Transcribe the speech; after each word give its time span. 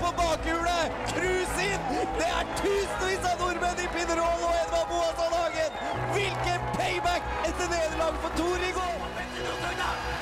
på 0.00 0.12
bakhjulet! 0.16 0.92
Cruise 1.12 1.64
inn! 1.64 1.84
Det 2.18 2.28
er 2.28 2.50
tusenvis 2.60 3.26
av 3.30 3.40
nordmenn 3.40 3.82
i 3.82 3.88
Pinerol 3.94 4.44
og 4.46 4.54
Edvard 4.60 4.88
Boasson 4.90 5.36
Hagen! 5.36 5.78
Hvilken 6.14 6.66
payback 6.76 7.32
etter 7.48 7.70
nederlag 7.72 8.18
for 8.24 8.36
Tor 8.40 8.66
i 8.68 8.72
går! 8.76 8.98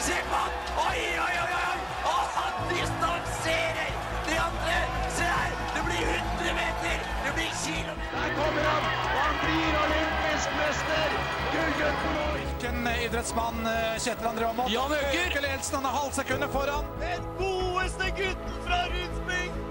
Se 0.06 0.16
på 0.30 0.40
han! 0.42 0.56
Oi, 0.86 1.00
oi, 1.26 1.34
oi, 1.44 1.50
oi! 1.60 1.78
Og 2.12 2.22
han 2.36 2.60
distanserer 2.72 3.92
de 4.28 4.38
andre! 4.46 4.78
Se 5.18 5.28
her! 5.34 5.58
Det 5.76 5.84
blir 5.90 6.14
100 6.14 6.56
meter! 6.60 7.04
Det 7.26 7.34
blir 7.38 7.52
kilometer! 7.64 8.16
Der 8.16 8.34
kommer 8.38 8.70
han, 8.70 8.88
og 9.14 9.20
han 9.26 9.42
blir 9.44 9.80
olympisk 9.84 10.56
mester! 10.62 11.18
Gullgutten 11.54 12.16
vår! 12.18 12.40
Hvilken 12.40 12.90
idrettsmann 13.06 13.66
eh, 13.66 13.94
Kjetil 13.98 14.32
André 14.32 14.50
Aamodt? 14.50 14.72
Jan 14.72 14.98
Øker! 14.98 15.30
Han 15.72 15.84
er 15.84 15.88
halvsekundet 15.88 16.50
foran. 16.50 16.84
Den 17.00 17.26
godeste 17.38 18.06
gutten 18.16 18.54
fra 18.66 18.80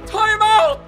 Rudsping! 0.09 0.79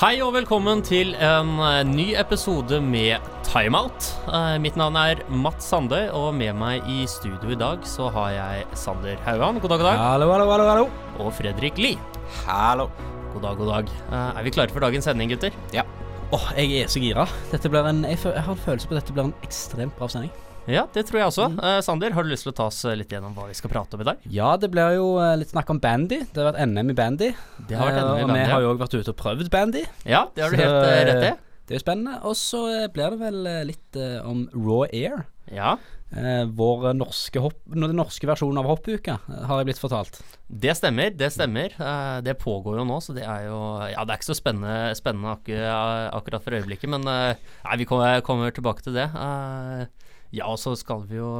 Hei 0.00 0.14
og 0.24 0.32
velkommen 0.32 0.80
til 0.86 1.12
en 1.20 1.50
eh, 1.60 1.80
ny 1.84 2.06
episode 2.16 2.78
med 2.80 3.20
Timeout. 3.44 4.06
Eh, 4.30 4.56
mitt 4.62 4.78
navn 4.80 4.96
er 4.96 5.20
Mats 5.28 5.68
Sandøy, 5.68 6.06
og 6.16 6.32
med 6.38 6.56
meg 6.56 6.86
i 6.88 7.02
studio 7.10 7.52
i 7.52 7.58
dag 7.60 7.84
så 7.84 8.08
har 8.14 8.32
jeg 8.32 8.64
Sander 8.78 9.20
Haugan. 9.26 9.60
God 9.60 9.74
dag, 9.74 9.82
god 9.82 9.88
dag. 9.90 10.00
Hallo, 10.00 10.30
hallo, 10.32 10.48
hallo, 10.54 10.68
hallo. 10.70 10.86
Og 11.20 11.32
Fredrik 11.36 11.80
Lie. 11.82 12.00
Hallo. 12.46 12.88
God 13.34 13.44
dag, 13.44 13.58
god 13.60 13.72
dag. 13.74 13.92
Eh, 14.08 14.38
er 14.40 14.46
vi 14.46 14.54
klare 14.56 14.72
for 14.72 14.86
dagens 14.86 15.10
sending, 15.10 15.34
gutter? 15.34 15.56
Ja. 15.76 15.84
Åh, 16.32 16.52
jeg 16.56 16.86
er 16.86 16.92
så 16.92 17.02
gira. 17.02 17.26
Dette 17.52 17.68
blir 17.68 17.90
en, 17.90 18.06
jeg, 18.08 18.22
jeg 18.24 18.46
har 18.46 18.56
en 18.56 18.64
følelse 18.64 18.88
på 18.88 18.96
at 18.96 19.02
dette 19.02 19.18
blir 19.18 19.28
en 19.28 19.36
ekstremt 19.44 19.98
bra 19.98 20.08
sending. 20.08 20.32
Ja, 20.68 20.84
det 20.92 21.06
tror 21.08 21.18
jeg 21.20 21.30
også. 21.30 21.46
Eh, 21.56 21.78
Sander, 21.84 22.12
har 22.14 22.26
du 22.26 22.30
lyst 22.30 22.44
til 22.46 22.52
å 22.52 22.56
ta 22.56 22.66
oss 22.70 22.82
eh, 22.84 22.96
litt 22.98 23.12
gjennom 23.12 23.32
hva 23.36 23.46
vi 23.48 23.56
skal 23.58 23.72
prate 23.72 23.96
om 23.96 24.02
i 24.04 24.08
dag? 24.10 24.24
Ja, 24.30 24.52
det 24.60 24.70
blir 24.74 24.96
jo 24.98 25.12
eh, 25.22 25.36
litt 25.40 25.54
snakk 25.54 25.70
om 25.72 25.80
bandy. 25.82 26.20
Det 26.30 26.42
har 26.42 26.50
vært 26.52 26.66
NM 26.68 26.92
i 26.92 26.96
bandy. 26.98 27.30
Det 27.68 27.78
har 27.78 27.90
vært 27.90 28.02
NM 28.02 28.10
i 28.10 28.10
bandy, 28.10 28.26
Og 28.26 28.34
vi 28.36 28.50
har 28.52 28.66
jo 28.66 28.74
òg 28.74 28.82
vært 28.84 28.98
ute 28.98 29.14
og 29.14 29.20
prøvd 29.20 29.52
bandy. 29.54 29.86
Ja, 30.04 30.26
det 30.36 30.44
har 30.44 30.52
du 30.52 30.60
Så, 30.60 30.66
helt 30.66 31.08
rett 31.10 31.24
i. 31.30 31.32
Det 31.70 31.76
er 31.76 31.80
jo 31.80 31.84
spennende. 31.86 32.18
Og 32.26 32.36
så 32.38 32.64
blir 32.92 33.14
det 33.14 33.22
vel 33.22 33.40
litt 33.70 34.00
om 34.26 34.44
Raw 34.58 34.84
Air. 34.90 35.24
Ja, 35.50 35.76
Eh, 36.10 36.42
vår 36.58 36.88
norske 36.98 37.38
hopp, 37.38 37.60
den 37.70 37.92
norske 37.94 38.26
versjonen 38.26 38.58
av 38.58 38.66
hoppuka, 38.66 39.20
har 39.46 39.60
jeg 39.60 39.68
blitt 39.68 39.78
fortalt. 39.78 40.18
det 40.50 40.74
stemmer. 40.74 41.12
Det 41.14 41.28
stemmer. 41.30 41.70
Eh, 41.78 42.20
det 42.26 42.34
pågår 42.38 42.80
jo 42.80 42.84
nå, 42.84 42.96
så 42.98 43.14
det 43.14 43.22
er 43.22 43.46
jo 43.46 43.60
Ja, 43.92 44.02
det 44.04 44.10
er 44.10 44.18
ikke 44.18 44.34
så 44.34 44.34
spennende, 44.34 44.90
spennende 44.98 45.36
akku, 45.36 45.54
akkurat 45.54 46.42
for 46.42 46.50
øyeblikket, 46.50 46.90
men 46.90 47.06
eh, 47.06 47.36
nei, 47.64 47.76
vi 47.78 47.84
kommer, 47.86 48.20
kommer 48.26 48.50
tilbake 48.50 48.82
til 48.82 48.94
det. 48.98 49.06
Eh, 49.06 49.86
ja, 50.34 50.46
og 50.46 50.58
så 50.62 50.76
skal 50.78 51.04
vi 51.10 51.20
jo 51.20 51.30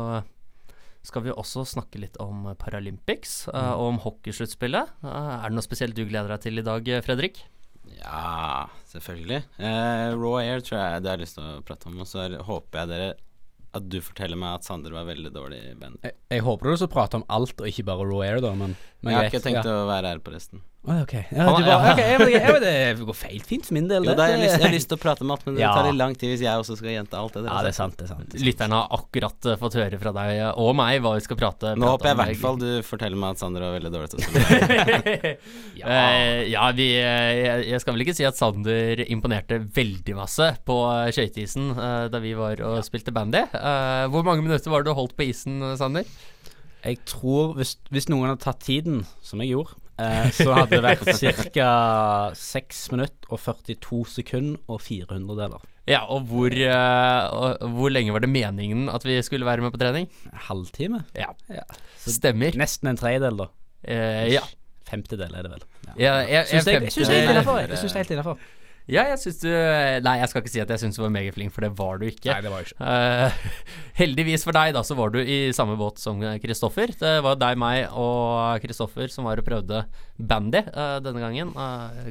skal 1.06 1.24
vi 1.24 1.32
også 1.32 1.64
snakke 1.64 2.00
litt 2.02 2.18
om 2.20 2.50
Paralympics 2.60 3.46
eh, 3.48 3.72
og 3.72 3.86
om 3.94 4.00
hockeysluttspillet. 4.04 4.90
Eh, 5.00 5.30
er 5.38 5.48
det 5.48 5.56
noe 5.56 5.64
spesielt 5.64 5.96
du 5.96 6.04
gleder 6.04 6.34
deg 6.34 6.44
til 6.44 6.60
i 6.60 6.66
dag, 6.66 6.90
eh, 6.92 7.00
Fredrik? 7.04 7.40
Ja, 7.96 8.68
selvfølgelig. 8.90 9.40
Eh, 9.58 10.12
Raw 10.12 10.36
Air 10.42 10.60
tror 10.64 10.76
jeg 10.76 11.02
det 11.02 11.10
har 11.10 11.16
jeg 11.16 11.24
lyst 11.24 11.38
til 11.38 11.46
å 11.46 11.62
prate 11.64 11.88
om. 11.88 12.02
Og 12.04 12.08
så 12.08 12.26
er- 12.26 12.42
håper 12.44 12.82
jeg 12.82 12.92
dere 12.92 13.10
at 13.72 13.86
du 13.88 14.00
forteller 14.02 14.36
meg 14.36 14.58
at 14.58 14.66
Sander 14.66 14.92
var 14.92 15.06
veldig 15.06 15.30
dårlig 15.32 15.60
i 15.70 15.74
band. 15.78 16.00
Jeg, 16.02 16.16
jeg 16.34 16.42
håper 16.42 16.70
du 16.70 16.76
skal 16.76 16.90
prate 16.90 17.20
om 17.20 17.24
alt, 17.30 17.54
og 17.60 17.68
ikke 17.70 17.86
bare 17.86 18.06
Raw 18.06 18.22
Air, 18.26 18.40
da, 18.42 18.50
men, 18.58 18.74
men 19.00 19.14
jeg 19.14 19.16
har 19.16 19.28
greit, 19.28 19.34
ikke 19.34 19.44
tenkt 19.46 19.68
ja. 19.70 19.76
å 19.78 19.86
være 19.88 20.10
her 20.10 20.22
på 20.26 20.34
resten. 20.34 20.64
Ok. 20.80 21.12
Ja, 21.36 21.44
det 22.64 22.94
går 23.04 23.16
feil 23.16 23.42
fint 23.44 23.66
for 23.68 23.76
min 23.76 23.88
del. 23.90 24.00
Jo, 24.00 24.14
det. 24.14 24.16
da 24.16 24.24
har 24.24 24.30
jeg, 24.32 24.40
lyst, 24.46 24.54
jeg 24.54 24.64
har 24.64 24.72
lyst 24.72 24.88
til 24.88 24.96
å 24.96 25.00
prate 25.02 25.26
med 25.28 25.42
men 25.44 25.58
det 25.58 25.60
Ja. 25.60 25.74
tar 25.76 25.84
litt 25.90 25.98
lang 25.98 26.14
tid 26.16 26.32
hvis 26.32 26.44
jeg 26.46 26.62
også 26.62 26.76
skal 26.78 26.94
gjenta 26.94 27.18
alt 27.20 27.34
det 27.36 27.42
dere 27.42 27.50
Ja, 27.50 27.56
har 27.58 27.66
det 27.66 27.72
er 27.74 27.76
sant. 27.76 27.96
det 27.98 28.06
er 28.06 28.10
sant 28.14 28.36
Lytterne 28.40 28.78
har 28.78 28.94
akkurat 28.96 29.48
eh, 29.50 29.58
fått 29.60 29.76
høre 29.76 29.98
fra 30.00 30.12
deg 30.16 30.40
og 30.56 30.70
meg 30.78 31.02
hva 31.04 31.12
vi 31.18 31.24
skal 31.26 31.36
prate, 31.42 31.74
Nå 31.76 31.84
prate 31.84 31.92
håper 31.92 32.08
jeg 32.08 32.16
i 32.16 32.20
hvert 32.22 32.40
fall 32.40 32.60
du 32.62 32.70
forteller 32.88 33.20
meg 33.20 33.36
at 33.36 33.42
Sander 33.42 33.66
var 33.66 33.76
veldig 33.76 33.92
dårlig 33.92 34.12
til 34.14 34.22
å 34.22 34.24
spille. 34.24 35.34
Eh, 35.80 36.48
ja, 36.50 36.64
vi, 36.76 36.86
eh, 37.00 37.62
jeg, 37.70 37.80
skal 37.82 37.94
vel 37.94 38.04
ikke 38.04 38.16
si 38.16 38.26
at 38.28 38.38
Sander 38.38 39.00
imponerte 39.06 39.60
veldig 39.76 40.16
masse 40.18 40.48
på 40.68 40.76
skøyteisen 41.14 41.70
da 42.12 42.20
vi 42.22 42.32
var 42.38 42.60
og 42.66 42.80
spilte 42.86 43.14
bandy. 43.14 43.44
Eh, 43.56 44.04
hvor 44.12 44.24
mange 44.26 44.44
minutter 44.44 44.72
var 44.72 44.84
det 44.84 44.92
du 44.92 44.96
holdt 44.98 45.16
på 45.16 45.28
isen, 45.28 45.60
Sander? 45.80 46.08
Jeg 46.84 47.00
tror 47.08 47.54
hvis, 47.58 47.76
hvis 47.92 48.08
noen 48.12 48.32
hadde 48.32 48.44
tatt 48.44 48.62
tiden, 48.64 49.04
som 49.24 49.40
jeg 49.44 49.52
gjorde, 49.54 49.76
eh, 50.00 50.30
så 50.34 50.48
hadde 50.56 50.78
det 50.78 50.82
vært 50.86 51.10
ca. 51.54 51.70
6 52.36 52.80
minutter 52.94 53.30
og 53.34 53.42
42 53.44 54.00
sekunder 54.16 54.60
og 54.70 54.80
400 54.84 55.36
deler. 55.42 55.66
Ja, 55.90 56.02
og 56.12 56.28
hvor, 56.30 56.52
uh, 56.54 57.68
hvor 57.74 57.90
lenge 57.90 58.12
var 58.14 58.22
det 58.22 58.30
meningen 58.30 58.88
at 58.92 59.02
vi 59.06 59.16
skulle 59.26 59.48
være 59.48 59.64
med 59.64 59.72
på 59.74 59.80
trening? 59.80 60.06
Halvtime? 60.48 61.02
Ja, 61.16 61.32
Ja. 61.50 61.64
stemmer. 62.04 62.54
Nesten 62.60 62.92
en 62.92 63.00
tredjedel, 63.00 63.40
da. 63.42 63.48
Eh, 63.82 64.28
ja. 64.34 64.44
Femtedel 64.90 65.34
er 65.34 65.46
det 65.46 65.50
vel. 65.54 65.64
Ja. 65.86 65.92
Ja, 65.96 66.14
jeg, 66.26 66.46
Syns 66.50 66.66
jeg, 66.66 66.82
jeg, 66.82 66.92
syns. 66.92 66.96
Jeg 66.96 67.78
syns 67.78 67.92
det 67.92 67.94
er 67.94 68.02
helt 68.02 68.14
innafor. 68.16 68.38
Ja, 68.90 69.04
jeg 69.12 69.20
syns 69.22 69.40
du 69.42 69.48
Nei, 70.02 70.16
jeg 70.18 70.30
skal 70.32 70.42
ikke 70.42 70.52
si 70.52 70.62
at 70.62 70.72
jeg 70.74 70.82
syns 70.82 70.98
du 70.98 71.04
var 71.04 71.12
megaflink, 71.14 71.52
for 71.54 71.66
det 71.66 71.70
var 71.78 72.00
du 72.00 72.06
ikke. 72.08 72.32
Nei, 72.32 72.40
det 72.44 72.52
var 72.52 72.66
ikke. 72.66 72.78
Uh, 72.80 73.66
heldigvis 74.00 74.46
for 74.46 74.56
deg, 74.56 74.72
da, 74.76 74.82
så 74.86 74.96
var 74.98 75.14
du 75.14 75.20
i 75.22 75.38
samme 75.56 75.76
båt 75.80 76.02
som 76.02 76.22
Kristoffer. 76.42 76.94
Det 76.98 77.14
var 77.26 77.38
deg, 77.40 77.60
meg 77.60 77.84
og 77.94 78.58
Kristoffer 78.64 79.12
som 79.12 79.28
var 79.30 79.40
og 79.40 79.46
prøvde 79.46 79.84
bandy 80.18 80.64
uh, 80.74 80.98
denne 81.04 81.22
gangen. 81.22 81.54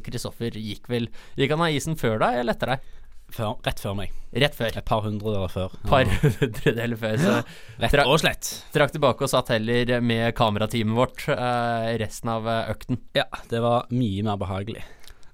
Kristoffer 0.05 0.55
gikk 0.55 0.87
vel 0.91 1.09
Gikk 1.39 1.53
han 1.53 1.67
av 1.67 1.75
isen 1.75 1.99
før 1.99 2.17
deg, 2.21 2.41
eller 2.41 2.55
etter 2.55 2.75
deg? 2.75 2.87
Før, 3.29 3.57
rett 3.65 3.81
før 3.81 3.95
meg. 3.97 4.13
Rett 4.41 4.55
før. 4.57 4.73
Et 4.79 4.85
par 4.85 5.03
hundre 5.05 5.33
deler 5.35 5.51
før. 5.53 5.73
Ja. 5.83 5.89
par 5.91 6.09
hundredeler 6.23 6.99
før. 6.99 7.17
Så 7.21 7.35
Rett 7.83 7.97
og 8.05 8.17
slett. 8.21 8.49
trakk 8.73 8.93
tilbake 8.95 9.25
og 9.25 9.31
satt 9.31 9.51
heller 9.53 9.99
med 10.01 10.33
kamerateamet 10.37 10.97
vårt 10.97 11.27
eh, 11.33 11.89
resten 12.01 12.33
av 12.33 12.49
eh, 12.49 12.71
økten. 12.73 13.01
Ja, 13.17 13.27
det 13.51 13.61
var 13.65 13.89
mye 13.93 14.25
mer 14.25 14.39
behagelig. 14.41 14.85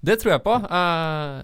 Det 0.05 0.19
tror 0.21 0.35
jeg 0.35 0.43
på. 0.45 0.55
Uh, 0.69 1.39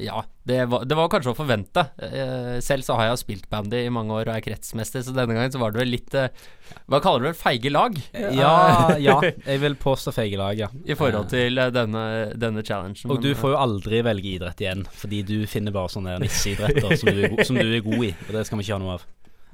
ja, 0.00 0.22
det 0.48 0.64
var, 0.70 0.84
det 0.88 0.96
var 0.98 1.10
kanskje 1.12 1.32
å 1.32 1.36
forvente. 1.38 1.84
Uh, 2.00 2.56
selv 2.64 2.86
så 2.86 2.96
har 2.98 3.10
jeg 3.10 3.20
spilt 3.22 3.46
bandy 3.52 3.84
i 3.84 3.92
mange 3.92 4.14
år 4.16 4.30
og 4.30 4.34
er 4.34 4.44
kretsmester, 4.44 5.04
så 5.06 5.14
denne 5.14 5.36
gangen 5.36 5.52
så 5.54 5.60
var 5.62 5.74
det 5.74 5.82
vel 5.82 5.92
litt 5.94 6.16
uh, 6.18 6.26
Hva 6.90 7.00
kaller 7.04 7.22
du 7.22 7.28
det? 7.30 7.36
Feige 7.38 7.70
lag? 7.70 7.94
Ja, 8.34 8.96
ja. 8.98 9.18
Jeg 9.50 9.62
vil 9.62 9.78
påstå 9.78 10.14
feige 10.16 10.40
lag, 10.40 10.58
ja. 10.58 10.70
I 10.82 10.96
forhold 10.98 11.30
til 11.30 11.60
denne, 11.74 12.02
denne 12.34 12.64
challengen. 12.66 12.98
Og 13.10 13.22
du 13.22 13.30
får 13.38 13.54
jo 13.54 13.60
aldri 13.60 14.02
velge 14.06 14.34
idrett 14.34 14.64
igjen, 14.64 14.84
fordi 14.90 15.22
du 15.26 15.36
finner 15.50 15.74
bare 15.74 15.92
sånne 15.92 16.18
nisseidretter 16.24 16.96
som, 16.98 17.10
som 17.46 17.58
du 17.60 17.64
er 17.66 17.84
god 17.84 18.10
i, 18.10 18.12
og 18.28 18.36
det 18.36 18.46
skal 18.48 18.60
vi 18.60 18.66
ikke 18.66 18.78
ha 18.78 18.82
noe 18.82 18.98
av. 18.98 19.06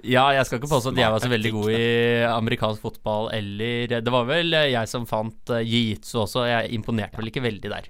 Ja, 0.06 0.26
jeg 0.36 0.44
skal 0.46 0.60
ikke 0.60 0.70
påstå 0.70 0.92
at 0.92 0.98
jeg 1.00 1.12
var 1.12 1.22
så 1.24 1.28
veldig 1.32 1.52
god 1.54 1.70
i 1.72 1.84
amerikansk 2.28 2.82
fotball 2.84 3.30
eller 3.32 3.94
Det 4.04 4.12
var 4.12 4.26
vel 4.28 4.52
jeg 4.52 4.90
som 4.90 5.06
fant 5.08 5.54
jiu-jitsu 5.56 6.18
også, 6.26 6.44
jeg 6.50 6.74
imponerte 6.76 7.16
vel 7.16 7.32
ikke 7.32 7.44
veldig 7.44 7.72
der. 7.72 7.88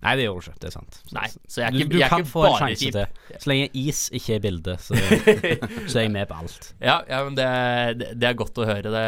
Nei, 0.00 0.12
det 0.16 0.22
gjør 0.24 0.36
du 0.40 0.46
ikke, 0.48 0.58
det 0.62 0.68
er 0.70 0.72
sant. 0.72 0.98
Nei, 1.12 1.26
så 1.44 1.60
jeg 1.60 1.66
er 1.66 1.74
Du, 1.74 1.78
ikke, 1.82 1.90
du 1.92 1.96
jeg 1.98 2.04
er 2.06 2.12
kan 2.14 2.22
ikke 2.22 2.30
få 2.32 2.42
en 2.48 2.54
sjanse 2.56 2.80
kjip. 2.80 2.94
til. 2.96 3.40
Så 3.42 3.50
lenge 3.50 3.66
is 3.76 3.98
ikke 4.16 4.34
er 4.38 4.40
bildet, 4.46 4.80
så, 4.80 4.94
så 5.90 5.98
er 6.00 6.04
jeg 6.06 6.12
med 6.14 6.28
på 6.30 6.38
alt. 6.40 6.68
Ja, 6.80 6.94
ja, 7.10 7.18
men 7.26 7.34
det, 7.36 7.48
det, 8.00 8.08
det 8.22 8.28
er 8.30 8.38
godt 8.40 8.60
å 8.62 8.64
høre. 8.70 8.92
Det. 8.94 9.02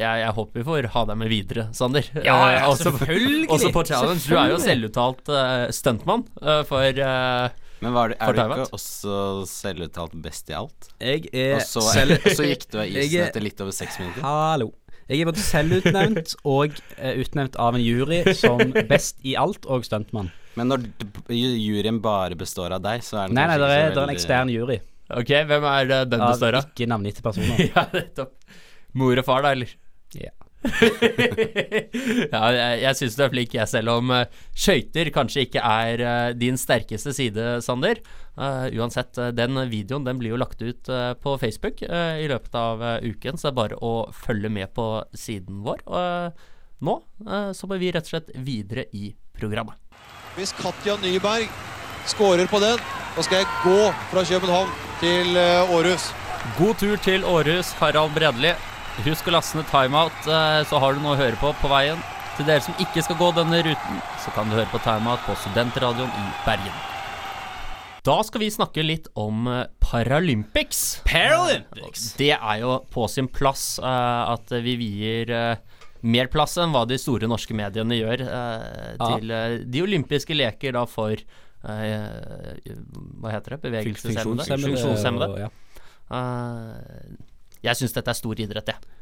Jeg, 0.00 0.22
jeg 0.24 0.30
håper 0.38 0.62
vi 0.62 0.64
får 0.70 0.88
ha 0.94 1.02
deg 1.10 1.18
med 1.20 1.28
videre, 1.34 1.66
Sander. 1.76 2.08
Ja, 2.16 2.38
ja, 2.54 2.62
Eh, 2.62 2.68
også, 2.70 2.86
selvfølgelig. 2.88 3.50
Også 3.52 3.72
på 3.76 3.82
challenge. 3.90 4.24
Du 4.24 4.38
er 4.40 4.54
jo 4.54 4.62
selvuttalt 4.64 5.28
uh, 5.28 5.66
stuntmann 5.76 6.24
uh, 6.40 6.62
for 6.68 7.02
uh, 7.04 7.52
Men 7.84 7.92
var 7.98 8.08
du, 8.08 8.16
er 8.16 8.32
du 8.32 8.40
ikke 8.46 8.66
også 8.78 9.18
selvuttalt 9.50 10.16
best 10.24 10.48
i 10.48 10.56
alt? 10.56 10.88
Jeg 11.04 11.28
er 11.36 11.58
Og 11.58 11.66
så, 11.68 11.84
selv... 11.92 12.16
så 12.38 12.48
gikk 12.48 12.64
du 12.72 12.80
av 12.80 12.88
isen 12.94 13.20
er- 13.20 13.28
etter 13.28 13.44
litt 13.44 13.60
over 13.60 13.76
seks 13.76 14.00
minutter? 14.00 14.24
Hallo. 14.24 14.70
Jeg 15.08 15.20
er 15.20 15.28
både 15.28 15.42
selvutnevnt 15.44 16.34
og 16.48 16.72
eh, 16.96 17.18
utnevnt 17.20 17.58
av 17.60 17.76
en 17.76 17.82
jury 17.84 18.22
som 18.38 18.60
best 18.88 19.18
i 19.26 19.34
alt 19.36 19.66
og 19.68 19.84
stuntmann. 19.84 20.30
Men 20.56 20.70
når 20.70 20.84
d- 20.86 21.08
juryen 21.34 21.98
bare 22.04 22.36
består 22.38 22.72
av 22.76 22.80
deg, 22.84 23.02
så 23.04 23.18
er 23.24 23.28
den 23.32 23.36
Nei, 23.40 23.46
nei, 23.50 23.56
det 23.58 23.68
er, 23.74 23.88
det 23.90 23.98
er 23.98 24.06
en 24.06 24.12
ekstern 24.14 24.52
jury 24.54 24.76
Ok, 25.12 25.32
hvem 25.50 25.64
er 25.68 25.88
det 25.90 25.98
den 26.14 26.22
av 26.24 26.30
består 26.32 26.56
av? 26.60 26.68
ikke 26.70 26.86
navngitte 26.88 27.24
personer. 27.26 27.58
Ja, 27.74 27.82
nettopp. 27.92 28.32
Mor 28.96 29.18
og 29.20 29.26
far, 29.26 29.42
da, 29.44 29.50
eller? 29.58 29.72
Ja. 30.16 30.30
ja, 32.32 32.40
jeg, 32.54 32.78
jeg 32.80 32.96
syns 32.98 33.16
du 33.18 33.22
er 33.24 33.32
flink, 33.32 33.54
jeg, 33.56 33.68
selv 33.68 33.92
om 33.98 34.12
uh, 34.14 34.24
skøyter 34.56 35.10
kanskje 35.14 35.44
ikke 35.44 35.60
er 35.60 36.02
uh, 36.04 36.30
din 36.36 36.56
sterkeste 36.60 37.12
side, 37.16 37.58
Sander. 37.64 38.00
Uh, 38.34 38.66
uansett, 38.80 39.12
den 39.36 39.60
videoen 39.70 40.06
den 40.06 40.18
blir 40.20 40.34
jo 40.34 40.40
lagt 40.40 40.62
ut 40.64 40.90
på 41.20 41.36
Facebook 41.38 41.84
i 41.84 42.26
løpet 42.30 42.56
av 42.58 42.82
uken, 43.04 43.38
så 43.38 43.48
det 43.48 43.52
er 43.52 43.60
bare 43.60 43.78
å 43.78 43.92
følge 44.14 44.50
med 44.50 44.72
på 44.74 44.88
siden 45.14 45.62
vår. 45.66 45.84
Og 45.86 46.84
nå 46.84 46.96
så 47.54 47.68
må 47.70 47.78
vi 47.80 47.92
rett 47.94 48.08
og 48.08 48.16
slett 48.16 48.34
videre 48.44 48.88
i 48.96 49.12
programmet. 49.38 49.78
Hvis 50.34 50.52
Katja 50.58 50.98
Nyberg 50.98 51.46
skårer 52.10 52.50
på 52.50 52.58
den, 52.64 52.82
da 53.14 53.24
skal 53.24 53.44
jeg 53.44 53.54
gå 53.62 53.80
fra 54.10 54.26
København 54.34 54.76
til 55.00 55.38
Århus. 55.78 56.10
God 56.58 56.78
tur 56.82 56.98
til 57.06 57.24
Århus, 57.24 57.72
Harald 57.78 58.18
Bredli. 58.18 58.56
Husk 59.02 59.26
å 59.26 59.32
laste 59.34 59.58
ned 59.58 59.66
timeout, 59.66 60.26
eh, 60.30 60.60
så 60.70 60.78
har 60.78 60.94
du 60.94 61.00
noe 61.02 61.16
å 61.16 61.18
høre 61.18 61.34
på 61.40 61.50
på 61.58 61.70
veien. 61.70 61.98
Til 62.36 62.46
dere 62.46 62.62
som 62.62 62.76
ikke 62.82 63.02
skal 63.02 63.18
gå 63.18 63.30
denne 63.34 63.58
ruten, 63.66 63.96
så 64.22 64.30
kan 64.34 64.48
du 64.50 64.54
høre 64.54 64.70
på 64.70 64.78
timeout 64.82 65.22
på 65.26 65.34
Studentradioen 65.42 66.10
i 66.14 66.26
Bergen. 66.46 66.76
Da 68.06 68.16
skal 68.26 68.42
vi 68.44 68.50
snakke 68.54 68.84
litt 68.84 69.08
om 69.18 69.48
eh, 69.50 69.64
Paralympics. 69.82 71.02
Paralympics. 71.08 72.12
Det 72.20 72.30
er 72.36 72.62
jo 72.62 72.76
på 72.94 73.08
sin 73.10 73.26
plass 73.28 73.80
eh, 73.82 74.32
at 74.34 74.54
vi 74.62 74.76
vier, 74.78 75.34
mer 76.04 76.30
plass 76.30 76.54
enn 76.62 76.70
hva 76.74 76.84
de 76.86 76.98
store 77.00 77.26
norske 77.30 77.56
mediene 77.56 77.96
gjør 77.98 78.22
til 79.00 79.30
de 79.72 79.80
olympiske 79.82 80.36
leker 80.36 80.74
da 80.76 80.82
for 80.84 81.16
Hva 81.64 83.30
heter 83.32 83.54
det? 83.56 83.60
Bevegelseshemmede? 83.62 84.44
Funksjonshemmede. 84.68 85.46
ja. 85.46 85.52
Jeg 87.64 87.80
syns 87.80 87.96
dette 87.96 88.12
er 88.12 88.18
stor 88.18 88.40
idrett, 88.44 88.70
jeg. 88.74 89.00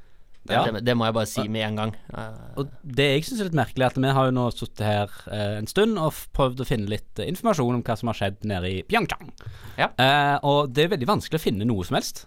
Ja. 0.51 0.65
Det, 0.67 0.81
det 0.83 0.95
må 0.99 1.07
jeg 1.07 1.15
bare 1.15 1.29
si 1.31 1.45
med 1.55 1.63
en 1.69 1.77
gang. 1.79 1.93
Eh, 2.19 2.39
Og 2.59 2.71
det 2.83 3.05
jeg 3.13 3.27
syns 3.29 3.43
er 3.45 3.47
litt 3.51 3.59
merkelig, 3.61 3.85
er 3.87 3.93
at 3.93 4.01
vi 4.03 4.15
har 4.17 4.27
jo 4.27 4.35
nå 4.35 4.47
sittet 4.51 4.83
her 4.87 5.13
eh, 5.31 5.59
en 5.61 5.69
stund 5.71 6.01
og 6.03 6.17
prøvd 6.35 6.65
å 6.65 6.67
finne 6.67 6.91
litt 6.91 7.23
eh, 7.23 7.29
informasjon 7.31 7.79
om 7.79 7.85
hva 7.87 7.97
som 8.01 8.11
har 8.11 8.19
skjedd 8.19 8.41
nede 8.51 8.73
i 8.73 8.81
Pyeongchang. 8.89 9.31
Ja. 9.79 9.93
Eh, 10.03 10.37
og 10.43 10.73
det 10.75 10.89
er 10.89 10.95
veldig 10.97 11.11
vanskelig 11.13 11.39
å 11.39 11.45
finne 11.45 11.69
noe 11.69 11.87
som 11.87 11.99
helst. 12.01 12.25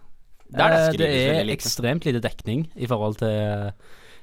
Det 0.47 0.63
er 0.63 0.75
det. 0.75 0.79
Eh, 0.93 0.97
det 1.01 1.11
er 1.41 1.53
ekstremt 1.57 2.07
lite 2.07 2.23
dekning 2.23 2.67
i 2.79 2.87
forhold 2.87 3.19
til 3.19 3.75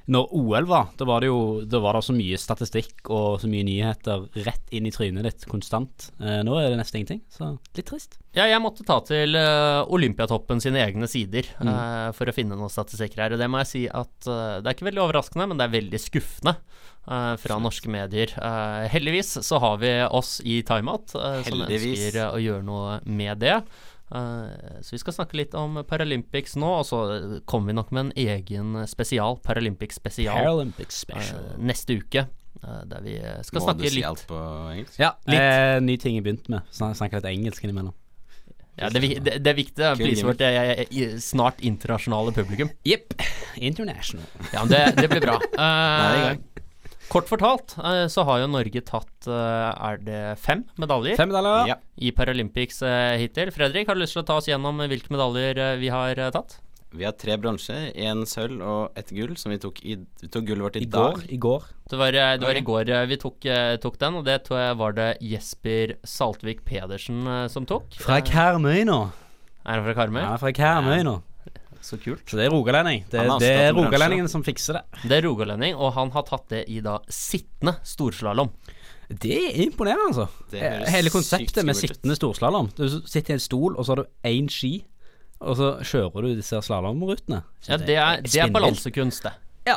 når 0.05 0.33
OL 0.35 0.65
var. 0.67 0.89
Da 0.99 1.05
var 1.07 1.23
det 1.23 1.29
jo 1.29 1.61
Da 1.69 1.79
var 1.79 1.95
det 1.95 2.01
så 2.03 2.11
mye 2.15 2.37
statistikk 2.39 3.07
og 3.13 3.39
så 3.39 3.47
mye 3.47 3.63
nyheter 3.63 4.25
rett 4.43 4.73
inn 4.75 4.87
i 4.89 4.91
trynet 4.91 5.23
ditt 5.23 5.45
konstant. 5.47 6.09
Eh, 6.19 6.41
nå 6.43 6.57
er 6.59 6.73
det 6.73 6.79
nesten 6.81 6.99
ingenting, 6.99 7.21
så 7.31 7.53
litt 7.77 7.87
trist. 7.87 8.17
Ja, 8.35 8.47
jeg 8.49 8.59
måtte 8.63 8.83
ta 8.83 8.97
til 9.05 9.37
uh, 9.37 9.85
Olympiatoppen 9.93 10.59
sine 10.63 10.81
egne 10.83 11.07
sider 11.07 11.45
Mm. 11.61 11.69
uh, 11.69 12.09
for 12.17 12.27
å 12.27 12.33
finne 12.33 12.57
noen 12.57 12.71
statistikker 12.73 13.21
her. 13.21 13.35
Og 13.35 13.39
det 13.39 13.47
må 13.47 13.61
jeg 13.61 13.69
si 13.69 13.83
at 13.87 14.27
uh, 14.27 14.59
det 14.59 14.67
er 14.67 14.75
ikke 14.75 14.89
veldig 14.89 15.03
overraskende, 15.05 15.47
men 15.47 15.59
det 15.61 15.67
er 15.67 15.77
veldig 15.79 16.01
skuffende 16.01 16.57
fra 17.03 17.57
norske 17.59 17.91
medier. 17.91 18.31
Heldigvis 18.87 19.33
så 19.43 19.57
har 19.59 19.73
vi 19.81 19.89
oss 20.07 20.37
i 20.47 20.61
Timeout 20.63 21.11
som 21.11 21.65
ønsker 21.65 22.15
å 22.29 22.39
gjøre 22.39 22.63
noe 22.63 22.93
med 23.03 23.41
det. 23.43 23.57
Eh, 24.13 24.81
så 24.81 24.93
vi 24.93 25.01
skal 25.01 25.15
snakke 25.15 25.37
litt 25.39 25.55
om 25.57 25.79
Paralympics 25.89 26.55
nå, 26.61 26.69
og 26.81 26.85
så 26.85 27.01
eh, 27.15 27.35
kommer 27.49 27.71
vi 27.71 27.77
nok 27.79 27.89
med 27.95 28.05
en 28.05 28.13
egen 28.27 28.77
spesial, 28.89 29.39
Paralympics 29.45 29.97
spesial, 29.97 30.37
Paralympics 30.37 31.01
special. 31.01 31.41
Uh, 31.41 31.57
neste 31.71 31.97
uke. 31.97 32.27
Uh, 32.61 32.83
der 32.87 33.01
vi 33.03 33.17
skal 33.43 33.59
Må 33.59 33.65
snakke 33.65 33.87
du 33.87 33.95
si 33.95 34.03
alt 34.05 34.21
på 34.29 34.37
engelsk? 34.69 34.99
ja, 35.01 35.15
litt. 35.25 35.83
ny 35.87 35.97
ting 35.97 36.19
jeg 36.19 36.27
begynte 36.27 36.53
med. 36.53 36.69
Snak, 36.71 36.95
snakke 36.99 37.19
litt 37.19 37.31
engelsk 37.33 37.65
innimellom. 37.65 37.95
Ja, 38.77 38.89
det, 38.89 39.01
det, 39.21 39.37
det 39.45 39.49
er 39.51 39.57
viktig. 39.57 39.81
Kul 39.97 39.99
Please 40.01 40.25
vårt 40.25 40.41
eh, 40.41 41.17
snart 41.21 41.61
internasjonale 41.61 42.33
publikum. 42.33 42.71
Jepp. 42.89 43.13
International. 43.55 44.25
Ja, 44.49 44.63
men 44.63 44.71
det, 44.73 44.81
det 44.97 45.09
blir 45.11 45.25
bra. 45.25 45.37
Uh, 45.53 46.33
er 46.33 46.39
kort 47.13 47.29
fortalt 47.29 47.75
eh, 47.79 48.05
så 48.11 48.25
har 48.27 48.41
jo 48.43 48.49
Norge 48.51 48.81
tatt 48.87 49.27
eh, 49.29 49.69
Er 49.87 49.99
det 50.01 50.21
fem 50.41 50.63
medaljer 50.81 51.17
Fem 51.19 51.29
medaljer. 51.31 51.69
Ja. 51.73 51.77
i 52.01 52.11
Paralympics 52.15 52.81
eh, 52.87 53.15
hittil? 53.21 53.51
Fredrik, 53.53 53.87
har 53.89 53.97
du 53.97 54.01
lyst 54.03 54.17
til 54.17 54.23
å 54.23 54.27
ta 54.27 54.39
oss 54.41 54.49
gjennom 54.49 54.81
hvilke 54.89 55.13
medaljer 55.13 55.61
vi 55.81 55.91
har 55.93 56.19
tatt? 56.35 56.57
Vi 56.93 57.05
har 57.07 57.15
tre 57.17 57.33
bronse, 57.41 57.73
én 57.97 58.19
sølv 58.29 58.61
og 58.61 58.97
ett 58.99 59.09
gull, 59.17 59.31
som 59.41 59.49
vi 59.49 59.57
tok 59.61 59.79
i 59.81 59.95
Vi 60.21 60.27
tok 60.29 60.45
gullet 60.45 60.61
vårt 60.67 60.75
i, 60.77 60.83
I 60.85 60.89
går. 60.93 61.15
dag. 61.17 61.23
I 61.25 61.39
går. 61.41 61.63
Det 61.89 61.97
var, 61.97 62.13
det 62.13 62.45
var 62.45 62.59
i 62.59 62.65
går 62.67 62.91
vi 63.09 63.17
tok, 63.21 63.47
tok 63.81 63.97
den, 64.03 64.19
og 64.19 64.27
det 64.27 64.35
tror 64.45 64.59
jeg 64.61 64.77
var 64.77 64.93
det 64.99 65.07
Jesper 65.25 65.95
Saltvik 66.05 66.61
Pedersen 66.69 67.25
som 67.49 67.65
tok. 67.69 67.97
Fra 67.97 68.19
Karmøy 68.21 68.83
nå. 68.89 68.99
Er 69.63 69.79
han 69.79 69.85
fra 69.87 69.95
Karmøy? 70.03 70.21
Ja, 70.21 70.35
fra 70.37 70.53
Karmøy 70.53 71.01
nå. 71.07 71.15
Så 71.83 71.97
kult. 71.99 72.23
Så 72.31 72.37
det 72.39 72.45
er 72.47 72.53
rogalending. 72.53 73.01
Det, 73.11 73.25
det 73.43 73.49
er 73.65 73.73
rogalendingen 73.75 74.29
som 74.31 74.43
fikser 74.45 74.77
det. 74.79 74.83
Det 75.03 75.17
er 75.17 75.25
rogalending, 75.27 75.75
og 75.75 75.91
han 75.97 76.13
har 76.15 76.23
tatt 76.29 76.45
det 76.53 76.61
i 76.71 76.77
da 76.85 76.97
sittende 77.11 77.75
storslalåm. 77.83 78.53
Det 79.11 79.33
er 79.35 79.57
imponerende, 79.65 80.05
altså. 80.13 80.27
Det 80.49 80.61
Eh, 80.63 80.85
Hele 80.93 81.11
konseptet 81.11 81.65
med 81.67 81.75
sittende 81.75 82.15
storslalåm. 82.15 82.71
Du 82.77 82.85
sitter 83.03 83.33
i 83.33 83.37
en 83.37 83.43
stol, 83.43 83.75
og 83.75 83.83
så 83.85 83.91
har 83.97 84.03
du 84.03 84.29
én 84.31 84.47
ski, 84.49 84.85
og 85.43 85.57
så 85.59 85.73
kjører 85.83 86.23
du 86.23 86.29
disse 86.39 86.61
slalåmrutene. 86.63 87.41
Ja, 87.67 87.77
det 87.77 87.97
er, 87.99 88.23
det 88.23 88.39
er 88.45 88.53
balansekunst, 88.55 89.27
det. 89.27 89.33
Ja. 89.67 89.75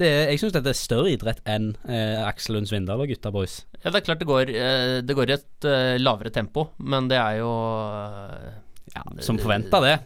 Det 0.00 0.08
er, 0.08 0.30
jeg 0.32 0.40
syns 0.40 0.54
dette 0.56 0.72
er 0.72 0.78
større 0.80 1.12
idrett 1.12 1.42
enn 1.46 1.74
eh, 1.84 2.24
Aksel 2.24 2.56
Lund 2.56 2.66
Svindal 2.70 3.04
og 3.04 3.12
gutta 3.12 3.30
boys. 3.30 3.58
Ja, 3.82 3.90
det 3.92 4.00
er 4.00 4.06
klart 4.08 4.22
det 4.24 4.26
går, 4.32 4.48
eh, 4.56 4.96
det 5.04 5.14
går 5.18 5.28
i 5.28 5.36
et 5.36 5.68
eh, 5.68 5.98
lavere 6.00 6.32
tempo, 6.32 6.70
men 6.80 7.12
det 7.12 7.20
er 7.20 7.36
jo 7.42 7.52
eh, 7.52 8.56
Ja, 8.96 9.04
som 9.22 9.36
forventa, 9.38 9.78
det. 9.84 9.98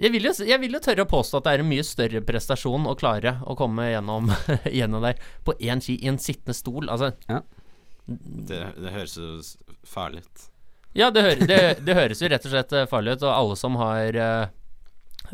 Jeg 0.00 0.14
vil, 0.14 0.24
jo, 0.24 0.32
jeg 0.48 0.60
vil 0.62 0.72
jo 0.72 0.80
tørre 0.80 1.04
å 1.04 1.08
påstå 1.10 1.40
at 1.40 1.44
det 1.46 1.52
er 1.52 1.62
en 1.64 1.68
mye 1.68 1.84
større 1.84 2.22
prestasjon 2.24 2.86
å 2.88 2.94
klare 2.96 3.34
å 3.44 3.56
komme 3.58 3.90
gjennom, 3.90 4.30
gjennom 4.80 5.04
der 5.04 5.20
på 5.44 5.52
én 5.60 5.82
ski 5.84 5.98
i 6.00 6.08
en 6.08 6.20
sittende 6.20 6.56
stol. 6.56 6.88
Altså, 6.88 7.12
Det, 8.06 8.62
det 8.80 8.94
høres 8.94 9.16
jo 9.20 9.26
farlig 9.86 10.24
ut. 10.24 10.46
ja, 10.96 11.10
det, 11.14 11.22
hø 11.22 11.34
det, 11.46 11.60
det 11.86 11.94
høres 11.94 12.22
jo 12.24 12.30
rett 12.32 12.46
og 12.48 12.50
slett 12.54 12.72
eh, 12.74 12.88
farlig 12.90 13.18
ut, 13.18 13.26
og 13.28 13.34
alle 13.34 13.58
som 13.60 13.76
har 13.78 14.16
eh, 14.16 14.48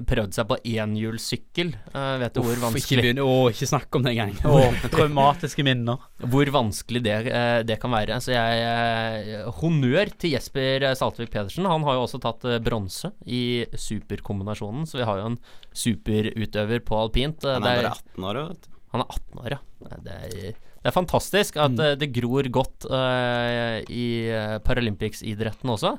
prøvd 0.05 0.37
seg 0.37 0.49
på 0.51 0.59
enhjulssykkel, 0.67 1.71
uh, 1.95 2.17
vet 2.21 2.35
du 2.37 2.43
hvor 2.43 2.53
Uff, 2.53 2.59
ikke 2.59 2.67
vanskelig 2.67 3.05
begynn 3.07 3.21
Å, 3.25 3.35
ikke 3.53 3.69
snakk 3.71 3.99
om 3.99 4.05
det 4.05 4.13
engang. 4.13 4.35
Å, 4.53 4.61
traumatiske 4.95 5.65
minner. 5.67 6.05
hvor 6.21 6.53
vanskelig 6.53 7.03
det, 7.07 7.17
eh, 7.31 7.61
det 7.69 7.79
kan 7.83 7.95
være. 7.95 8.21
Så 8.25 8.35
jeg 8.35 8.67
uh, 8.67 9.51
Honnør 9.63 10.13
til 10.21 10.37
Jesper 10.37 10.89
Saltvik 10.99 11.33
Pedersen. 11.33 11.69
Han 11.71 11.87
har 11.87 11.97
jo 11.99 12.05
også 12.05 12.21
tatt 12.23 12.45
bronse 12.67 13.13
i 13.25 13.65
superkombinasjonen, 13.73 14.87
så 14.89 15.01
vi 15.01 15.09
har 15.09 15.23
jo 15.23 15.33
en 15.33 15.41
superutøver 15.77 16.85
på 16.87 17.01
alpint. 17.01 17.45
Han 17.47 17.65
er 17.65 17.83
bare 17.83 17.97
18 17.97 18.31
år, 18.31 18.43
vet 18.53 18.65
du. 18.67 18.73
Han 18.95 19.03
er 19.03 19.11
18 19.19 19.43
år, 19.43 19.57
ja. 19.57 19.61
Det 20.07 20.15
er, 20.15 20.55
det 20.57 20.89
er 20.89 20.95
fantastisk 20.95 21.59
at 21.61 21.75
Mm. 21.77 21.99
det 22.01 22.13
gror 22.15 22.47
godt 22.55 22.87
uh, 22.89 23.83
i 23.93 24.07
uh, 24.31 24.57
Paralympics-idretten 24.65 25.73
også. 25.75 25.97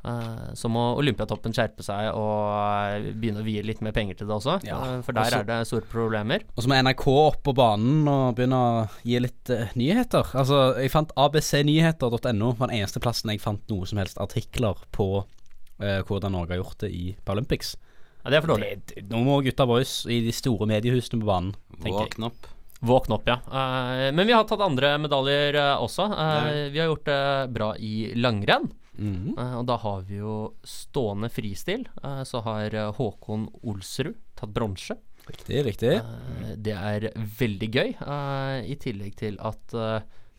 Eh, 0.00 0.52
så 0.56 0.68
må 0.72 0.82
Olympiatoppen 0.96 1.52
skjerpe 1.52 1.84
seg 1.84 2.08
og 2.16 2.94
eh, 2.96 3.10
begynne 3.12 3.42
å 3.42 3.46
vie 3.46 3.64
litt 3.66 3.82
mer 3.84 3.92
penger 3.96 4.16
til 4.16 4.30
det 4.30 4.36
også. 4.38 4.56
Ja, 4.64 4.78
eh, 4.86 5.02
for 5.04 5.12
der 5.16 5.26
også- 5.28 5.40
er 5.42 5.48
det 5.50 5.58
store 5.68 5.88
problemer. 5.90 6.46
Og 6.56 6.64
så 6.64 6.70
må 6.72 6.78
NRK 6.80 7.06
opp 7.12 7.42
på 7.44 7.54
banen 7.56 8.08
og 8.08 8.36
begynne 8.38 8.60
å 8.60 8.88
gi 9.04 9.18
litt 9.20 9.52
uh, 9.52 9.66
nyheter. 9.76 10.32
Altså, 10.32 10.62
jeg 10.80 10.92
fant 10.92 11.12
abcnyheter.no 11.16 12.54
var 12.56 12.70
den 12.70 12.78
eneste 12.80 13.02
plassen 13.02 13.30
jeg 13.30 13.42
fant 13.44 13.62
noe 13.68 13.86
som 13.86 14.00
helst 14.00 14.20
artikler 14.22 14.80
på 14.92 15.10
uh, 15.20 16.00
hvordan 16.08 16.32
Norge 16.32 16.56
har 16.56 16.62
gjort 16.62 16.86
det 16.86 16.92
i 16.96 17.16
Paralympics. 17.24 17.76
Ja, 18.24 18.30
det 18.30 18.40
er 18.40 18.44
for 18.44 18.54
dårlig. 18.54 18.72
Det, 18.88 19.04
nå 19.08 19.20
må 19.24 19.40
gutta 19.44 19.66
boys 19.68 20.02
i 20.08 20.20
de 20.24 20.32
store 20.32 20.68
mediehusene 20.68 21.20
på 21.20 21.28
banen, 21.28 21.54
tenker 21.76 22.06
jeg. 22.06 22.16
Våkn 22.16 22.28
opp. 22.28 22.50
Våkne 22.80 23.16
opp, 23.18 23.28
ja. 23.28 23.36
Uh, 23.44 24.08
men 24.16 24.24
vi 24.24 24.32
har 24.32 24.46
tatt 24.48 24.62
andre 24.64 24.94
medaljer 25.00 25.60
også. 25.76 26.06
Eh, 26.08 26.70
vi 26.72 26.80
har 26.80 26.88
gjort 26.88 27.04
det 27.04 27.22
bra 27.52 27.74
i 27.76 28.12
langrenn. 28.16 28.70
Mhm. 29.00 29.38
Eh, 29.38 29.54
og 29.58 29.66
da 29.66 29.78
har 29.80 30.02
vi 30.04 30.20
jo 30.20 30.54
stående 30.66 31.30
fristil. 31.32 31.86
Eh, 32.04 32.22
så 32.28 32.42
har 32.44 32.74
eh, 32.74 32.92
Håkon 32.98 33.48
Olsrud 33.64 34.18
tatt 34.36 34.52
bronse. 34.52 34.98
Riktig, 35.30 35.64
riktig. 35.64 35.94
Det 36.58 36.74
er 36.74 37.10
veldig 37.14 37.68
gøy, 37.70 37.90
i 38.66 38.74
tillegg 38.80 39.12
til 39.20 39.36
at 39.46 39.74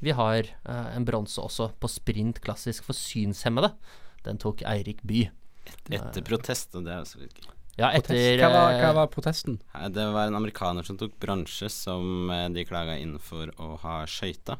vi 0.03 0.12
har 0.12 0.50
en 0.65 1.05
bronse 1.07 1.39
også 1.39 1.69
på 1.79 1.88
sprint 1.88 2.41
klassisk 2.43 2.89
for 2.89 2.97
synshemmede. 2.97 3.69
Den 4.25 4.41
tok 4.41 4.65
Eirik 4.67 5.00
By. 5.07 5.21
Etter 5.93 6.25
protest, 6.25 6.75
og 6.75 6.89
det 6.89 6.95
er 6.95 7.05
også 7.05 7.21
litt 7.21 7.39
gøy. 7.39 7.53
Ja, 7.77 7.93
etter 7.95 8.41
Hva 8.41 8.51
var, 8.51 8.81
hva 8.81 8.91
var 8.97 9.07
protesten? 9.13 9.62
Det 9.93 10.09
var 10.17 10.27
en 10.27 10.41
amerikaner 10.41 10.83
som 10.83 11.00
tok 11.00 11.13
bransje 11.24 11.69
som 11.71 12.33
de 12.51 12.67
klaga 12.67 12.97
inn 13.00 13.15
for 13.21 13.53
å 13.62 13.77
ha 13.86 14.01
skøyta. 14.09 14.57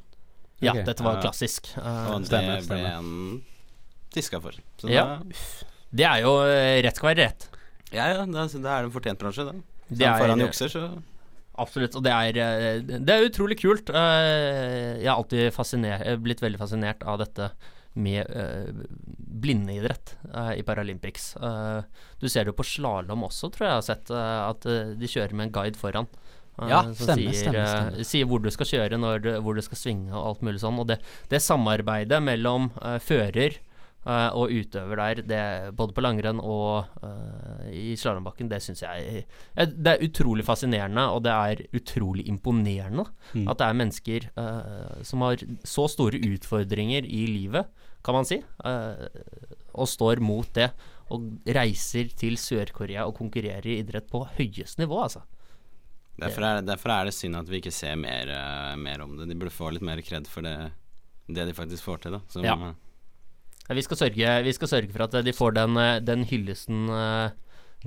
Ja, 0.62 0.78
okay. 0.78 0.86
dette 0.86 1.04
var 1.04 1.20
klassisk. 1.20 1.74
Og 1.82 2.30
det 2.30 2.46
ble 2.46 2.62
stemmer. 2.70 3.42
Diska 4.14 4.42
for. 4.42 4.52
Så 4.82 4.90
Ja. 4.92 5.06
da, 5.06 5.22
det 5.94 6.06
er 6.08 6.22
jo 6.22 6.34
eh, 6.46 6.82
rett 6.86 6.96
skal 6.96 7.10
være 7.16 7.26
rett. 7.28 7.48
ja, 7.92 8.08
ja, 8.14 8.26
Det 8.26 8.36
er, 8.36 8.60
det 8.62 8.72
er 8.72 8.84
en 8.88 8.92
fortjent 8.92 9.20
bransje, 9.20 9.46
det. 9.52 9.56
Så 9.92 9.98
Det 9.98 10.08
er- 10.08 10.20
foran 10.20 10.40
jukser, 10.40 10.70
så 10.72 11.04
Absolutt, 11.62 11.96
og 12.00 12.04
det 12.04 12.12
er, 12.12 12.38
eh, 12.40 12.80
det 12.80 13.10
er 13.10 13.26
utrolig 13.30 13.58
kult. 13.60 13.90
Eh, 13.90 15.02
Jeg 15.04 15.08
har 15.08 15.18
alltid 15.18 15.52
fasciner- 15.54 16.18
blitt 16.18 16.40
veldig 16.42 16.58
fascinert 16.58 17.04
av 17.06 17.20
dette 17.20 17.52
med 17.94 18.26
eh, 18.32 18.72
blindeidrett 19.42 20.16
i 20.58 20.62
Paralympics. 20.64 21.34
Du 22.20 22.28
ser 22.30 22.46
det 22.46 22.54
jo 22.54 22.58
på 22.58 22.64
slalåm 22.66 23.24
også, 23.28 23.52
tror 23.52 23.68
jeg 23.68 23.70
jeg 23.70 23.80
har 23.80 23.82
sett, 23.82 24.12
at 24.12 24.62
de 24.98 25.08
kjører 25.08 25.34
med 25.34 25.48
en 25.48 25.52
guide 25.52 25.76
foran. 25.78 26.08
Ja, 26.62 26.82
som 26.94 26.94
stemmer, 26.96 27.34
sier, 27.34 27.34
stemmer, 27.34 27.68
stemmer. 27.68 28.06
sier 28.06 28.26
hvor 28.30 28.42
du 28.44 28.50
skal 28.52 28.66
kjøre, 28.70 28.98
når 29.00 29.22
du, 29.24 29.30
hvor 29.42 29.56
du 29.56 29.62
skal 29.62 29.78
svinge 29.80 30.12
og 30.14 30.26
alt 30.36 30.42
mulig 30.46 30.60
sånn. 30.62 30.80
Og 30.80 30.88
det, 30.88 31.00
det 31.30 31.42
samarbeidet 31.42 32.22
mellom 32.24 32.70
fører 33.02 33.58
eh, 34.06 34.30
og 34.38 34.52
utøver 34.52 35.00
der, 35.00 35.22
det, 35.28 35.76
både 35.78 35.94
på 35.96 36.04
langrenn 36.04 36.40
og 36.42 36.88
uh, 37.04 37.68
i 37.70 37.94
slalåmbakken, 38.00 38.50
det 38.50 38.62
syns 38.64 38.82
jeg 38.84 39.26
Det 39.56 39.94
er 39.94 40.06
utrolig 40.06 40.46
fascinerende, 40.48 41.06
og 41.14 41.24
det 41.26 41.32
er 41.32 41.64
utrolig 41.78 42.28
imponerende 42.28 43.06
Mm. 43.32 43.48
at 43.48 43.60
det 43.60 43.66
er 43.68 43.78
mennesker 43.78 44.26
uh, 44.36 45.04
som 45.04 45.22
har 45.22 45.40
så 45.64 45.88
store 45.88 46.20
utfordringer 46.20 47.06
i 47.06 47.26
livet, 47.30 47.70
kan 48.04 48.16
man 48.18 48.26
si, 48.26 48.42
og 49.74 49.88
står 49.88 50.20
mot 50.20 50.48
det. 50.56 50.72
Og 51.14 51.28
reiser 51.46 52.10
til 52.18 52.34
Sør-Korea 52.40 53.06
og 53.06 53.16
konkurrerer 53.16 53.68
i 53.68 53.78
idrett 53.80 54.08
på 54.10 54.24
høyeste 54.40 54.82
nivå, 54.82 54.98
altså. 55.04 55.22
derfor 56.18 56.42
er, 56.48 56.62
derfor 56.66 56.90
er 56.90 57.06
det 57.06 57.14
synd 57.14 57.36
at 57.38 57.50
vi 57.50 57.60
ikke 57.62 57.72
ser 57.72 57.96
mer, 57.96 58.32
mer 58.76 59.04
om 59.06 59.18
det. 59.18 59.30
De 59.30 59.38
burde 59.38 59.54
få 59.54 59.70
litt 59.76 59.86
mer 59.86 60.02
kred 60.02 60.28
for 60.28 60.42
det, 60.42 60.72
det 61.28 61.46
de 61.48 61.54
faktisk 61.54 61.84
får 61.84 62.02
til, 62.06 62.18
da. 62.18 62.22
Som, 62.28 62.48
Ja. 62.48 62.74
Ja, 63.70 63.76
Vi 63.78 63.84
skal, 63.86 63.98
sørge, 63.98 64.32
vi 64.44 64.54
skal 64.58 64.68
sørge 64.68 64.92
for 64.92 65.06
at 65.06 65.16
de 65.26 65.34
får 65.36 65.54
den, 65.56 65.78
eh, 65.80 66.00
den 66.04 66.26
hyllesten 66.28 66.90
eh, 66.92 67.30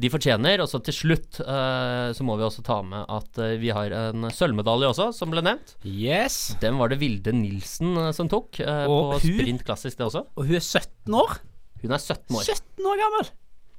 de 0.00 0.08
fortjener. 0.10 0.62
Og 0.64 0.68
så 0.70 0.80
til 0.82 0.94
slutt 0.96 1.40
eh, 1.44 2.08
så 2.16 2.24
må 2.26 2.36
vi 2.40 2.46
også 2.46 2.64
ta 2.66 2.78
med 2.86 3.04
at 3.12 3.38
eh, 3.42 3.56
vi 3.60 3.68
har 3.74 3.92
en 3.98 4.28
sølvmedalje 4.32 4.88
også, 4.94 5.10
som 5.14 5.30
ble 5.34 5.42
nevnt. 5.44 5.74
Yes. 5.84 6.54
Den 6.62 6.78
var 6.80 6.88
det 6.94 6.98
Vilde 7.02 7.34
Nilsen 7.36 7.96
eh, 8.00 8.12
som 8.16 8.30
tok, 8.32 8.60
eh, 8.64 8.86
Og 8.88 9.16
på 9.16 9.20
hun- 9.26 9.38
sprint 9.42 9.64
klassisk, 9.68 9.98
det 10.00 10.08
også. 10.08 10.24
Og 10.38 10.46
hun 10.48 10.56
er 10.56 10.64
17 10.64 11.18
år. 11.20 11.36
Hun 11.84 11.92
er 11.92 12.00
17 12.00 12.38
år. 12.38 12.44
17 12.48 12.86
år 12.94 13.02
gammel! 13.04 13.32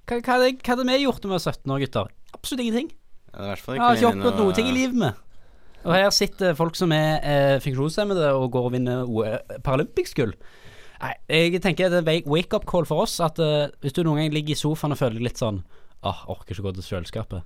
Hva, 0.05 0.19
hva, 0.21 0.35
hadde, 0.35 0.51
hva 0.61 0.75
hadde 0.75 0.83
vi 0.91 0.99
gjort 1.07 1.23
når 1.25 1.31
vi 1.31 1.37
var 1.39 1.45
17 1.49 1.71
år, 1.73 1.79
gutter? 1.87 2.11
Absolutt 2.37 2.61
ingenting. 2.61 2.91
Ja, 3.33 3.55
Jeg 3.55 3.79
har 3.81 3.95
ikke 3.97 4.11
oppnådd 4.11 4.37
noe 4.43 4.53
ting 4.55 4.67
i 4.69 4.75
livet 4.75 4.95
med. 5.01 5.23
Og 5.85 5.93
her 5.93 6.11
sitter 6.13 6.53
folk 6.57 6.77
som 6.77 6.93
er 6.93 7.17
eh, 7.25 7.55
funksjonshemmede 7.61 8.29
og 8.37 8.45
går 8.53 8.69
og 8.69 8.71
vinner 8.77 9.09
Paralympics-gull. 9.65 10.31
Nei, 11.01 11.13
jeg 11.29 11.61
tenker 11.63 11.91
det 11.91 12.03
er 12.03 12.29
wake-up 12.29 12.67
call 12.69 12.87
for 12.87 13.03
oss 13.03 13.17
at 13.23 13.41
uh, 13.41 13.67
hvis 13.83 13.95
du 13.95 14.03
noen 14.05 14.23
gang 14.23 14.35
ligger 14.35 14.55
i 14.55 14.59
sofaen 14.59 14.95
og 14.95 15.01
føler 15.01 15.23
litt 15.23 15.41
sånn 15.41 15.63
Åh, 16.05 16.25
orker 16.29 16.53
ikke 16.53 16.67
gå 16.67 16.71
til 16.77 16.85
kjøleskapet. 16.85 17.45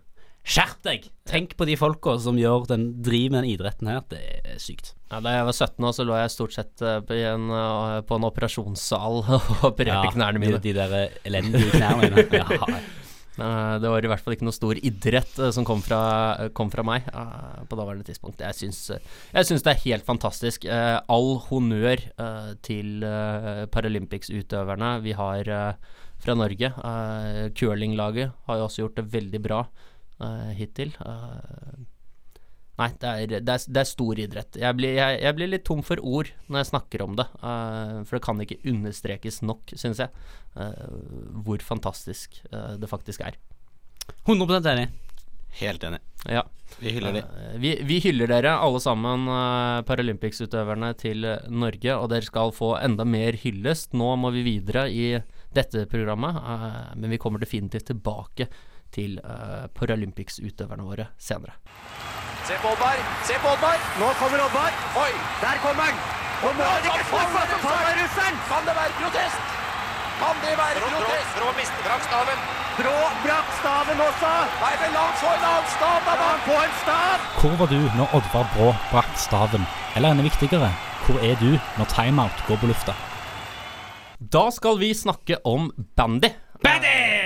Skjerp 0.50 0.80
deg! 0.84 1.06
Tenk 1.30 1.54
på 1.60 1.68
de 1.68 1.76
folka 1.80 2.16
som 2.20 2.40
gjør 2.40 2.66
den 2.68 2.86
driver 3.06 3.36
med 3.36 3.46
den 3.46 3.52
idretten 3.54 3.90
her. 3.92 4.02
Det 4.10 4.20
er 4.20 4.58
sykt. 4.60 4.94
Ja, 5.12 5.20
da 5.24 5.36
jeg 5.36 5.46
var 5.48 5.56
17 5.56 5.88
år, 5.88 5.94
så 5.96 6.06
lå 6.08 6.18
jeg 6.18 6.34
stort 6.34 6.56
sett 6.56 6.84
eh, 6.84 6.98
på 7.06 7.18
en, 7.18 7.50
eh, 7.54 8.00
på 8.08 8.18
en 8.18 8.28
operasjonssal 8.28 9.22
og 9.38 9.68
opererte 9.70 10.16
knærne 10.16 10.42
mine. 10.42 10.58
De, 10.60 10.74
de 10.74 10.76
der 10.76 11.20
elendige 11.28 11.72
knærne 11.76 12.10
mine. 12.10 12.26
Ja. 12.42 12.82
Eh, 13.40 13.76
det 13.84 13.92
var 13.92 14.06
i 14.06 14.12
hvert 14.12 14.24
fall 14.24 14.36
ikke 14.36 14.48
noe 14.48 14.56
stor 14.56 14.80
idrett 14.80 15.40
eh, 15.40 15.52
som 15.56 15.68
kom 15.68 15.84
fra, 15.86 16.02
kom 16.56 16.72
fra 16.74 16.86
meg 16.86 17.08
eh, 17.12 17.62
på 17.70 17.80
daværende 17.80 18.08
tidspunkt. 18.08 18.44
Jeg 18.44 18.58
syns, 18.58 18.82
eh, 18.96 19.04
jeg 19.34 19.50
syns 19.50 19.66
det 19.66 19.74
er 19.74 19.84
helt 19.86 20.08
fantastisk. 20.08 20.68
Eh, 20.70 20.98
all 21.10 21.32
honnør 21.50 22.04
eh, 22.10 22.52
til 22.66 23.06
uh, 23.06 23.66
Paralympics-utøverne 23.72 24.96
vi 25.06 25.16
har 25.18 25.50
eh, 25.56 25.94
fra 26.20 26.36
Norge. 26.36 26.74
Uh, 26.84 27.48
Curlinglaget 27.56 28.36
har 28.48 28.60
jo 28.60 28.68
også 28.68 28.84
gjort 28.84 29.00
det 29.00 29.08
veldig 29.14 29.42
bra 29.46 29.64
eh, 30.20 30.52
hittil. 30.60 30.94
Eh, 31.06 31.80
Nei, 32.80 32.94
det 32.96 33.10
er, 33.10 33.32
det, 33.44 33.54
er, 33.54 33.64
det 33.68 33.82
er 33.82 33.88
stor 33.90 34.20
idrett. 34.24 34.58
Jeg 34.62 34.76
blir, 34.78 34.94
jeg, 34.96 35.20
jeg 35.20 35.36
blir 35.36 35.52
litt 35.52 35.66
tom 35.68 35.82
for 35.84 36.00
ord 36.00 36.30
når 36.48 36.62
jeg 36.62 36.70
snakker 36.72 37.04
om 37.04 37.18
det. 37.20 37.26
Uh, 37.42 38.00
for 38.08 38.16
det 38.16 38.24
kan 38.24 38.40
ikke 38.44 38.62
understrekes 38.72 39.42
nok, 39.44 39.74
syns 39.76 40.00
jeg, 40.00 40.24
uh, 40.56 40.88
hvor 41.44 41.60
fantastisk 41.66 42.40
uh, 42.54 42.78
det 42.80 42.88
faktisk 42.92 43.26
er. 43.28 43.36
100 44.24 44.64
enig. 44.72 44.88
Helt 45.60 45.84
enig. 45.84 46.00
Ja. 46.30 46.46
Vi 46.80 46.94
hyller 46.94 47.18
de. 47.18 47.26
Vi, 47.60 47.74
vi 47.84 48.00
hyller 48.06 48.32
dere 48.32 48.56
alle 48.64 48.80
sammen, 48.80 49.28
uh, 49.28 49.84
Paralympics-utøverne 49.90 50.94
til 51.02 51.28
Norge, 51.52 51.98
og 51.98 52.08
dere 52.14 52.30
skal 52.30 52.56
få 52.56 52.78
enda 52.80 53.04
mer 53.04 53.36
hyllest. 53.44 53.92
Nå 53.92 54.14
må 54.24 54.32
vi 54.38 54.46
videre 54.48 54.88
i 54.88 55.12
dette 55.52 55.84
programmet, 55.90 56.38
men 56.96 57.10
vi 57.10 57.18
kommer 57.20 57.42
definitivt 57.42 57.90
tilbake 57.90 58.46
til 58.96 59.20
uh, 59.24 59.68
Paralympics-utøverne 59.78 60.86
våre 60.86 61.10
senere. 61.18 61.58
Se 62.48 62.56
på 62.64 62.72
Oddvar! 62.74 62.98
Se 63.28 63.36
på 63.44 63.52
Oddvar! 63.54 63.78
Nå 64.02 64.14
kommer 64.22 64.42
Oddvar! 64.48 64.74
Oi! 65.04 65.12
Der 65.44 65.60
kommer 65.66 65.90
han! 65.90 66.00
Og 66.40 66.56
nå 66.56 66.66
er 66.66 66.80
det 66.82 66.94
ikke 66.94 67.08
snakk 67.10 67.36
om 67.36 67.68
å 67.68 67.74
ta 67.76 67.92
russeren! 68.00 68.40
Kan 68.48 68.70
det 68.70 68.76
være 68.78 68.96
protest? 69.02 69.58
Kan 70.20 70.40
det 70.46 70.56
være 70.60 70.82
protest? 70.86 71.36
Brå 71.36 71.52
mister 71.60 71.86
brakk 71.86 72.08
staven. 72.08 72.42
Brå 72.80 72.96
brakk 73.26 73.52
staven 73.60 74.04
også! 74.08 74.32
Nei, 74.64 74.74
men 74.82 74.96
la 74.96 75.04
han 75.04 75.20
få 75.20 75.34
en 75.36 75.46
annen 75.52 75.70
stav, 75.76 76.00
da! 76.08 76.16
La 76.22 76.32
han 76.32 76.44
få 76.48 76.58
en 76.64 76.76
stav! 76.82 77.30
Hvor 77.42 77.56
var 77.62 77.74
du 77.76 77.80
når 78.00 78.18
Oddvar 78.22 78.50
Brå 78.56 78.72
brakk 78.94 79.14
staven? 79.28 79.70
Eller 80.00 80.16
enda 80.16 80.26
viktigere, 80.26 80.72
hvor 81.06 81.22
er 81.28 81.40
du 81.44 81.52
når 81.78 81.92
timeout 81.92 82.46
går 82.48 82.64
på 82.64 82.72
lufta? 82.72 82.96
Da 84.20 84.50
skal 84.52 84.80
vi 84.80 84.94
snakke 84.96 85.44
om 85.48 85.74
bandy. 85.96 86.34
Bandy! 86.64 87.19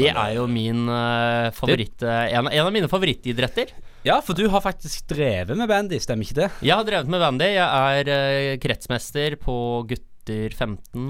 Det 0.00 0.10
er 0.10 0.34
jo 0.36 0.46
min 0.50 0.84
uh, 0.88 1.50
favoritt 1.56 2.04
eh, 2.06 2.34
en, 2.36 2.48
en 2.50 2.66
av 2.66 2.74
mine 2.74 2.90
favorittidretter. 2.90 3.72
Ja, 4.06 4.20
for 4.24 4.36
du 4.36 4.46
har 4.48 4.62
faktisk 4.64 5.10
drevet 5.12 5.58
med 5.58 5.68
bandy, 5.68 5.98
stemmer 6.00 6.24
ikke 6.24 6.38
det? 6.38 6.48
Jeg 6.64 6.76
har 6.76 6.86
drevet 6.88 7.10
med 7.12 7.20
bandy. 7.20 7.50
Jeg 7.52 7.66
er 7.66 8.12
uh, 8.12 8.60
kretsmester 8.62 9.36
på 9.40 9.56
gutter 9.90 10.06
15 10.54 11.04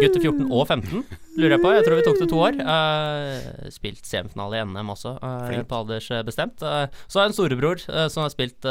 Gutter 0.00 0.22
14 0.22 0.46
og 0.46 0.62
15, 0.70 1.02
lurer 1.36 1.56
jeg 1.56 1.60
på. 1.60 1.72
Jeg 1.74 1.84
tror 1.84 1.98
vi 1.98 2.04
tok 2.06 2.20
det 2.22 2.28
to 2.30 2.38
år. 2.40 2.58
Uh, 2.62 3.70
spilt 3.74 4.08
semifinale 4.08 4.60
i 4.60 4.66
NM 4.66 4.92
også, 4.94 5.16
på 5.20 5.80
aldersbestemt. 5.82 6.62
Så 6.62 7.18
har 7.18 7.26
jeg 7.26 7.34
en 7.34 7.36
storebror 7.36 7.82
som 8.12 8.24
har 8.24 8.32
spilt 8.32 8.68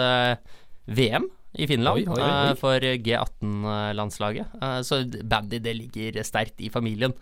VM 0.85 1.27
i 1.55 1.67
Finland 1.69 2.01
Oi, 2.01 2.07
oi, 2.09 2.19
oi. 2.19 2.55
for 2.59 2.83
G18-landslaget. 3.05 4.57
så 4.87 5.03
bandy 5.23 5.61
det 5.63 5.75
ligger 5.77 6.19
sterkt 6.25 6.63
i 6.63 6.71
familien. 6.73 7.13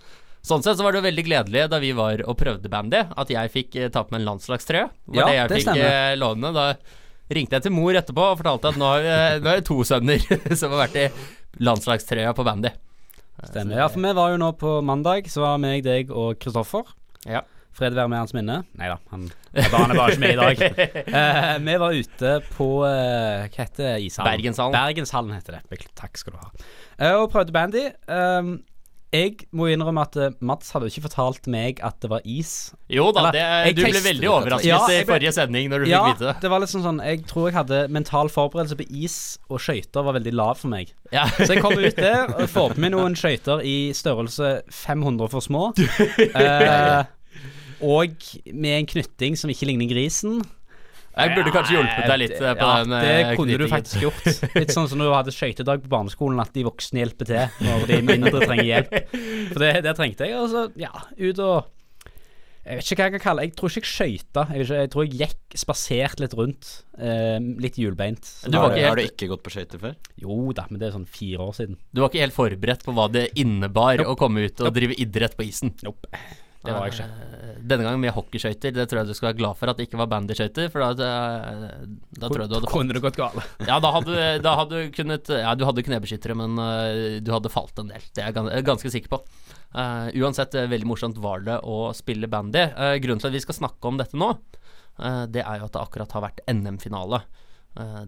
Sånn 0.44 0.64
sett 0.66 0.76
så 0.76 0.84
var 0.84 0.92
det 0.92 1.00
jo 1.00 1.06
veldig 1.08 1.24
gledelig 1.24 1.62
da 1.72 1.78
vi 1.80 1.94
var 1.96 2.20
og 2.28 2.36
prøvde 2.38 2.68
bandy, 2.72 3.00
at 3.16 3.30
jeg 3.32 3.52
fikk 3.54 3.76
eh, 3.80 3.88
ta 3.94 4.02
på 4.04 4.12
meg 4.12 4.22
en 4.22 4.28
landslagstrøye. 4.34 4.90
Var 5.08 5.16
Ja, 5.22 5.26
det 5.30 5.36
jeg 5.38 5.50
det 5.50 5.58
fikk 5.62 5.68
stemmer. 5.70 5.94
eh, 6.12 6.16
låne. 6.20 6.52
Da 6.58 6.66
ringte 7.38 7.56
jeg 7.56 7.64
til 7.64 7.72
mor 7.72 7.96
etterpå 7.96 8.26
og 8.34 8.42
fortalte 8.42 8.74
at 8.74 8.76
nå 8.82 8.90
har 8.92 9.02
vi- 9.06 9.40
nå 9.40 9.48
har 9.54 9.62
vi 9.62 9.68
to 9.70 9.78
sønner 9.88 10.20
som 10.60 10.72
har 10.76 10.84
vært 10.88 11.00
i 11.00 11.06
landslagstrøya 11.64 12.34
på 12.36 12.44
bandy. 12.46 12.74
Stemmer. 13.44 13.76
Ja, 13.80 13.88
for 13.92 14.00
vi 14.04 14.12
var 14.14 14.32
jo 14.32 14.38
nå 14.44 14.52
på 14.60 14.74
mandag, 14.86 15.26
så 15.32 15.42
var 15.44 15.58
meg, 15.64 15.82
deg 15.84 16.12
og 16.12 16.38
Kristoffer. 16.40 16.84
Ja. 17.26 17.42
Fred 17.74 17.96
være 17.98 18.08
med 18.12 18.20
hans 18.22 18.34
minne. 18.38 18.60
Nei 18.78 18.88
da, 18.92 19.00
han, 19.10 19.24
han 19.56 19.92
er 19.92 19.98
bare 19.98 20.12
ikke 20.14 20.22
med 20.22 20.36
i 20.36 20.42
dag. 20.44 20.60
uh, 21.10 21.56
vi 21.72 21.78
var 21.82 21.96
ute 21.98 22.34
på 22.54 22.68
uh, 22.86 23.48
Hva 23.48 23.64
heter 23.64 23.96
ishallen? 24.04 24.30
Bergenshallen. 24.36 24.76
Bergenshallen 24.78 25.34
heter 25.40 25.58
det. 25.58 25.80
Takk 25.98 26.20
skal 26.22 26.36
du 26.36 26.44
ha. 26.44 26.52
Uh, 27.02 27.16
og 27.24 27.32
prøvde 27.34 27.56
bandy. 27.56 27.88
Um, 28.06 28.60
jeg 29.14 29.46
må 29.54 29.68
innrømme 29.70 30.04
at 30.08 30.16
eh, 30.18 30.34
Mats 30.42 30.74
hadde 30.74 30.88
jo 30.88 30.94
ikke 30.96 31.06
fortalt 31.06 31.48
meg 31.52 31.82
at 31.86 32.00
det 32.02 32.10
var 32.10 32.24
is. 32.26 32.74
Jo 32.92 33.12
da, 33.14 33.28
det, 33.36 33.44
du 33.78 33.84
ble 33.86 34.02
veldig 34.02 34.30
overrasket 34.32 34.70
Ja, 34.72 34.80
i 34.90 35.06
forrige 35.06 35.34
sending 35.36 35.70
når 35.70 35.86
du 35.86 35.92
ja, 35.92 36.02
fikk 36.08 36.18
vite 36.18 36.30
det. 36.32 36.36
det 36.42 36.52
var 36.54 36.64
liksom 36.64 36.82
sånn 36.86 37.02
Jeg 37.06 37.22
tror 37.30 37.50
jeg 37.50 37.58
hadde 37.60 37.82
mental 37.94 38.32
forberedelse 38.34 38.80
på 38.80 38.88
is, 39.06 39.18
og 39.54 39.62
skøyter 39.62 40.08
var 40.08 40.18
veldig 40.18 40.34
lav 40.34 40.58
for 40.64 40.74
meg. 40.74 40.96
Ja. 41.14 41.28
Så 41.38 41.52
jeg 41.54 41.62
kom 41.62 41.78
ut 41.78 42.00
der 42.00 42.34
og 42.34 42.48
får 42.50 42.74
på 42.74 42.84
meg 42.84 42.96
noen 42.96 43.18
skøyter 43.20 43.62
i 43.62 43.78
størrelse 43.96 44.56
500 44.74 45.30
for 45.34 45.46
små. 45.46 45.70
Eh, 46.34 47.04
og 47.84 48.26
med 48.56 48.78
en 48.78 48.88
knytting 48.90 49.36
som 49.38 49.52
ikke 49.52 49.68
ligner 49.68 49.90
grisen. 49.90 50.40
Jeg 51.14 51.36
burde 51.36 51.54
kanskje 51.54 51.76
hjulpet 51.78 52.08
deg 52.10 52.20
litt 52.24 52.34
eh, 52.40 52.56
på 52.58 52.66
ja, 52.66 52.80
den. 52.82 52.96
Det 52.96 53.12
eh, 53.20 53.36
kunne 53.38 53.60
du 53.62 53.68
faktisk 53.70 54.02
gjort. 54.08 54.26
Litt 54.64 54.74
sånn 54.74 54.90
som 54.90 55.00
når 55.02 55.12
du 55.12 55.14
hadde 55.14 55.36
skøytedag 55.36 55.86
på 55.86 55.92
barneskolen, 55.92 56.42
at 56.42 56.56
de 56.56 56.66
voksne 56.66 57.04
hjelper 57.04 57.30
til 57.30 57.62
når 57.68 57.86
de 57.92 58.02
mindre 58.08 58.42
trenger 58.42 58.66
hjelp. 58.72 58.98
For 59.54 59.62
det, 59.62 59.72
det 59.86 59.94
trengte 60.00 60.30
jeg. 60.30 60.40
Og 60.42 60.50
så, 60.50 60.66
ja, 60.80 60.92
ut 61.22 61.42
og 61.44 61.70
Jeg 62.64 62.80
vet 62.80 62.88
ikke 62.88 62.98
hva 62.98 63.06
jeg 63.10 63.14
kan 63.14 63.24
kalle 63.26 63.44
Jeg 63.46 63.54
tror 63.60 63.70
ikke 63.70 63.84
jeg 63.84 63.92
skøyta. 63.92 64.46
Jeg, 64.58 64.70
jeg 64.72 64.92
tror 64.94 65.06
jeg 65.06 65.20
gikk 65.22 65.58
spasert 65.62 66.24
litt 66.24 66.34
rundt. 66.40 66.72
Eh, 66.98 67.38
litt 67.62 67.78
hjulbeint. 67.78 68.26
Så 68.26 68.50
Du 68.50 68.58
var 68.58 68.74
Har 68.74 68.98
du 68.98 69.06
ikke 69.06 69.30
gått 69.36 69.44
på 69.46 69.54
skøyter 69.54 69.84
før? 69.84 70.00
Jo 70.24 70.40
da, 70.58 70.66
men 70.72 70.82
det 70.82 70.90
er 70.90 70.96
sånn 70.98 71.10
fire 71.10 71.46
år 71.46 71.60
siden. 71.60 71.78
Du 71.94 72.02
var 72.02 72.10
ikke 72.10 72.26
helt 72.26 72.38
forberedt 72.40 72.88
på 72.88 72.98
hva 72.98 73.06
det 73.14 73.28
innebar 73.38 74.02
å 74.08 74.18
komme 74.18 74.48
ut 74.50 74.66
og 74.66 74.74
drive 74.74 74.98
idrett 74.98 75.38
på 75.38 75.46
isen. 75.46 75.78
Nope. 75.86 76.10
Det 76.64 76.72
var 76.72 76.86
jeg 76.88 76.94
ikke. 76.96 77.06
Eh, 77.44 77.56
Denne 77.64 77.84
gangen 77.86 78.00
med 78.04 78.14
hockeyskøyter. 78.16 78.72
Det 78.76 78.86
tror 78.88 79.02
jeg 79.02 79.10
du 79.10 79.14
skal 79.18 79.30
være 79.30 79.38
glad 79.42 79.58
for 79.60 79.72
at 79.72 79.80
det 79.80 79.86
ikke 79.90 80.00
var 80.00 80.08
bandyskøyter, 80.12 80.70
for 80.72 80.84
da, 80.96 81.08
eh, 81.08 81.88
da 82.20 82.30
tror 82.32 82.44
jeg 82.44 82.52
du 82.52 82.56
hadde 82.56 82.68
falt. 82.70 82.74
Kunne 82.76 82.96
det 82.96 83.02
gått 83.04 83.20
galt? 83.20 83.50
Ja, 83.70 83.80
da 83.84 83.92
hadde, 83.98 84.16
da 84.44 84.54
hadde 84.62 84.80
du 84.86 84.94
kunnet 84.96 85.32
Ja, 85.36 85.52
du 85.60 85.66
hadde 85.68 85.84
knebeskyttere, 85.84 86.36
men 86.40 86.56
uh, 86.60 87.20
du 87.24 87.32
hadde 87.36 87.52
falt 87.52 87.80
en 87.84 87.92
del. 87.92 88.04
Det 88.16 88.24
er 88.24 88.32
jeg 88.32 88.38
gan- 88.40 88.52
ganske 88.72 88.92
sikker 88.96 89.12
på. 89.12 89.22
Uh, 89.76 90.08
uansett, 90.24 90.56
veldig 90.72 90.88
morsomt 90.88 91.20
var 91.24 91.44
det 91.44 91.60
å 91.68 91.92
spille 91.98 92.30
bandy. 92.32 92.64
Uh, 92.78 92.96
grunnen 93.04 93.20
til 93.24 93.32
at 93.32 93.36
vi 93.36 93.44
skal 93.44 93.60
snakke 93.60 93.90
om 93.92 94.00
dette 94.00 94.20
nå, 94.20 94.32
det 95.34 95.42
er 95.42 95.58
jo 95.58 95.66
at 95.66 95.74
det 95.74 95.82
akkurat 95.82 96.12
har 96.14 96.22
vært 96.22 96.42
NM-finale. 96.54 97.24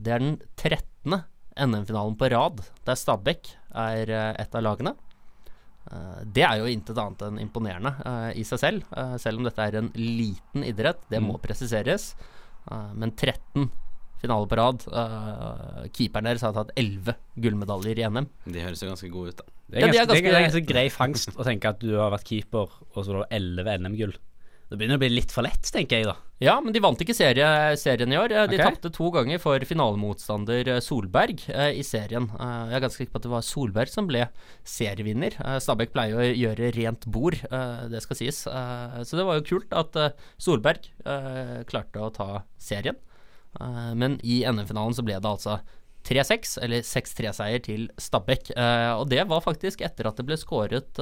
Det 0.06 0.12
er 0.14 0.22
den 0.22 0.36
13. 0.62 1.16
NM-finalen 1.66 2.14
på 2.20 2.28
rad 2.30 2.60
der 2.86 3.00
Stabæk 3.00 3.50
er 3.74 4.12
et 4.38 4.54
av 4.54 4.62
lagene. 4.62 4.94
Eh, 5.92 6.22
Det 6.26 6.44
er 6.44 6.58
jo 6.62 6.70
intet 6.72 6.98
annet 6.98 7.22
enn 7.28 7.40
imponerende 7.44 7.92
uh, 8.06 8.32
i 8.34 8.44
seg 8.48 8.60
selv, 8.62 8.86
uh, 8.98 9.18
selv 9.22 9.38
om 9.40 9.46
dette 9.48 9.62
er 9.62 9.78
en 9.82 9.92
liten 9.96 10.66
idrett. 10.66 11.02
Det 11.12 11.22
må 11.22 11.38
presiseres. 11.42 12.14
Uh, 12.66 12.92
men 12.98 13.12
13 13.12 13.70
finaler 14.22 14.48
på 14.50 14.58
rad. 14.58 14.82
keeperen 15.94 16.26
deres 16.26 16.42
har 16.42 16.54
tatt 16.56 16.72
11 16.80 17.14
gullmedaljer 17.38 18.00
i 18.00 18.06
NM. 18.10 18.28
De 18.48 18.64
høres 18.64 18.82
jo 18.82 18.88
ganske 18.90 19.10
gode 19.14 19.34
ut, 19.36 19.38
da. 19.38 19.44
Det 19.70 19.78
er 19.78 19.82
Ja, 19.82 19.92
de 19.92 19.98
er 20.00 20.06
ganske, 20.06 20.22
det 20.24 20.26
er 20.26 20.32
ganske- 20.32 20.54
ganske 20.56 20.74
grei 20.74 20.86
fangst 20.90 21.36
å 21.36 21.44
tenke 21.46 21.70
at 21.70 21.80
du 21.80 21.92
har 22.00 22.10
vært 22.12 22.26
keeper, 22.26 22.72
og 22.96 23.06
så 23.06 23.12
har 23.12 23.26
du 23.26 23.36
11 23.36 23.78
NM-gull. 23.84 24.16
Det 24.66 24.80
begynner 24.80 24.98
å 24.98 25.02
bli 25.04 25.12
litt 25.14 25.30
for 25.34 25.46
lett, 25.46 25.68
tenker 25.70 26.00
jeg 26.00 26.08
da. 26.10 26.16
Ja, 26.42 26.56
men 26.60 26.74
de 26.76 26.82
vant 26.84 27.00
ikke 27.00 27.14
serie, 27.16 27.46
serien 27.80 28.12
i 28.12 28.18
år. 28.18 28.34
Eh, 28.34 28.48
De 28.50 28.58
okay. 28.58 28.74
tapte 28.74 28.90
to 28.92 29.12
ganger 29.14 29.40
for 29.40 29.62
finalemotstander 29.64 30.68
eh, 30.74 30.80
Solberg 30.84 31.44
eh, 31.54 31.78
i 31.80 31.84
serien. 31.86 32.26
Eh, 32.34 32.64
jeg 32.72 32.78
er 32.80 32.84
ganske 32.84 33.00
sikker 33.04 33.14
på 33.14 33.22
at 33.22 33.28
det 33.28 33.32
var 33.36 33.46
Solberg 33.46 33.94
som 33.94 34.10
ble 34.10 34.26
serievinner. 34.68 35.38
Eh, 35.38 35.60
Stabæk 35.64 35.94
pleier 35.94 36.18
å 36.18 36.26
gjøre 36.28 36.72
rent 36.76 37.06
bord, 37.14 37.38
eh, 37.46 37.86
det 37.94 38.02
skal 38.04 38.20
sies. 38.20 38.42
Så 38.46 39.20
det 39.20 39.26
var 39.30 39.38
jo 39.40 39.46
kult 39.54 39.76
at 39.78 39.96
Solberg 40.42 40.90
klarte 41.70 42.02
å 42.02 42.12
ta 42.14 42.30
serien. 42.62 42.98
Men 43.96 44.18
i 44.26 44.42
NM-finalen 44.50 44.98
så 44.98 45.06
ble 45.06 45.16
det 45.22 45.30
altså 45.30 45.60
3-6, 46.06 46.58
eller 46.66 46.84
6-3-seier 46.86 47.62
til 47.66 47.86
Stabæk. 48.02 48.52
Og 49.00 49.06
det 49.14 49.24
var 49.30 49.46
faktisk 49.46 49.86
etter 49.86 50.10
at 50.10 50.20
det 50.20 50.26
ble 50.28 50.38
skåret 50.42 51.00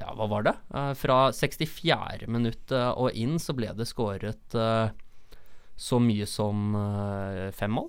Ja, 0.00 0.10
hva 0.18 0.26
var 0.30 0.46
det? 0.46 0.54
Eh, 0.74 0.92
fra 0.98 1.18
64. 1.34 2.26
minutt 2.30 2.72
eh, 2.74 2.90
og 2.98 3.14
inn 3.18 3.36
så 3.42 3.54
ble 3.56 3.70
det 3.78 3.86
skåret 3.86 4.56
eh, 4.58 4.88
så 5.74 5.98
mye 5.98 6.26
som 6.30 6.74
fem 7.56 7.72
mål. 7.74 7.88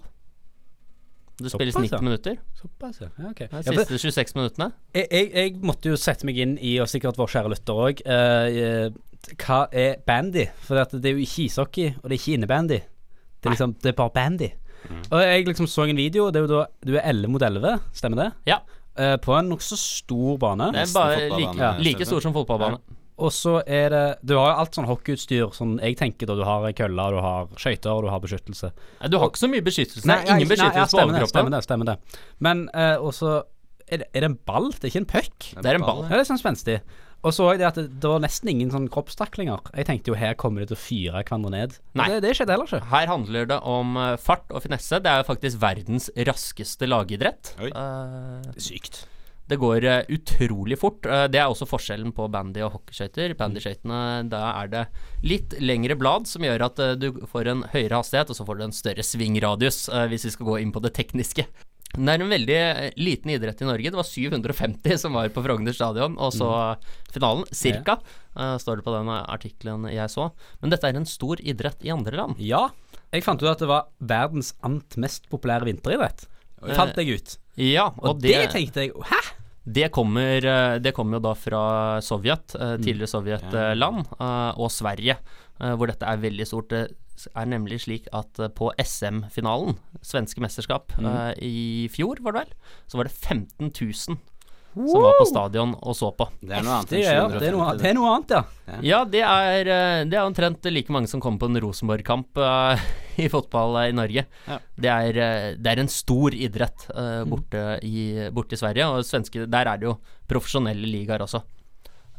Det 1.37 1.51
spilles 1.51 1.75
90 1.77 2.01
minutter. 2.01 2.39
Såpass, 2.57 3.01
ja. 3.03 3.09
ja. 3.19 3.49
De 3.51 3.75
siste 3.75 3.99
26 3.99 4.33
minuttene. 4.39 4.71
jeg, 4.95 5.05
jeg, 5.11 5.29
jeg 5.35 5.53
måtte 5.61 5.91
jo 5.91 5.99
sette 5.99 6.25
meg 6.25 6.39
inn 6.41 6.55
i, 6.57 6.79
og 6.81 6.89
sikkert 6.89 7.19
vår 7.19 7.29
kjære 7.35 7.51
lytter 7.53 7.81
òg, 7.83 8.01
hva 9.43 9.59
er 9.69 10.01
bandy? 10.07 10.47
For 10.65 10.81
det 10.95 11.11
er 11.11 11.13
jo 11.13 11.27
ikke 11.27 11.45
ishockey, 11.45 11.91
og 11.99 12.07
det 12.07 12.15
er 12.15 12.23
ikke 12.23 12.39
innebandy. 12.39 12.79
Det 13.37 13.51
er 13.51 13.53
liksom, 13.53 13.75
det 13.83 13.91
er 13.91 13.99
bare 13.99 14.15
bandy. 14.15 14.49
Og 15.11 15.21
jeg 15.21 15.45
liksom 15.51 15.69
så 15.69 15.85
en 15.85 16.01
video, 16.01 16.31
det 16.33 16.41
er 16.41 16.47
jo 16.47 16.51
da 16.55 16.65
du 16.85 16.95
er 16.97 17.05
11 17.05 17.35
mot 17.35 17.45
11, 17.45 17.77
stemmer 17.93 18.23
det? 18.23 18.31
Ja. 18.49 18.59
Eh, 18.95 19.15
på 19.19 19.33
en 19.35 19.49
nokså 19.51 19.77
stor 19.79 20.37
bane. 20.39 20.69
Det 20.75 20.85
er 20.85 20.93
bare 20.95 21.25
like, 21.35 21.57
ja. 21.59 21.73
like 21.83 22.07
stor 22.07 22.23
som 22.23 22.35
fotballbane. 22.35 22.79
Og 23.15 23.31
så 23.31 23.61
er 23.63 23.89
det 23.93 24.03
Du 24.27 24.33
har 24.35 24.49
jo 24.49 24.55
alt 24.59 24.75
sånn 24.75 24.87
hockeyutstyr, 24.89 25.47
sånn 25.55 25.77
jeg 25.79 25.95
tenker 25.99 26.27
da. 26.27 26.35
Du 26.35 26.43
har 26.47 26.67
køller, 26.75 27.15
du 27.15 27.23
har 27.23 27.51
skøyter, 27.59 27.91
og 27.93 28.07
du 28.07 28.11
har 28.11 28.23
beskyttelse. 28.23 28.71
Nei, 29.01 29.11
Du 29.11 29.17
har 29.19 29.31
ikke 29.31 29.43
så 29.43 29.51
mye 29.51 29.63
beskyttelse. 29.63 30.07
Nei, 30.09 30.21
Ingen 30.25 30.43
ja, 30.43 30.51
beskyttelse 30.51 30.83
ja, 30.83 30.87
på 30.91 31.03
overkroppen. 31.03 31.31
Stemmer 31.31 31.55
det. 31.55 31.63
stemmer 31.63 31.91
det 31.91 31.97
Men 32.43 32.69
eh, 32.75 32.95
også 32.99 33.43
er 33.85 34.01
det, 34.01 34.07
er 34.13 34.25
det 34.25 34.29
en 34.31 34.39
ball? 34.49 34.71
Det 34.73 34.87
er 34.87 34.93
ikke 34.93 35.03
en 35.03 35.11
puck? 35.11 35.49
Det 35.61 35.69
er 35.69 35.77
en 35.77 35.85
ball. 35.85 36.03
Ja, 36.07 36.15
det 36.17 36.23
er 36.23 36.29
sånn 36.31 36.41
spenstig. 36.41 36.79
Og 37.25 37.33
så 37.33 37.47
òg 37.49 37.57
det 37.61 37.65
at 37.65 37.79
det, 37.79 37.87
det 38.03 38.09
var 38.11 38.21
nesten 38.21 38.51
ingen 38.51 38.69
sånn 38.73 38.85
kroppstaklinger. 38.93 39.71
Jeg 39.73 39.87
tenkte 39.89 40.11
jo 40.11 40.19
her 40.19 40.35
kommer 40.37 40.61
de 40.61 40.69
til 40.69 40.77
å 40.77 40.81
fyre 40.83 41.23
hverandre 41.23 41.53
ned. 41.55 41.79
Nei. 41.97 42.11
Det, 42.11 42.21
det 42.27 42.35
skjedde 42.37 42.53
heller 42.53 42.69
ikke. 42.69 42.85
Her 42.91 43.09
handler 43.09 43.49
det 43.49 43.57
om 43.65 43.97
eh, 43.97 44.13
fart 44.21 44.53
og 44.53 44.61
finesse. 44.65 44.99
Det 45.01 45.09
er 45.09 45.23
jo 45.23 45.29
faktisk 45.31 45.61
verdens 45.63 46.11
raskeste 46.29 46.89
lagidrett. 46.89 47.55
Oi. 47.63 47.71
er 47.73 48.61
Sykt. 48.61 49.05
det 49.49 49.57
går 49.61 49.85
eh, 49.89 50.07
utrolig 50.13 50.77
fort. 50.81 51.01
Det 51.05 51.41
er 51.41 51.49
også 51.49 51.65
forskjellen 51.69 52.13
på 52.13 52.29
bandy 52.33 52.61
og 52.65 52.75
hockeyskøyter. 52.77 53.33
Bandyskøytene, 53.41 54.01
da 54.29 54.43
er 54.61 54.73
det 54.75 54.87
litt 55.25 55.57
lengre 55.61 55.97
blad, 55.97 56.29
som 56.29 56.45
gjør 56.45 56.67
at 56.69 56.83
du 57.01 57.09
får 57.31 57.49
en 57.55 57.65
høyere 57.73 58.03
hastighet, 58.03 58.29
og 58.29 58.37
så 58.37 58.45
får 58.45 58.61
du 58.61 58.67
en 58.67 58.81
større 58.83 59.05
svingradius, 59.05 59.87
hvis 60.13 60.29
vi 60.29 60.35
skal 60.37 60.53
gå 60.53 60.59
inn 60.61 60.75
på 60.75 60.83
det 60.85 60.93
tekniske. 60.97 61.49
Det 61.95 62.11
er 62.11 62.21
en 62.23 62.31
veldig 62.31 62.55
eh, 62.59 62.89
liten 62.99 63.31
idrett 63.31 63.61
i 63.63 63.67
Norge. 63.67 63.91
Det 63.93 63.99
var 63.99 64.07
750 64.07 64.97
som 64.99 65.15
var 65.15 65.29
på 65.33 65.43
Frogner 65.45 65.75
stadion, 65.75 66.17
og 66.19 66.33
så 66.35 66.49
finalen. 67.15 67.45
Cirka, 67.55 67.97
eh, 68.35 68.55
står 68.61 68.81
det 68.81 68.85
på 68.87 68.95
den 68.95 69.11
artikkelen 69.15 69.87
jeg 69.91 70.11
så. 70.11 70.29
Men 70.61 70.73
dette 70.73 70.89
er 70.91 70.99
en 70.99 71.07
stor 71.07 71.39
idrett 71.39 71.85
i 71.87 71.93
andre 71.95 72.19
land. 72.19 72.41
Ja. 72.43 72.67
Jeg 73.15 73.23
fant 73.23 73.39
ut 73.43 73.47
at 73.47 73.61
det 73.63 73.69
var 73.71 73.87
verdens 74.03 74.53
ant 74.65 74.97
mest 74.99 75.29
populære 75.31 75.69
vinteridrett. 75.69 76.25
Fant 76.75 76.97
jeg 76.99 77.15
ut. 77.19 77.37
Ja, 77.61 77.87
Og, 77.95 78.15
og, 78.15 78.21
det, 78.23 78.33
det, 78.35 78.51
tenkte 78.51 78.83
jeg 78.83 78.91
Hæ? 79.07 79.19
det, 79.77 79.87
kommer, 79.95 80.43
det 80.83 80.91
kommer 80.97 81.19
jo 81.19 81.23
da 81.29 81.33
fra 81.37 81.61
Sovjet, 82.03 82.55
Mm. 82.59 82.81
tidligere 82.83 83.07
Sovjetland, 83.11 84.09
og 84.59 84.67
Sverige, 84.73 85.15
hvor 85.77 85.87
dette 85.87 86.03
er 86.09 86.19
veldig 86.19 86.47
stort. 86.49 86.73
Er 87.35 87.45
nemlig 87.47 87.81
slik 87.85 88.07
at 88.13 88.39
eh, 88.43 88.49
på 88.51 88.71
SM-finalen, 88.81 89.77
svenske 90.03 90.41
mesterskap, 90.43 90.91
Mm. 90.99 91.05
uh, 91.07 91.33
i 91.41 91.87
fjor 91.91 92.19
var 92.21 92.35
det 92.35 92.41
vel, 92.45 92.55
så 92.87 92.97
var 92.99 93.07
det 93.07 93.13
15 93.15 93.71
000 93.71 94.17
som 94.75 94.99
var 94.99 95.13
på 95.15 95.23
stadion 95.29 95.69
og 95.87 95.95
så 95.95 96.09
på. 96.11 96.25
Det 96.43 96.51
er 96.51 96.63
noe 96.65 96.73
annet 96.81 96.91
er, 96.91 96.97
det, 97.39 97.47
er 97.47 97.53
noe, 97.55 97.69
det 97.79 97.87
er 97.87 97.93
noe 97.95 98.09
annet, 98.11 98.33
ja. 98.35 98.41
Ja, 98.83 98.97
det 99.07 99.21
er, 99.23 99.69
eh, 99.71 99.99
det 100.11 100.17
er 100.19 100.25
omtrent 100.27 100.67
like 100.67 100.91
mange 100.91 101.07
som 101.07 101.21
kommer 101.23 101.39
på 101.39 101.47
en 101.47 101.61
Rosenborg-kamp 101.63 102.35
uh, 102.43 102.75
i 103.23 103.29
fotball 103.31 103.77
i 103.85 103.93
Norge. 103.95 104.25
Ja. 104.49 104.57
Det, 104.75 104.91
er, 104.91 105.55
det 105.55 105.71
er 105.71 105.79
en 105.85 105.87
stor 105.91 106.35
idrett 106.35 106.89
Mm. 106.91 107.29
borte, 107.31 107.61
i, 107.87 108.27
borte 108.35 108.55
i 108.55 108.59
Sverige, 108.59 108.85
og 108.91 109.07
svenske, 109.07 109.45
der 109.47 109.71
er 109.71 109.79
det 109.79 109.87
jo 109.87 109.95
profesjonelle 110.27 110.85
ligaer 110.91 111.23
også. 111.23 111.39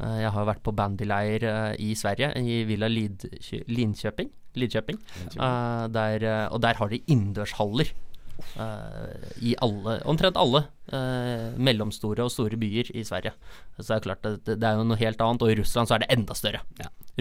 Jeg 0.00 0.28
har 0.32 0.44
vært 0.44 0.60
på 0.64 0.72
bandyleir 0.76 1.44
i 1.80 1.94
Sverige, 1.96 2.32
i 2.36 2.64
Villa 2.68 2.88
Lid 2.88 3.22
Linköping. 3.68 4.28
Lidköping. 4.56 4.98
Uh, 5.36 5.86
der, 5.92 6.24
eh, 6.24 6.46
og 6.50 6.60
der 6.64 6.78
har 6.80 6.92
de 6.92 7.02
innendørshaller. 7.06 7.92
Uh, 8.56 9.16
I 9.40 9.54
alle, 9.64 9.94
omtrent 10.04 10.36
alle 10.36 10.66
uh, 10.92 11.54
mellomstore 11.56 12.26
og 12.26 12.32
store 12.34 12.58
byer 12.60 12.90
i 12.92 13.04
Sverige. 13.06 13.32
Så 13.78 13.86
det 13.88 13.96
er 13.96 14.04
klart 14.04 14.26
det, 14.26 14.58
det 14.60 14.66
er 14.68 14.76
jo 14.76 14.84
noe 14.84 15.00
helt 15.00 15.22
annet, 15.24 15.44
og 15.44 15.52
i 15.52 15.56
Russland 15.60 15.88
så 15.88 15.96
er 15.96 16.04
det 16.04 16.10
enda 16.12 16.36
større. 16.36 16.60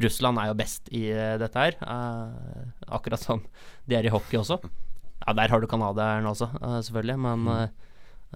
Russland 0.04 0.42
er 0.42 0.50
jo 0.52 0.58
best 0.60 0.90
i 0.92 1.06
eh, 1.08 1.38
dette 1.40 1.56
her, 1.56 1.78
eh, 1.80 2.66
akkurat 2.92 3.22
som 3.22 3.46
de 3.88 3.96
er 3.96 4.04
i 4.04 4.12
hockey 4.12 4.36
også. 4.42 4.58
Ja, 5.24 5.34
der 5.40 5.48
har 5.54 5.64
du 5.64 5.68
canadieren 5.72 6.28
også, 6.28 6.50
eh, 6.60 6.82
selvfølgelig, 6.84 7.16
men 7.24 7.48
eh, 7.54 7.70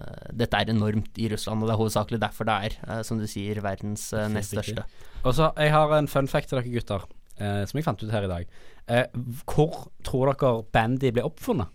eh, 0.00 0.30
dette 0.40 0.56
er 0.56 0.72
enormt 0.72 1.20
i 1.20 1.28
Russland, 1.28 1.60
og 1.60 1.68
det 1.68 1.74
er 1.76 1.82
hovedsakelig 1.82 2.22
derfor 2.24 2.48
det 2.48 2.56
er, 2.70 2.78
eh, 2.88 3.02
som 3.04 3.20
du 3.20 3.26
sier, 3.28 3.60
verdens 3.60 4.06
eh, 4.16 4.24
nest 4.32 4.56
største. 4.56 4.86
Og 5.20 5.36
så 5.36 5.52
Jeg 5.60 5.76
har 5.76 5.92
en 5.98 6.08
fun 6.08 6.32
fact 6.32 6.48
til 6.48 6.62
dere 6.62 6.72
gutter, 6.72 7.04
eh, 7.40 7.62
som 7.66 7.80
jeg 7.80 7.86
fant 7.86 8.02
ut 8.04 8.12
her 8.12 8.26
i 8.26 8.30
dag. 8.30 8.56
Eh, 8.90 9.20
hvor 9.48 9.86
tror 10.06 10.32
dere 10.32 10.54
bandy 10.74 11.12
ble 11.16 11.24
oppfunnet? 11.26 11.72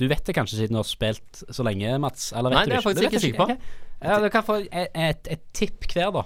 Du 0.00 0.06
vet 0.08 0.24
det 0.24 0.32
kanskje 0.36 0.62
siden 0.62 0.78
du 0.78 0.80
har 0.80 0.88
spilt 0.88 1.42
så 1.52 1.64
lenge, 1.66 1.92
Mats? 2.00 2.30
Eller 2.32 2.54
vet 2.54 2.60
Nei, 2.60 2.64
du 2.64 2.70
det 2.70 2.76
er 2.76 2.78
jeg 2.78 2.86
faktisk 2.86 3.08
ikke 3.08 3.24
sikker 3.24 3.42
på. 3.42 3.48
Okay. 3.50 3.88
Ja, 4.00 4.20
du 4.22 4.30
kan 4.32 4.44
få 4.46 4.62
et, 4.62 4.94
et, 4.96 5.28
et 5.34 5.42
tipp 5.56 5.84
hver, 5.92 6.14
da. 6.14 6.22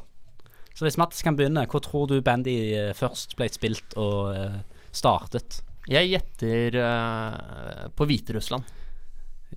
Så 0.74 0.86
hvis 0.86 0.98
Mats 0.98 1.22
kan 1.26 1.36
begynne, 1.38 1.66
hvor 1.70 1.82
tror 1.82 2.06
du 2.10 2.20
bandy 2.22 2.54
eh, 2.74 2.92
først 2.94 3.36
ble 3.38 3.48
spilt 3.50 3.94
og 3.98 4.34
uh, 4.34 4.56
startet? 4.94 5.60
Jeg 5.90 6.10
gjetter 6.10 6.78
uh, 6.82 7.90
på 7.94 8.06
Hviterussland. 8.10 8.66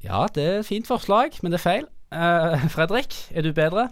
Ja, 0.04 0.26
det 0.34 0.44
er 0.44 0.60
et 0.60 0.70
fint 0.70 0.90
forslag, 0.90 1.38
men 1.42 1.54
det 1.54 1.62
er 1.62 1.66
feil. 1.66 1.88
Uh, 2.14 2.68
Fredrik, 2.76 3.18
er 3.34 3.46
du 3.46 3.54
bedre? 3.54 3.88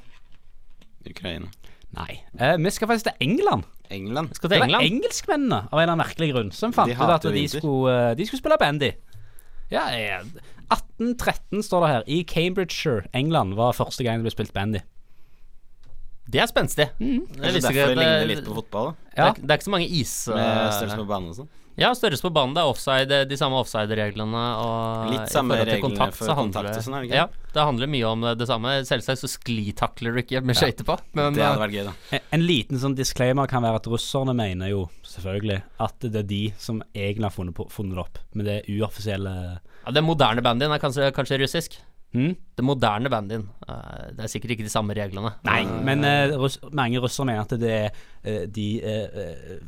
Ukraina. 1.05 1.49
Nei. 1.95 2.19
Eh, 2.39 2.57
vi 2.59 2.73
skal 2.75 2.89
faktisk 2.91 3.07
til 3.09 3.23
England. 3.23 3.63
England. 3.93 4.33
Skal 4.35 4.49
Det 4.49 4.55
til 4.55 4.59
var 4.59 4.67
England. 4.67 4.85
engelskmennene 4.91 5.61
av 5.71 5.79
en 5.79 5.81
eller 5.81 5.93
annen 5.93 6.03
merkelig 6.03 6.33
grunn 6.33 6.51
som 6.51 6.73
fant 6.73 6.91
ut 6.91 6.99
at 6.99 7.21
de 7.21 7.47
skulle, 7.47 7.93
eh, 8.11 8.15
de 8.15 8.25
skulle 8.25 8.41
spille 8.41 8.57
bandy. 8.59 8.91
Ja, 9.71 9.87
eh, 9.95 10.21
1813 10.69 11.63
står 11.63 11.85
det 11.85 11.89
her. 11.89 12.03
I 12.07 12.23
Cambridgeshire, 12.23 13.07
England, 13.13 13.55
var 13.55 13.71
første 13.71 14.03
gang 14.03 14.19
det 14.19 14.27
ble 14.27 14.31
spilt 14.31 14.53
bandy. 14.53 14.81
Det 16.25 16.41
er 16.41 16.47
spenstig. 16.49 16.89
Mm. 16.99 17.27
Det, 17.29 17.53
visste 17.53 17.69
derfor 17.69 17.93
det 17.93 17.97
ligner 17.97 18.25
litt 18.25 18.45
på 18.45 18.55
fotball, 18.57 18.85
da. 18.85 18.93
Det, 19.15 19.25
er, 19.25 19.41
det 19.41 19.51
er 19.51 19.59
ikke 19.59 19.67
så 19.67 19.75
mange 19.75 19.89
is... 19.89 20.13
Med 20.27 20.41
eh, 20.41 20.71
størrelse 20.73 20.97
på 20.97 21.07
banen 21.11 21.29
og 21.29 21.35
sånn. 21.35 21.49
Ja, 21.75 21.91
størrelse 21.95 22.23
på 22.23 22.31
banen. 22.35 22.53
Det 22.55 22.63
er 22.63 22.71
offside, 22.71 23.17
de 23.27 23.37
samme 23.39 23.59
offside-reglene. 23.59 24.43
Litt 25.11 25.31
samme 25.33 25.57
reglene 25.59 25.75
for 26.15 26.31
kontakt 26.37 26.71
og 26.71 26.83
sånn, 26.85 26.95
er 26.95 27.03
det 27.03 27.09
ikke? 27.09 27.19
Ja, 27.19 27.51
det 27.55 27.65
handler 27.67 27.91
mye 27.91 28.11
om 28.11 28.25
det 28.39 28.47
samme. 28.47 28.77
Selvsagt 28.87 29.23
så 29.23 29.29
sklitakler 29.31 30.15
du 30.15 30.21
ikke 30.23 30.43
med 30.45 30.59
skøyter 30.59 30.87
på, 30.87 30.97
men 31.17 31.35
Det 31.35 31.43
hadde 31.43 31.59
eh, 31.59 31.63
vært 31.65 31.75
gøy, 31.75 31.83
da. 31.89 31.95
En, 32.15 32.27
en 32.37 32.45
liten 32.47 32.81
sånn 32.81 32.95
disclaimer 32.95 33.51
kan 33.51 33.65
være 33.65 33.81
at 33.81 33.89
russerne 33.91 34.35
mener 34.37 34.71
jo 34.71 34.85
selvfølgelig 35.07 35.59
at 35.83 36.07
det 36.07 36.23
er 36.23 36.29
de 36.31 36.43
som 36.61 36.79
egentlig 36.93 37.27
har 37.27 37.35
funnet, 37.35 37.57
på, 37.57 37.67
funnet 37.73 37.99
det 37.99 38.05
opp, 38.05 38.23
men 38.33 38.47
det 38.47 38.59
er 38.61 38.71
uoffisielle 38.79 39.35
ja, 39.85 39.93
den 39.93 40.07
moderne 40.07 40.41
bandyen 40.41 40.73
er 40.73 40.81
kanskje, 40.81 41.11
kanskje 41.13 41.37
russisk. 41.43 41.77
Hm? 42.15 42.33
Det 42.55 42.63
moderne 42.65 43.11
bandyen. 43.11 43.45
eh, 43.67 44.09
det 44.15 44.25
er 44.25 44.31
sikkert 44.31 44.55
ikke 44.55 44.67
de 44.67 44.73
samme 44.73 44.95
reglene. 44.97 45.33
Nei, 45.47 45.61
men 45.87 46.07
uh, 46.07 46.35
russ, 46.39 46.57
mange 46.71 47.01
russere 47.03 47.27
mener 47.27 47.43
at 47.43 47.55
det 47.59 47.71
er 47.75 47.89
uh, 48.25 48.43
de 48.47 48.67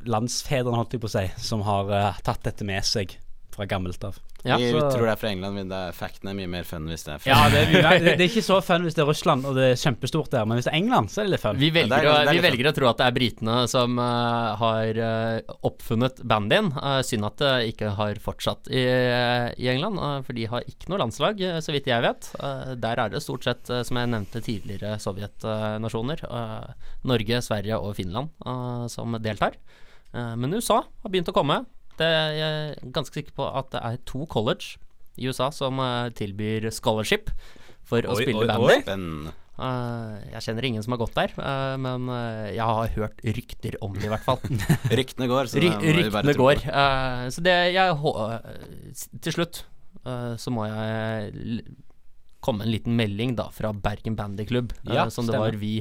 landsfedrene, 0.07 0.79
holdt 0.79 0.95
jeg 0.95 1.03
på 1.03 1.12
å 1.12 1.15
si, 1.17 1.25
som 1.49 1.65
har 1.67 2.19
tatt 2.25 2.45
dette 2.47 2.67
med 2.67 2.88
seg 2.88 3.17
fra 3.55 3.65
gammelt 3.65 4.03
av. 4.05 4.17
Ja, 4.45 4.55
Vi 4.62 4.69
så- 4.71 4.79
tror 4.93 5.01
det 5.07 5.12
er 5.15 5.17
fra 5.17 5.29
England, 5.31 5.55
men 5.55 5.67
det 5.71 5.75
er, 5.75 5.91
facten 5.97 6.29
er 6.29 6.36
mye 6.38 6.47
mer 6.47 6.63
fun 6.63 6.86
hvis 6.88 7.03
det 7.07 7.13
er 7.15 7.19
fra 7.23 7.29
Ja, 7.31 7.49
det 7.49 7.62
er, 7.63 7.99
det, 7.99 8.12
det 8.19 8.21
er 8.21 8.29
ikke 8.29 8.43
så 8.45 8.60
fun 8.63 8.83
hvis 8.86 8.93
det 8.93 9.01
er 9.01 9.07
Russland 9.10 9.45
og 9.49 9.55
det 9.57 9.63
er 9.71 9.79
kjempestort 9.81 10.29
der, 10.29 10.45
men 10.45 10.60
hvis 10.60 10.67
det 10.67 10.73
er 10.73 10.77
England, 10.77 11.10
så 11.10 11.21
er 11.21 11.25
det 11.25 11.31
litt 11.33 11.41
fun. 11.41 11.57
Vi 11.57 11.69
velger, 11.73 12.03
ja, 12.03 12.12
litt, 12.19 12.27
å, 12.27 12.29
er 12.29 12.38
vi 12.38 12.43
velger 12.45 12.69
å 12.69 12.73
tro 12.77 12.89
at 12.91 12.97
det 13.01 13.07
er 13.07 13.15
britene 13.17 13.55
som 13.71 13.97
uh, 13.97 14.55
har 14.62 14.99
eh, 15.07 15.41
oppfunnet 15.65 16.21
bandyen. 16.23 16.69
Uh, 16.77 17.01
synd 17.07 17.25
at 17.25 17.38
det 17.41 17.53
ikke 17.73 17.95
har 17.97 18.21
fortsatt 18.21 18.69
i, 18.69 18.83
i 19.57 19.71
England, 19.73 19.97
eh, 19.97 20.19
for 20.27 20.38
de 20.38 20.45
har 20.53 20.62
ikke 20.69 20.91
noe 20.93 21.01
landslag, 21.01 21.41
eh, 21.41 21.57
så 21.65 21.73
vidt 21.73 21.89
jeg 21.89 22.05
vet. 22.05 22.29
Eh, 22.38 22.75
der 22.77 23.01
er 23.07 23.10
det 23.15 23.23
stort 23.25 23.43
sett, 23.49 23.67
eh, 23.73 23.81
som 23.88 23.97
jeg 23.97 24.13
nevnte 24.13 24.43
tidligere, 24.45 24.99
sovjetnasjoner. 25.01 26.23
eh, 26.29 26.93
Norge, 27.10 27.41
Sverige 27.41 27.79
og 27.81 27.95
Finland 27.97 28.29
eh, 28.45 28.86
som 28.93 29.17
deltar. 29.19 29.57
Eh, 30.13 30.36
men 30.38 30.53
USA 30.53 30.83
har 31.03 31.10
begynt 31.12 31.33
å 31.33 31.36
komme. 31.36 31.65
Det, 31.97 32.10
jeg 32.38 32.47
er 32.47 32.91
ganske 32.93 33.17
sikker 33.17 33.33
på 33.38 33.47
at 33.49 33.71
det 33.73 33.81
er 33.81 33.97
to 34.10 34.25
college 34.29 34.77
i 35.17 35.27
USA 35.27 35.49
som 35.53 35.81
eh, 35.81 36.13
tilbyr 36.17 36.69
scholarship 36.73 37.31
for 37.88 38.05
å 38.05 38.17
spille 38.19 38.45
oi, 38.45 38.49
bandy. 38.49 39.31
oi. 39.31 39.36
Eh, 39.57 40.17
jeg 40.36 40.43
kjenner 40.45 40.67
ingen 40.69 40.83
som 40.86 40.93
har 40.93 40.99
gått 41.01 41.15
der, 41.17 41.31
uh, 41.41 41.73
men 41.81 42.05
uh, 42.12 42.45
jeg 42.53 42.62
har 42.62 42.91
hørt 42.93 43.23
rykter 43.25 43.77
om 43.81 43.95
det, 43.95 44.05
i 44.05 44.12
hvert 44.12 44.25
fall. 44.25 44.38
Ryktene 44.99 45.29
går, 45.31 45.49
så 45.49 45.63
Ry 45.63 45.71
ryktene 45.81 46.38
går. 46.38 46.62
det. 46.62 47.33
Så 47.33 47.43
det 47.45 47.57
jeg 47.73 47.97
Til 49.17 49.38
slutt 49.39 49.65
så 50.07 50.51
må 50.53 50.63
jeg 50.69 51.63
komme 52.45 52.63
en 52.63 52.71
liten 52.71 52.93
melding 52.95 53.33
da 53.36 53.49
fra 53.51 53.73
Bergen 53.75 54.15
Bandyklubb, 54.15 54.71
Ja, 54.88 55.10
som 55.12 55.25
det 55.27 55.33
stemmer. 55.33 55.49
var 55.51 55.57
vi 55.60 55.71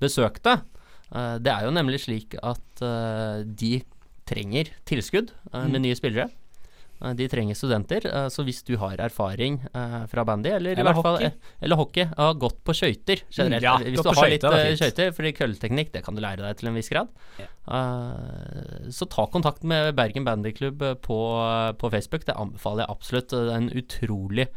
besøkte. 0.00 0.54
Det 1.12 1.50
er 1.52 1.66
jo 1.66 1.74
nemlig 1.74 2.00
slik 2.06 2.38
at 2.40 2.80
de 3.44 3.72
trenger 4.26 4.72
tilskudd 4.88 5.30
eh, 5.52 5.64
med 5.70 5.82
nye 5.84 5.96
spillere. 5.98 6.28
Eh, 7.02 7.12
De 7.18 7.28
trenger 7.30 7.58
studenter, 7.58 8.06
eh, 8.08 8.28
så 8.32 8.44
hvis 8.46 8.62
du 8.66 8.74
har 8.80 8.98
erfaring 9.02 9.58
fra 10.10 10.24
bandy, 10.26 10.50
eller, 10.56 10.78
i 10.78 10.86
hvert 10.86 11.00
fall 11.00 11.18
hockey. 11.18 11.50
Eller 11.62 11.80
hockey, 11.80 12.06
har 12.16 12.38
gått 12.40 12.62
på 12.66 12.76
skøyter 12.76 13.22
generelt. 13.30 13.62
Mm, 13.62 13.66
ja, 13.68 13.76
hvis 13.94 14.06
du 14.06 14.12
har 14.12 14.32
litt 14.32 14.46
skøyter 14.80 15.12
fordi 15.16 15.34
kølleteknikk, 15.40 15.92
det 15.94 16.04
kan 16.06 16.16
du 16.18 16.24
lære 16.24 16.42
deg 16.44 16.60
til 16.60 16.72
en 16.72 16.78
viss 16.78 16.92
grad. 16.92 17.12
Ja. 17.40 17.50
så 18.94 19.08
ta 19.10 19.26
kontakt 19.30 19.64
med 19.66 19.94
Bergen 19.98 20.26
Bandyklubb 20.26 20.82
på, 21.04 21.20
på 21.78 21.92
Facebook, 21.92 22.26
det 22.28 22.38
anbefaler 22.38 22.84
jeg 22.86 22.96
absolutt. 22.96 23.30
Det 23.34 23.44
er 23.52 23.60
en 23.60 23.72
utrolig 23.74 24.50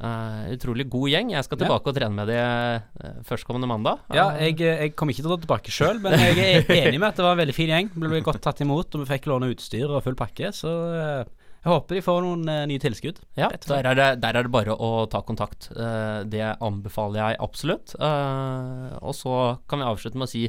eh, 0.00 0.52
utrolig 0.56 0.88
god 0.92 1.08
gjeng. 1.12 1.30
Jeg 1.32 1.44
skal 1.46 1.58
Ja. 1.58 1.64
tilbake 1.66 1.88
og 1.92 1.96
trene 1.96 2.14
med 2.14 2.28
de 2.28 2.36
uh, 2.38 3.22
førstkommende 3.24 3.68
mandag. 3.70 3.98
Ja, 4.12 4.28
Eh, 4.36 4.50
jeg, 4.52 4.58
jeg 4.60 4.94
kommer 4.96 5.12
ikke 5.14 5.22
til 5.24 5.30
å 5.30 5.36
dra 5.36 5.42
tilbake 5.46 5.72
sjøl, 5.72 6.00
men 6.04 6.12
jeg 6.18 6.36
er 6.66 6.70
enig 6.88 7.00
med 7.00 7.08
at 7.08 7.16
det 7.16 7.24
var 7.26 7.32
en 7.36 7.42
veldig 7.44 7.56
fin 7.56 7.72
gjeng. 7.72 7.90
Ble 7.96 8.20
godt 8.26 8.42
tatt 8.44 8.60
imot, 8.64 8.94
og 8.94 9.02
vi 9.04 9.10
fikk 9.14 9.26
låne 9.32 9.50
utstyr 9.54 9.88
og 9.90 10.02
full 10.04 10.14
pakke. 10.18 10.52
Så 10.52 10.70
jeg 10.70 11.72
håper 11.72 11.96
de 11.98 12.04
får 12.06 12.22
noen 12.22 12.44
nye 12.70 12.78
tilskudd. 12.82 13.18
Ja, 13.36 13.48
der 13.66 13.86
er, 13.90 13.94
det, 13.98 14.08
der 14.22 14.36
er 14.38 14.46
det 14.46 14.52
bare 14.54 14.76
å 14.76 15.06
ta 15.10 15.22
kontakt. 15.26 15.70
Det 15.74 16.44
anbefaler 16.62 17.22
jeg 17.32 17.40
absolutt. 17.42 17.96
Og 17.98 19.14
så 19.18 19.34
kan 19.66 19.82
vi 19.82 19.88
avslutte 19.88 20.20
med 20.20 20.28
å 20.28 20.30
si 20.30 20.44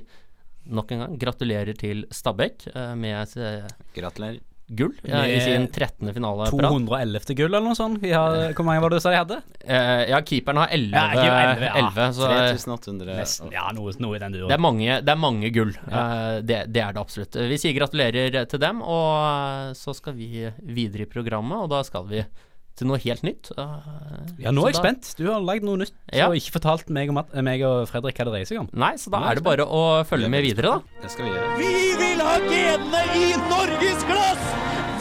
nok 0.67 0.91
en 0.93 0.99
gang 1.05 1.15
gratulerer 1.17 1.73
til 1.79 2.03
Stabæk 2.13 2.67
med 2.99 3.33
Gratulerer. 3.95 4.43
Gull 4.67 4.93
ja, 5.01 5.21
i 5.27 5.41
sin 5.41 5.67
13. 5.67 6.13
finale 6.13 6.49
211. 6.49 7.33
gull 7.35 7.53
eller 7.53 7.63
noe 7.63 7.75
sånt. 7.77 8.01
Vi 8.03 8.11
har, 8.11 8.51
hvor 8.57 8.67
mange 8.67 8.81
var 8.83 8.91
det 8.91 8.99
du 8.99 9.03
sa 9.05 9.13
de 9.13 9.19
hadde? 9.21 9.37
Uh, 9.63 10.03
ja, 10.11 10.19
keeperen 10.27 10.59
har 10.59 10.73
11, 10.75 10.97
Ja, 10.97 11.05
11, 11.51 11.63
ja. 11.67 11.73
11 11.83 12.07
så 12.17 12.27
eh, 12.27 12.49
3800 12.57 13.15
Nesten. 13.21 13.53
Ja, 13.55 13.67
noe, 13.75 13.93
noe 14.03 14.17
i 14.17 14.21
den 14.23 14.35
det 14.37 14.57
er 14.57 14.61
mange, 14.61 14.99
det 15.03 15.13
er 15.13 15.21
mange 15.21 15.51
gull. 15.55 15.71
Uh, 15.87 16.43
det, 16.43 16.65
det 16.75 16.83
er 16.83 16.97
det 16.97 17.01
absolutt. 17.01 17.39
Vi 17.47 17.59
sier 17.61 17.77
gratulerer 17.77 18.43
til 18.51 18.61
dem, 18.61 18.83
og 18.83 19.77
så 19.79 19.95
skal 19.95 20.17
vi 20.19 20.49
videre 20.67 21.07
i 21.07 21.09
programmet, 21.11 21.63
og 21.63 21.71
da 21.71 21.81
skal 21.87 22.07
vi 22.11 22.25
til 22.77 22.87
noe 22.87 22.99
helt 23.01 23.23
nytt. 23.25 23.51
Eh, 23.57 23.63
Ja, 24.45 24.51
nå 24.53 24.61
er 24.63 24.71
jeg 24.71 24.77
da- 24.77 24.83
spent. 24.83 25.13
Du 25.17 25.25
har 25.31 25.41
lagd 25.41 25.63
noe 25.65 25.77
nytt 25.81 25.93
Ja. 26.13 26.27
og 26.29 26.35
ikke 26.37 26.53
fortalt 26.59 26.89
meg 26.93 27.09
og, 27.09 27.15
Matt, 27.17 27.33
meg 27.43 27.61
og 27.65 27.87
Fredrik 27.89 28.15
hva 28.17 28.25
det 28.25 28.33
dreier 28.33 28.45
seg 28.47 28.59
om. 28.61 28.69
Nei, 28.73 28.93
så 29.01 29.09
da 29.11 29.19
Nå 29.19 29.25
er 29.25 29.31
er 29.31 29.35
det 29.35 29.43
bare 29.43 29.65
å 29.65 30.05
følge 30.05 30.29
med 30.29 30.43
videre, 30.45 30.77
da. 30.77 30.79
Det 31.01 31.11
skal 31.11 31.25
vi 31.25 31.31
gjøre. 31.31 31.57
Vi 31.57 31.73
vil 32.01 32.19
ha 32.21 32.35
genene 32.47 33.01
i 33.17 33.27
norgesglass! 33.49 34.43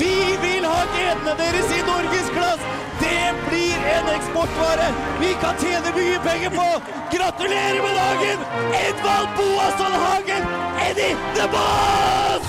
Vi 0.00 0.14
vil 0.44 0.64
ha 0.64 0.80
genene 0.96 1.36
deres 1.36 1.70
i 1.72 1.80
norgesglass! 1.84 2.60
Det 2.96 3.22
blir 3.50 3.76
en 3.92 4.06
eksportvare 4.16 4.88
vi 5.20 5.30
kan 5.40 5.54
tjene 5.60 5.92
mye 5.96 6.18
penger 6.24 6.50
på! 6.56 6.68
Gratulerer 7.12 7.80
med 7.84 7.94
dagen! 8.00 8.38
Edvald 8.72 9.28
Boasson 9.36 9.94
Hagen, 10.04 10.42
Eddie 10.88 11.14
the 11.36 11.46
Boss! 11.52 12.45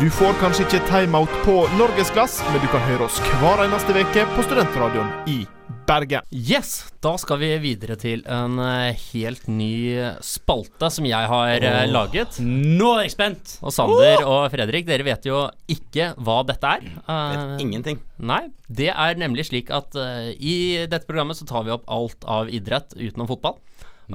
Du 0.00 0.06
får 0.08 0.32
kanskje 0.40 0.64
ikke 0.64 0.78
timeout 0.88 1.32
på 1.44 1.54
Norgesglass, 1.76 2.38
men 2.48 2.62
du 2.62 2.70
kan 2.72 2.80
høre 2.88 3.04
oss 3.04 3.18
hver 3.42 3.60
eneste 3.66 3.92
uke 3.92 4.22
på 4.32 4.44
Studentradioen 4.46 5.10
i 5.28 5.42
Bergen. 5.84 6.24
Yes, 6.32 6.86
da 7.04 7.12
skal 7.20 7.36
vi 7.42 7.50
videre 7.60 7.98
til 8.00 8.22
en 8.24 8.56
eh, 8.64 8.96
helt 9.10 9.44
ny 9.52 10.00
spalte 10.24 10.88
som 10.94 11.04
jeg 11.04 11.28
har 11.28 11.66
oh. 11.68 11.82
laget. 11.92 12.40
Nå 12.40 12.94
er 12.94 13.10
jeg 13.10 13.12
spent! 13.12 13.54
Og 13.60 13.76
Sander 13.76 14.24
og 14.24 14.46
Fredrik, 14.54 14.88
dere 14.88 15.04
vet 15.04 15.28
jo 15.28 15.42
ikke 15.68 16.14
hva 16.16 16.40
dette 16.48 16.72
er. 16.78 16.88
Eh, 17.04 17.36
Vet 17.36 17.66
ingenting. 17.66 18.00
Nei, 18.24 18.46
det 18.72 18.88
er 18.94 19.20
nemlig 19.20 19.50
slik 19.50 19.68
at 19.68 20.00
eh, 20.00 20.32
i 20.32 20.56
dette 20.88 21.04
programmet 21.10 21.36
så 21.36 21.44
tar 21.50 21.68
vi 21.68 21.76
opp 21.76 21.84
alt 21.92 22.24
av 22.24 22.48
idrett 22.48 22.96
utenom 22.96 23.28
fotball. 23.28 23.60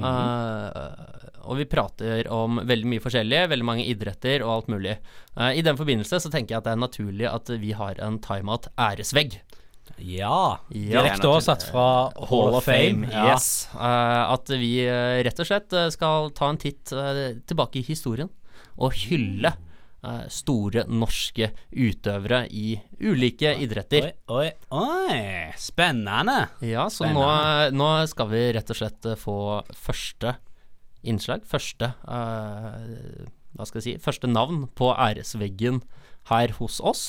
Eh, 0.04 1.42
og 1.46 1.60
vi 1.60 1.68
prater 1.70 2.30
om 2.34 2.62
veldig 2.66 2.90
mye 2.90 3.04
forskjellig, 3.04 3.44
veldig 3.52 3.68
mange 3.68 3.86
idretter 3.86 4.46
og 4.46 4.54
alt 4.56 4.72
mulig. 4.74 4.96
Uh, 5.38 5.52
I 5.54 5.62
den 5.66 5.78
forbindelse 5.78 6.20
så 6.24 6.32
tenker 6.34 6.56
jeg 6.56 6.64
at 6.64 6.68
det 6.70 6.74
er 6.74 6.82
naturlig 6.82 7.28
at 7.30 7.52
vi 7.62 7.76
har 7.78 8.02
en 8.02 8.18
timeout 8.24 8.70
æresvegg. 8.74 9.38
Ja. 10.02 10.58
Ja. 10.74 11.04
Direkte 11.04 11.30
oversatt 11.30 11.68
fra 11.70 11.86
Hall 12.32 12.58
of 12.58 12.66
Fame. 12.66 13.08
Ja. 13.14 13.30
Yes. 13.36 13.68
Uh, 13.76 14.34
at 14.34 14.50
vi 14.50 14.74
rett 15.28 15.44
og 15.44 15.52
slett 15.52 15.78
skal 15.94 16.34
ta 16.36 16.50
en 16.50 16.60
titt 16.62 16.90
tilbake 16.90 17.80
i 17.80 17.86
historien 17.86 18.34
og 18.76 18.98
hylle 19.06 19.54
store 20.32 20.86
norske 20.92 21.52
utøvere 21.72 22.46
i 22.50 22.76
ulike 23.02 23.54
idretter. 23.64 24.12
Oi, 24.30 24.50
oi, 24.72 24.80
oi. 24.80 25.20
Spennende. 25.60 26.38
Ja, 26.66 26.88
så 26.94 27.10
nå, 27.12 27.26
nå 27.76 27.90
skal 28.12 28.30
vi 28.34 28.44
rett 28.58 28.74
og 28.74 28.80
slett 28.80 29.10
eh, 29.10 29.18
få 29.20 29.38
første 29.78 30.38
innslag. 31.06 31.46
Første 31.46 31.92
uh, 32.10 33.26
Hva 33.56 33.68
skal 33.70 33.78
jeg 33.82 33.86
si 33.86 33.92
Første 34.02 34.30
navn 34.32 34.64
på 34.74 34.90
æresveggen 34.94 35.84
her 36.32 36.56
hos 36.60 36.80
oss. 36.82 37.04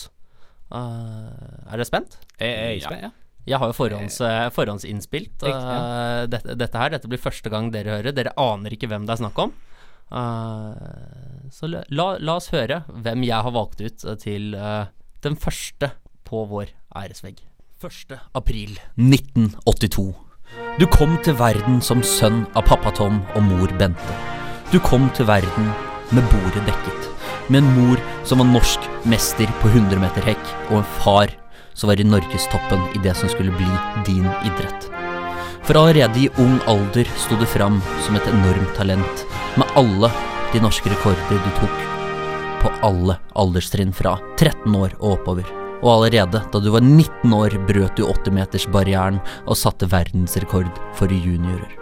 Uh, 0.68 1.70
er 1.70 1.78
dere 1.78 1.88
spent? 1.88 2.18
Jeg, 2.36 2.50
jeg 2.50 2.82
er 2.82 2.84
spent, 2.84 3.06
ja. 3.08 3.14
Jeg 3.46 3.62
har 3.62 3.70
jo 3.70 3.76
forhånds, 3.78 4.18
eh, 4.26 4.48
forhåndsinnspilt 4.50 5.44
eh, 5.46 6.24
dette, 6.26 6.56
dette 6.58 6.80
her. 6.80 6.90
Dette 6.96 7.10
blir 7.10 7.22
første 7.22 7.50
gang 7.52 7.70
dere 7.70 8.00
hører. 8.00 8.14
Dere 8.14 8.34
aner 8.42 8.74
ikke 8.74 8.88
hvem 8.90 9.06
det 9.06 9.14
er 9.14 9.20
snakk 9.20 9.38
om. 9.38 9.52
Eh, 10.12 11.50
så 11.50 11.66
la, 11.70 11.82
la, 11.90 12.36
oss 12.36 12.52
høre 12.54 12.84
hvem 12.86 13.24
jeg 13.26 13.42
har 13.42 13.54
valgt 13.54 13.82
ut 13.82 14.04
til 14.22 14.54
uh, 14.54 14.86
den 15.24 15.34
første 15.38 15.90
på 16.26 16.44
vår 16.50 16.70
æresvegg. 16.94 17.42
1. 17.82 18.14
april 18.34 18.78
1982. 18.96 20.14
Du 20.78 20.86
kom 20.92 21.16
til 21.24 21.36
verden 21.38 21.80
som 21.82 22.02
sønn 22.06 22.44
av 22.56 22.66
pappa 22.70 22.92
Tom 22.94 23.18
og 23.34 23.42
mor 23.48 23.72
Bente. 23.80 24.16
Du 24.72 24.78
kom 24.82 25.10
til 25.16 25.28
verden 25.28 25.70
med 26.14 26.26
bordet 26.30 26.64
dekket. 26.68 27.10
Med 27.50 27.62
en 27.62 27.72
mor 27.76 28.00
som 28.26 28.42
var 28.42 28.50
norsk 28.50 28.86
mester 29.06 29.50
på 29.62 29.70
100 29.70 30.00
meter 30.02 30.24
hekk, 30.26 30.54
og 30.70 30.80
en 30.80 30.88
far 31.02 31.34
som 31.74 31.90
var 31.90 32.00
i 32.00 32.06
norgestoppen 32.06 32.88
i 32.96 33.02
det 33.04 33.14
som 33.18 33.30
skulle 33.30 33.54
bli 33.54 33.68
din 34.08 34.26
idrett. 34.48 35.05
For 35.66 35.74
allerede 35.80 36.20
i 36.22 36.30
ung 36.38 36.60
alder 36.70 37.08
sto 37.18 37.34
du 37.40 37.46
fram 37.50 37.80
som 38.06 38.14
et 38.14 38.26
enormt 38.30 38.74
talent, 38.78 39.26
med 39.58 39.66
alle 39.74 40.12
de 40.52 40.62
norske 40.62 40.90
rekorder 40.92 41.42
du 41.42 41.52
tok 41.58 41.86
på 42.62 42.70
alle 42.86 43.16
alderstrinn 43.38 43.92
fra 43.94 44.16
13 44.38 44.74
år 44.74 44.94
og 45.00 45.16
oppover. 45.16 45.48
Og 45.82 45.90
allerede 45.92 46.40
da 46.52 46.60
du 46.62 46.70
var 46.72 46.82
19 46.82 47.34
år 47.36 47.58
brøt 47.68 47.98
du 47.98 48.06
80-metersbarrieren 48.06 49.20
og 49.44 49.58
satte 49.58 49.90
verdensrekord 49.92 50.70
for 50.96 51.12
juniorer. 51.12 51.74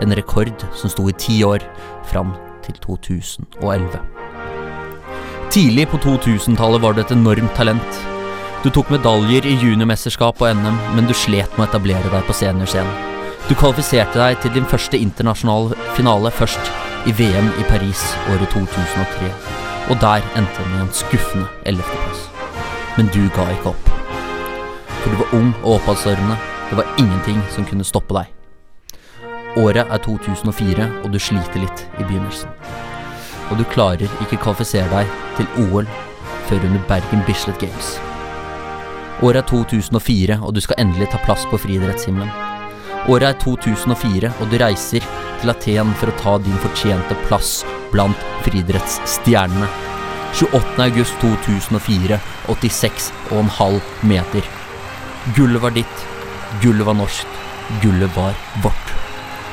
En 0.00 0.14
rekord 0.16 0.64
som 0.76 0.92
sto 0.92 1.08
i 1.10 1.16
ti 1.16 1.40
år, 1.44 1.64
fram 2.08 2.32
til 2.64 2.76
2011. 2.84 4.00
Tidlig 5.50 5.88
på 5.90 5.98
2000-tallet 6.04 6.84
var 6.84 6.94
du 6.94 7.02
et 7.02 7.14
enormt 7.16 7.56
talent. 7.58 8.02
Du 8.62 8.70
tok 8.70 8.92
medaljer 8.92 9.48
i 9.48 9.56
juniormesterskap 9.58 10.40
og 10.40 10.56
NM, 10.56 10.82
men 10.94 11.08
du 11.08 11.16
slet 11.16 11.50
med 11.56 11.66
å 11.66 11.70
etablere 11.70 12.12
deg 12.12 12.28
på 12.28 12.36
seniorscenen. 12.36 13.19
Du 13.48 13.54
kvalifiserte 13.58 14.18
deg 14.18 14.38
til 14.42 14.52
din 14.54 14.66
første 14.68 14.98
internasjonale 14.98 15.76
finale 15.96 16.30
først 16.30 16.70
i 17.08 17.14
VM 17.16 17.48
i 17.58 17.64
Paris 17.68 18.02
året 18.30 18.48
2003, 18.52 19.30
og 19.90 20.00
der 20.00 20.26
endte 20.38 20.62
den 20.62 20.74
med 20.74 20.82
en 20.84 20.92
skuffende 20.92 21.46
11.-plass. 21.66 22.26
Men 22.96 23.08
du 23.14 23.22
ga 23.34 23.46
ikke 23.54 23.72
opp. 23.72 23.90
For 25.00 25.10
du 25.10 25.16
var 25.22 25.34
ung 25.38 25.54
og 25.62 25.78
oppadstormende, 25.78 26.36
det 26.70 26.76
var 26.76 26.92
ingenting 26.98 27.40
som 27.54 27.66
kunne 27.66 27.84
stoppe 27.84 28.14
deg. 28.14 28.28
Året 29.56 29.88
er 29.88 30.04
2004, 30.04 30.90
og 31.04 31.10
du 31.12 31.18
sliter 31.18 31.64
litt 31.64 31.86
i 31.98 32.04
begynnelsen. 32.04 32.52
Og 33.50 33.58
du 33.58 33.64
klarer 33.72 34.06
ikke 34.22 34.38
kvalifisere 34.44 34.86
deg 34.92 35.10
til 35.40 35.66
OL 35.66 35.88
før 36.46 36.68
under 36.68 36.86
Bergen 36.88 37.24
Bislett 37.26 37.58
Games. 37.58 37.96
Året 39.22 39.42
er 39.42 39.48
2004, 39.50 40.38
og 40.42 40.54
du 40.54 40.60
skal 40.60 40.78
endelig 40.78 41.10
ta 41.10 41.18
plass 41.24 41.48
på 41.50 41.58
friidrettshimmelen. 41.58 42.49
Året 43.08 43.30
er 43.30 43.38
2004, 43.40 44.30
og 44.40 44.50
du 44.50 44.58
reiser 44.60 45.04
til 45.40 45.52
Aten 45.52 45.94
for 45.96 46.12
å 46.12 46.16
ta 46.20 46.34
din 46.44 46.58
fortjente 46.60 47.16
plass 47.28 47.62
blant 47.94 48.26
friidrettsstjernene. 48.44 49.68
28. 50.36 50.84
august 50.84 51.16
2004, 51.22 52.20
86,5 52.52 53.80
meter. 54.06 54.50
Gullet 55.36 55.62
var 55.64 55.74
ditt, 55.74 56.04
gullet 56.62 56.86
var 56.86 56.98
norsk, 57.00 57.40
gullet 57.82 58.12
var 58.16 58.36
vårt. 58.62 58.94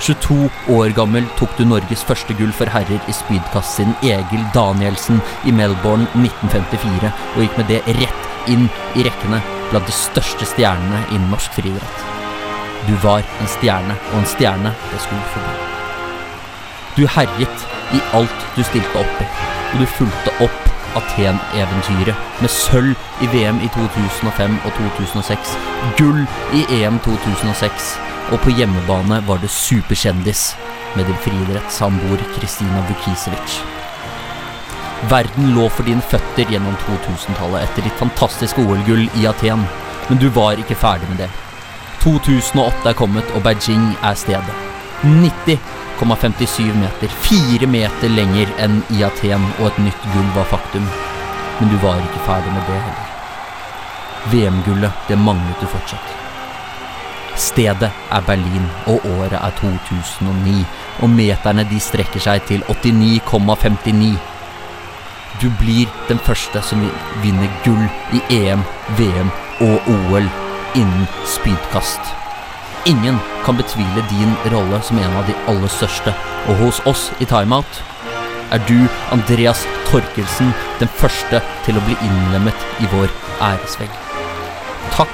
22 0.03 0.49
år 0.75 0.91
gammel 0.93 1.25
tok 1.39 1.55
du 1.57 1.63
Norges 1.65 2.03
første 2.05 2.35
gull 2.37 2.51
for 2.53 2.69
herrer 2.69 2.99
i 3.09 3.15
spydkast 3.15 3.79
siden 3.79 3.95
Egil 4.05 4.43
Danielsen 4.53 5.23
i 5.49 5.55
Melbourne 5.55 6.05
1954, 6.19 7.15
og 7.33 7.41
gikk 7.41 7.57
med 7.63 7.71
det 7.71 7.81
rett 8.03 8.51
inn 8.51 8.67
i 8.99 9.07
rekkene 9.07 9.41
blant 9.71 9.89
de 9.89 9.95
største 9.95 10.51
stjernene 10.53 11.01
innen 11.09 11.33
norsk 11.33 11.57
friidrett. 11.57 12.16
Du 12.87 12.93
var 13.03 13.23
en 13.41 13.49
stjerne, 13.51 13.95
og 14.13 14.19
en 14.19 14.25
stjerne, 14.25 14.71
det 14.91 14.99
skulle 15.03 15.31
forbli. 15.33 15.55
Du 16.97 17.03
herjet 17.07 17.67
i 17.93 17.99
alt 18.15 18.45
du 18.55 18.63
stilte 18.63 19.01
opp 19.01 19.21
i, 19.21 19.27
og 19.73 19.81
du 19.81 19.85
fulgte 19.97 20.33
opp 20.45 20.63
Aten-eventyret 20.97 22.15
med 22.41 22.49
sølv 22.49 22.95
i 23.21 23.27
VM 23.33 23.59
i 23.61 23.67
2005 23.75 24.55
og 24.65 24.71
2006, 24.77 25.55
gull 25.99 26.23
i 26.55 26.63
EM 26.79 26.99
2006, 27.05 27.89
og 28.31 28.39
på 28.43 28.53
hjemmebane 28.55 29.19
var 29.27 29.41
du 29.43 29.47
superkjendis 29.51 30.53
med 30.95 31.05
din 31.05 31.19
friidrettssamboer 31.25 32.23
Kristina 32.37 32.85
Vukisevic. 32.87 33.57
Verden 35.11 35.51
lå 35.53 35.67
for 35.69 35.85
dine 35.85 36.01
føtter 36.01 36.47
gjennom 36.49 36.79
2000-tallet 36.87 37.67
etter 37.67 37.85
ditt 37.85 37.99
fantastiske 37.99 38.63
OL-gull 38.63 39.05
i 39.19 39.27
Aten. 39.29 39.67
Men 40.07 40.23
du 40.23 40.29
var 40.33 40.57
ikke 40.57 40.79
ferdig 40.79 41.11
med 41.11 41.21
det. 41.25 41.29
2008 42.03 42.89
er 42.89 42.93
kommet, 42.97 43.31
og 43.35 43.43
Beijing 43.43 43.95
er 44.03 44.13
stedet. 44.13 44.55
90,57 45.01 46.73
meter. 46.77 47.07
Fire 47.25 47.67
meter 47.69 48.09
lenger 48.09 48.51
enn 48.63 48.79
i 48.93 49.03
Aten, 49.05 49.45
og 49.59 49.71
et 49.71 49.81
nytt 49.87 50.07
gull 50.13 50.29
var 50.35 50.49
faktum. 50.51 50.87
Men 51.59 51.71
du 51.71 51.77
var 51.81 51.99
ikke 52.01 52.23
ferdig 52.27 52.53
med 52.53 52.63
det 52.69 52.79
heller. 52.85 53.13
VM-gullet, 54.31 55.03
det 55.07 55.17
manglet 55.17 55.61
du 55.61 55.67
fortsatt. 55.71 56.15
Stedet 57.37 57.91
er 58.11 58.25
Berlin, 58.25 58.65
og 58.89 59.05
året 59.17 59.37
er 59.37 59.53
2009, 59.61 60.65
og 61.01 61.13
meterne 61.13 61.67
de 61.69 61.79
strekker 61.79 62.23
seg 62.23 62.41
til 62.49 62.65
89,59. 62.69 64.17
Du 65.41 65.51
blir 65.59 65.85
den 66.09 66.17
første 66.17 66.61
som 66.65 66.81
vinner 67.21 67.61
gull 67.65 67.85
i 68.17 68.23
EM, 68.41 68.65
VM 68.97 69.29
og 69.61 69.93
OL 69.93 70.46
innen 70.75 71.07
spydkast. 71.25 72.01
Ingen 72.87 73.19
kan 73.45 73.57
betvile 73.59 74.03
din 74.09 74.33
rolle 74.53 74.81
som 74.81 74.99
en 74.99 75.19
av 75.19 75.27
de 75.27 75.35
aller 75.47 75.71
største, 75.71 76.13
og 76.47 76.63
hos 76.63 76.81
oss 76.87 77.09
i 77.19 77.27
Timeout 77.27 77.83
er 78.55 78.61
du, 78.67 78.77
Andreas 79.11 79.65
Torkelsen, 79.89 80.53
den 80.79 80.91
første 80.99 81.41
til 81.65 81.75
å 81.75 81.83
bli 81.83 81.97
innlemmet 82.05 82.67
i 82.79 82.87
vår 82.93 83.11
æresvegg. 83.43 83.91
Takk 84.95 85.11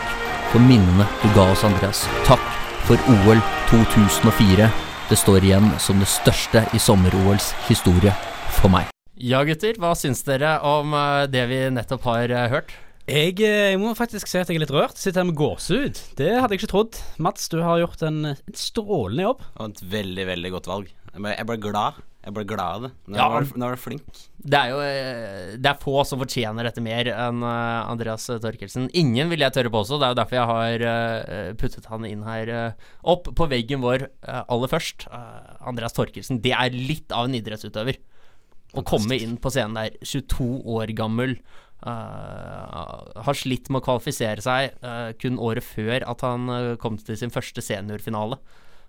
for 0.51 0.61
minnene 0.61 1.07
du 1.23 1.29
ga 1.33 1.49
oss, 1.53 1.65
Andreas. 1.65 2.05
Takk 2.27 2.43
for 2.85 2.99
OL 3.09 3.41
2004. 3.71 4.69
Det 5.09 5.19
står 5.19 5.45
igjen 5.49 5.71
som 5.81 5.99
det 6.01 6.09
største 6.09 6.65
i 6.73 6.81
sommer-OLs 6.81 7.51
historie 7.67 8.13
for 8.59 8.71
meg. 8.73 8.89
Ja, 9.17 9.43
gutter. 9.47 9.77
Hva 9.79 9.93
syns 9.97 10.23
dere 10.27 10.57
om 10.65 10.93
eh, 10.97 11.25
det 11.31 11.43
vi 11.49 11.59
nettopp 11.73 12.05
har 12.09 12.31
eh, 12.33 12.49
hørt? 12.53 12.73
Jeg, 13.03 13.35
eh, 13.43 13.73
jeg 13.73 13.79
må 13.81 13.91
faktisk 13.99 14.29
si 14.31 14.39
at 14.39 14.47
jeg 14.47 14.55
er 14.55 14.63
litt 14.63 14.71
rørt. 14.71 14.95
Sitter 14.99 15.23
her 15.23 15.27
med 15.27 15.35
gåsehud. 15.39 15.97
Det 16.15 16.29
hadde 16.39 16.55
jeg 16.55 16.61
ikke 16.63 16.71
trodd. 16.71 16.99
Mats, 17.19 17.49
du 17.51 17.57
har 17.59 17.81
gjort 17.81 18.01
en, 18.07 18.21
en 18.31 18.55
strålende 18.55 19.25
jobb. 19.27 19.41
Og 19.59 19.73
et 19.73 19.81
veldig, 19.91 20.25
veldig 20.29 20.51
godt 20.55 20.69
valg. 20.71 20.91
Jeg 21.13 21.21
ble, 21.25 21.33
jeg 21.35 21.47
ble 21.49 21.57
glad. 21.65 21.99
Jeg 22.23 22.31
ble 22.37 22.45
glad 22.47 22.77
av 22.77 22.85
det. 22.85 22.91
Nå 23.11 23.17
Ja. 23.19 23.25
var, 23.33 23.43
du- 23.43 23.57
nå 23.59 23.67
var 23.67 23.75
du 23.75 23.81
flink. 23.83 24.21
Det 24.39 24.55
er 24.59 24.69
jo 24.71 24.77
eh, 24.79 25.57
Det 25.59 25.67
er 25.73 25.81
få 25.81 26.05
som 26.07 26.21
fortjener 26.23 26.63
dette 26.63 26.79
mer 26.85 27.09
enn 27.11 27.43
eh, 27.43 27.91
Andreas 27.91 28.29
Torkelsen. 28.39 28.87
Ingen 28.95 29.27
vil 29.33 29.43
jeg 29.43 29.51
tørre 29.57 29.73
påstå. 29.75 29.99
Det 29.99 30.07
er 30.07 30.13
jo 30.15 30.19
derfor 30.21 30.39
jeg 30.39 30.47
har 30.53 31.55
puttet 31.59 31.89
han 31.91 32.07
inn 32.07 32.23
her 32.23 32.53
opp 33.03 33.27
på 33.35 33.49
veggen 33.51 33.83
vår 33.83 34.07
aller 34.47 34.71
først. 34.71 35.09
Andreas 35.59 35.91
Torkelsen. 35.99 36.39
Det 36.41 36.55
er 36.55 36.71
litt 36.71 37.11
av 37.11 37.27
en 37.27 37.35
idrettsutøver. 37.35 37.99
Å 38.73 38.81
komme 38.87 39.19
inn 39.21 39.35
på 39.37 39.51
scenen 39.53 39.75
der, 39.77 39.99
22 40.01 40.63
år 40.65 40.95
gammel. 40.97 41.35
Eh, 41.85 43.23
har 43.27 43.37
slitt 43.37 43.69
med 43.69 43.81
å 43.81 43.85
kvalifisere 43.85 44.43
seg 44.43 44.73
eh, 44.83 45.09
kun 45.19 45.39
året 45.41 45.65
før 45.65 46.05
at 46.09 46.23
han 46.25 46.51
eh, 46.51 46.73
kom 46.81 46.99
til 47.01 47.19
sin 47.19 47.33
første 47.33 47.63
seniorfinale. 47.63 48.39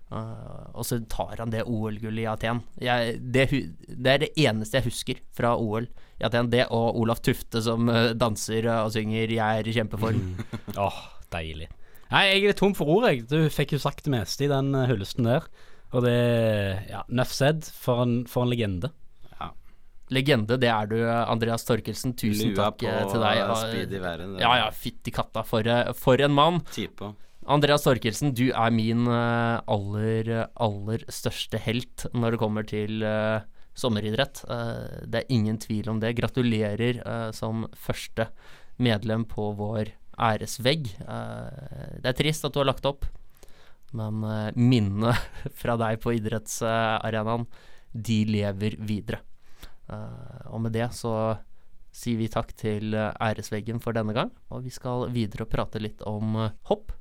Uh, 0.05 0.69
og 0.77 0.85
så 0.85 0.99
tar 1.09 1.39
han 1.41 1.49
det 1.49 1.63
OL-gullet 1.65 2.21
i 2.21 2.27
Aten. 2.29 2.59
Jeg, 2.77 3.15
det, 3.33 3.47
det 3.89 4.11
er 4.11 4.19
det 4.21 4.29
eneste 4.37 4.77
jeg 4.77 4.85
husker 4.85 5.21
fra 5.33 5.55
OL 5.57 5.87
i 6.21 6.27
Aten. 6.27 6.51
Det 6.53 6.67
og 6.69 6.99
Olaf 7.01 7.23
Tufte 7.25 7.63
som 7.65 7.89
uh, 7.89 8.11
danser 8.13 8.67
og 8.69 8.93
synger 8.93 9.33
'Jeg 9.33 9.63
er 9.63 9.65
i 9.65 9.73
kjempeform'. 9.73 10.21
Åh, 10.85 10.99
deilig. 11.33 11.71
Nei, 12.11 12.21
jeg 12.35 12.51
er 12.51 12.59
tom 12.59 12.75
for 12.77 12.91
ord, 12.99 13.09
jeg. 13.09 13.25
Du 13.25 13.49
fikk 13.49 13.73
jo 13.73 13.81
sagt 13.81 14.05
det 14.05 14.13
meste 14.13 14.45
i 14.45 14.51
den 14.51 14.77
hullesten 14.77 15.25
der. 15.25 15.49
Og 15.89 16.05
det 16.05 16.19
Ja, 16.91 17.01
nøff 17.09 17.33
said. 17.33 17.65
For 17.65 18.05
for 18.29 18.45
en 18.45 18.53
legende. 18.53 18.93
Legende, 20.13 20.57
det 20.61 20.69
er 20.69 20.89
du, 20.89 20.99
Andreas 21.01 21.65
Torkelsen. 21.65 22.13
Tusen 22.17 22.53
Lua 22.53 22.67
takk 22.67 22.83
på 22.83 22.89
eh, 22.91 23.05
til 23.09 23.23
deg. 23.23 23.39
og 23.47 23.57
speed 23.63 23.95
i 23.95 24.01
været. 24.03 24.35
Ja 24.43 24.51
ja, 24.61 24.67
fytti 24.69 25.13
katta, 25.13 25.41
for, 25.47 25.65
eh, 25.65 25.89
for 25.97 26.21
en 26.21 26.35
mann. 26.35 26.61
Type. 26.75 27.15
Andreas 27.49 27.85
Torkelsen, 27.85 28.33
du 28.37 28.47
er 28.51 28.73
min 28.73 29.07
eh, 29.09 29.57
aller, 29.65 30.31
aller 30.61 31.05
største 31.09 31.61
helt 31.65 32.05
når 32.13 32.35
det 32.35 32.41
kommer 32.41 32.69
til 32.69 33.01
uh, 33.05 33.41
sommeridrett. 33.77 34.43
Uh, 34.49 35.05
det 35.09 35.23
er 35.23 35.33
ingen 35.33 35.57
tvil 35.61 35.89
om 35.89 36.01
det. 36.01 36.15
Gratulerer 36.17 37.01
uh, 37.01 37.29
som 37.33 37.65
første 37.73 38.29
medlem 38.77 39.25
på 39.29 39.51
vår 39.57 39.93
æresvegg. 40.21 40.89
Det 41.01 42.07
er 42.07 42.15
trist 42.15 42.45
at 42.45 42.53
du 42.55 42.61
har 42.61 42.67
lagt 42.69 42.85
opp, 42.87 43.03
men 43.95 44.23
minnene 44.55 45.11
fra 45.59 45.75
deg 45.79 45.99
på 46.03 46.13
idrettsarenaen, 46.15 47.47
de 47.91 48.19
lever 48.27 48.77
videre. 48.79 49.21
Eh, 49.89 50.45
og 50.49 50.61
med 50.65 50.75
det 50.75 50.87
så 50.97 51.13
sier 51.95 52.19
vi 52.19 52.29
takk 52.31 52.51
til 52.57 52.95
eh, 52.97 53.13
æresveggen 53.21 53.81
for 53.83 53.95
denne 53.95 54.15
gang, 54.15 54.31
og 54.49 54.65
vi 54.65 54.73
skal 54.73 55.09
videre 55.15 55.45
og 55.45 55.51
prate 55.53 55.81
litt 55.81 56.03
om 56.09 56.37
eh, 56.43 56.55
hopp. 56.69 56.93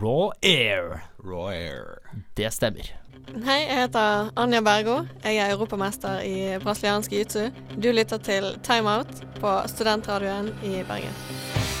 Raw 0.00 0.30
air. 0.42 1.02
Raw 1.20 1.50
air. 1.52 1.98
Det 2.38 2.48
stemmer. 2.54 2.88
Hei, 3.44 3.60
jeg 3.66 3.82
heter 3.84 4.30
Anja 4.40 4.62
Bergo. 4.64 5.02
Jeg 5.24 5.42
er 5.44 5.52
europamester 5.52 6.24
i 6.24 6.56
brasiliansk 6.64 7.12
jiu-jitsu. 7.12 7.50
Du 7.76 7.92
lytter 7.92 8.20
til 8.24 8.54
Timeout 8.64 9.12
på 9.40 9.54
studentradioen 9.68 10.54
i 10.64 10.80
Bergen. 10.88 11.73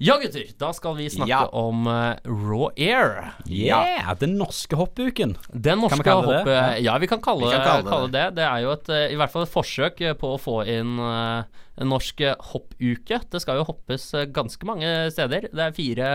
Ja, 0.00 0.14
gutter, 0.16 0.46
da 0.56 0.70
skal 0.72 0.94
vi 0.96 1.10
snakke 1.12 1.28
Ja. 1.28 1.42
om 1.52 1.84
uh, 1.84 2.16
Raw 2.24 2.70
Air. 2.72 3.34
Yeah, 3.44 4.14
den 4.16 4.38
norske 4.40 4.78
hoppuken. 4.80 5.34
Den 5.52 5.82
norske 5.82 5.98
vi 6.00 6.06
kalle 6.06 6.38
det 6.38 6.46
det? 6.48 6.62
Ja, 6.86 6.94
vi 7.02 7.08
kan 7.10 7.20
kalle, 7.20 7.44
Vi 7.44 7.52
kan 7.52 7.66
kalle 7.66 7.82
det 7.84 7.92
kalle 7.92 8.08
det 8.14 8.22
det. 8.38 8.46
er 8.46 8.62
jo 8.64 8.70
et, 8.72 8.88
eh, 8.88 9.12
i 9.12 9.18
hvert 9.20 9.30
fall 9.34 9.44
et 9.44 9.52
forsøk 9.52 10.00
eh, 10.00 10.14
på 10.16 10.30
å 10.32 10.38
få 10.40 10.54
inn 10.64 10.94
uh, 10.96 11.44
en 11.76 11.92
norsk 11.92 12.22
hoppuke. 12.48 13.20
Det 13.28 13.42
skal 13.44 13.60
jo 13.60 13.66
hoppes 13.68 14.08
ganske 14.32 14.64
mange 14.64 14.88
steder. 15.12 15.50
Det 15.52 15.66
er 15.66 15.76
fire, 15.76 16.08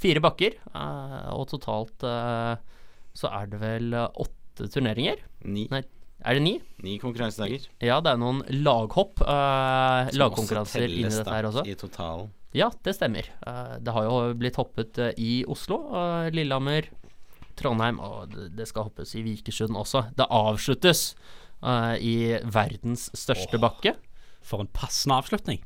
fire 0.00 0.24
bakker, 0.24 0.56
uh, 0.72 1.28
og 1.36 1.50
totalt 1.52 2.00
så 3.18 3.28
er 3.34 3.46
det 3.52 3.60
vel 3.60 3.92
åtte 3.92 4.70
turneringer. 4.72 5.20
Ni. 5.44 5.66
Nei, 5.68 5.82
er 6.24 6.38
det 6.38 6.42
ni? 6.46 6.56
Ni 6.80 6.96
konkurransedager. 7.02 7.68
Ja, 7.84 8.00
det 8.00 8.14
er 8.14 8.24
noen 8.24 8.40
laghopp. 8.64 9.20
lagkonkurranser 10.16 10.88
inni 10.88 11.10
dette 11.12 11.28
her 11.28 11.52
også. 11.52 11.68
I 11.68 11.76
totalen. 11.76 12.30
Ja, 12.56 12.70
det 12.84 12.94
stemmer. 12.96 13.28
Eh, 13.46 13.74
det 13.84 13.92
har 13.92 14.06
jo 14.06 14.32
blitt 14.38 14.56
hoppet 14.56 14.98
eh, 15.02 15.12
i 15.20 15.32
Oslo, 15.48 15.82
eh, 15.92 16.30
Lillehammer, 16.32 16.88
Trondheim, 17.58 17.98
og 18.00 18.34
det, 18.56 18.68
skal 18.70 18.88
hoppes 18.88 19.14
i 19.18 19.24
Vikersund 19.26 19.76
også. 19.76 20.06
Det 20.16 20.28
avsluttes 20.32 21.10
eh, 21.60 21.96
i 22.00 22.16
verdens 22.44 23.08
største 23.18 23.60
bakke. 23.60 23.96
For 24.48 24.62
en 24.62 24.70
passende 24.72 25.18
avslutning. 25.18 25.58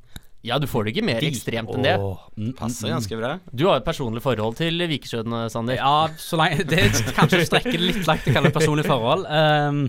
Ja, 0.43 0.57
du 0.59 0.67
får 0.67 0.89
det 0.89 0.95
ikke 0.97 1.05
mer 1.07 1.23
ekstremt 1.23 1.71
enn 1.71 1.85
det. 1.87 1.93
Mm, 2.35 2.55
Passer 2.59 2.91
ganske 2.91 3.19
bra. 3.21 3.37
Du 3.55 3.69
har 3.69 3.79
jo 3.79 3.85
personlig 3.87 4.25
forhold 4.25 4.57
til 4.59 4.83
Vikersund, 4.91 5.37
Sander. 5.55 5.79
Ja, 5.79 6.09
så 6.19 6.41
lenge 6.41 6.65
Det 6.67 6.81
er 6.83 7.13
kanskje 7.19 7.45
å 7.45 7.47
strekke 7.47 7.77
litt 7.79 8.03
langt 8.09 8.27
å 8.27 8.35
kalle 8.35 8.51
det 8.51 8.57
personlig 8.57 8.89
forhold. 8.89 9.29
Um, 9.31 9.85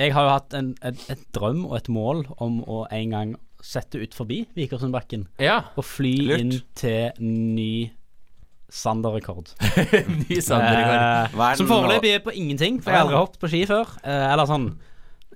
jeg 0.00 0.10
har 0.16 0.26
jo 0.26 0.32
hatt 0.32 0.56
en, 0.58 0.72
et, 0.82 1.06
et 1.12 1.22
drøm 1.36 1.68
og 1.68 1.76
et 1.78 1.92
mål 1.92 2.24
om 2.42 2.58
å 2.66 2.82
en 2.90 3.14
gang 3.14 3.36
sette 3.64 3.96
ut 4.02 4.12
forbi 4.16 4.42
Vikersundbakken 4.56 5.22
Ja, 5.40 5.62
og 5.78 5.86
fly 5.88 6.14
Lurt. 6.28 6.42
inn 6.42 6.56
til 6.76 7.12
ny 7.24 7.90
Sander-rekord. 8.74 9.52
ny 10.24 10.40
Sander-rekord. 10.42 11.38
Eh, 11.38 11.54
som 11.60 11.68
foreløpig 11.70 12.10
er 12.16 12.24
på 12.24 12.32
ingenting, 12.34 12.80
for 12.82 12.90
jeg 12.90 12.98
har 12.98 13.06
aldri 13.06 13.20
hoppet 13.20 13.40
på 13.44 13.50
ski 13.52 13.60
før. 13.70 13.92
Eh, 14.02 14.24
eller 14.32 14.48
sånn 14.50 14.66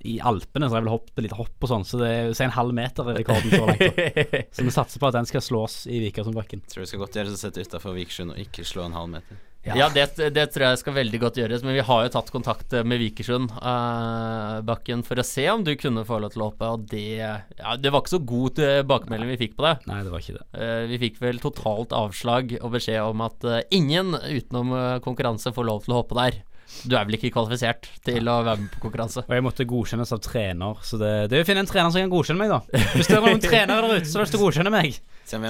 I 0.09 0.17
Alpene 0.27 0.67
så 0.69 0.75
har 0.75 0.81
jeg 0.83 0.87
vel 0.89 0.93
hoppet 0.97 1.25
litt 1.27 1.37
hopp 1.39 1.67
og 1.67 1.71
sånn, 1.71 1.87
så 1.87 2.01
det 2.03 2.09
er 2.11 2.27
jo 2.29 2.35
en 2.49 2.55
halv 2.57 2.75
meter 2.75 3.13
i 3.13 3.17
rekorden 3.21 3.51
så 3.55 3.65
langt. 3.67 4.01
Så 4.57 4.67
vi 4.67 4.75
satser 4.75 5.03
på 5.03 5.09
at 5.11 5.17
den 5.21 5.27
skal 5.31 5.43
slås 5.45 5.81
i 5.91 6.01
Vikersundbakken. 6.05 6.65
Tror 6.71 6.83
det 6.85 6.91
skal 6.93 7.03
godt 7.05 7.19
gjøres 7.19 7.35
å 7.37 7.41
sette 7.41 7.63
utafor 7.67 7.95
Vikersund 7.99 8.35
og 8.35 8.43
ikke 8.43 8.67
slå 8.67 8.85
en 8.89 8.99
halv 8.99 9.13
meter. 9.17 9.41
Ja, 9.77 9.89
det, 9.93 10.07
det 10.35 10.47
tror 10.55 10.69
jeg 10.69 10.81
skal 10.81 10.97
veldig 10.97 11.21
godt 11.23 11.41
gjøres, 11.41 11.65
men 11.67 11.77
vi 11.77 11.85
har 11.85 12.05
jo 12.07 12.13
tatt 12.15 12.33
kontakt 12.33 12.73
eh, 12.77 12.87
med 12.87 13.03
Vikersund 13.03 13.53
uh, 13.59 14.61
bakken 14.67 15.05
for 15.07 15.21
å 15.21 15.27
se 15.27 15.45
om 15.53 15.65
du 15.67 15.75
kunne 15.81 16.07
få 16.09 16.21
lov 16.23 16.33
til 16.35 16.45
å 16.45 16.51
hoppe, 16.51 16.73
og 16.73 16.87
det 16.93 17.19
Ja, 17.19 17.77
det 17.77 17.93
var 17.93 18.05
ikke 18.05 18.17
så 18.17 18.23
god 18.23 18.59
tilbakemelding 18.61 19.33
vi 19.35 19.41
fikk 19.45 19.59
på 19.59 19.67
det. 19.67 19.75
Nei, 19.91 20.03
det 20.07 20.15
var 20.15 20.25
ikke 20.25 20.39
det. 20.39 20.47
Uh, 20.55 20.85
vi 20.91 21.01
fikk 21.05 21.21
vel 21.25 21.43
totalt 21.43 21.95
avslag 21.97 22.57
og 22.63 22.75
beskjed 22.77 23.03
om 23.05 23.25
at 23.27 23.49
uh, 23.49 23.61
ingen 23.75 24.15
utenom 24.17 24.73
eh, 24.77 25.01
konkurranse 25.05 25.53
får 25.55 25.67
lov 25.67 25.85
til 25.85 25.95
å 25.95 26.03
hoppe 26.03 26.19
der. 26.19 26.41
Du 26.85 26.95
er 26.99 27.07
vel 27.09 27.17
ikke 27.17 27.31
kvalifisert 27.33 27.89
til 28.05 28.29
å 28.29 28.41
være 28.45 28.61
med 28.61 28.73
på 28.75 28.83
konkurranse? 28.83 29.25
Og 29.25 29.35
jeg 29.35 29.45
måtte 29.45 29.67
godkjennes 29.69 30.13
av 30.15 30.21
trener, 30.25 30.83
så 30.85 31.01
det, 31.01 31.13
det 31.33 31.39
er 31.39 31.47
å 31.47 31.49
finne 31.49 31.65
en 31.65 31.71
trener 31.71 31.95
som 31.95 32.05
kan 32.05 32.13
godkjenne 32.13 32.43
meg, 32.43 32.53
da. 32.53 32.83
Hvis 32.93 33.09
det 33.09 33.17
er 33.17 33.25
noen 33.25 33.45
trenere 33.49 33.89
der 33.89 34.03
ute 34.03 34.11
som 34.11 34.21
har 34.21 34.29
lyst 34.29 34.37
til 34.37 34.43
å 34.43 34.45
godkjenne 34.45 34.75
meg, 34.75 35.01
så 35.25 35.41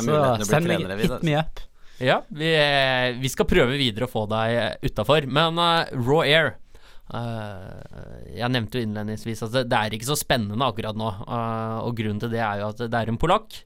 send 0.46 0.70
meg 0.70 1.02
hit 1.02 1.26
me 1.26 1.40
up. 1.40 1.67
Ja, 1.98 2.22
vi, 2.28 2.52
eh, 2.54 3.16
vi 3.18 3.30
skal 3.32 3.48
prøve 3.50 3.78
videre 3.78 4.06
å 4.06 4.10
få 4.10 4.24
deg 4.30 4.84
utafor. 4.86 5.26
Men 5.26 5.58
uh, 5.58 5.88
Raw 5.98 6.22
Air 6.22 6.52
uh, 7.10 8.28
Jeg 8.30 8.52
nevnte 8.54 8.78
jo 8.78 8.86
innledningsvis 8.86 9.42
at 9.48 9.56
det, 9.56 9.64
det 9.72 9.80
er 9.80 9.96
ikke 9.96 10.10
så 10.10 10.18
spennende 10.18 10.68
akkurat 10.68 10.98
nå. 10.98 11.10
Uh, 11.26 11.82
og 11.88 11.98
grunnen 11.98 12.22
til 12.22 12.32
det 12.34 12.44
er 12.44 12.62
jo 12.62 12.70
at 12.70 12.84
det 12.86 13.02
er 13.02 13.10
en 13.10 13.20
polakk, 13.20 13.64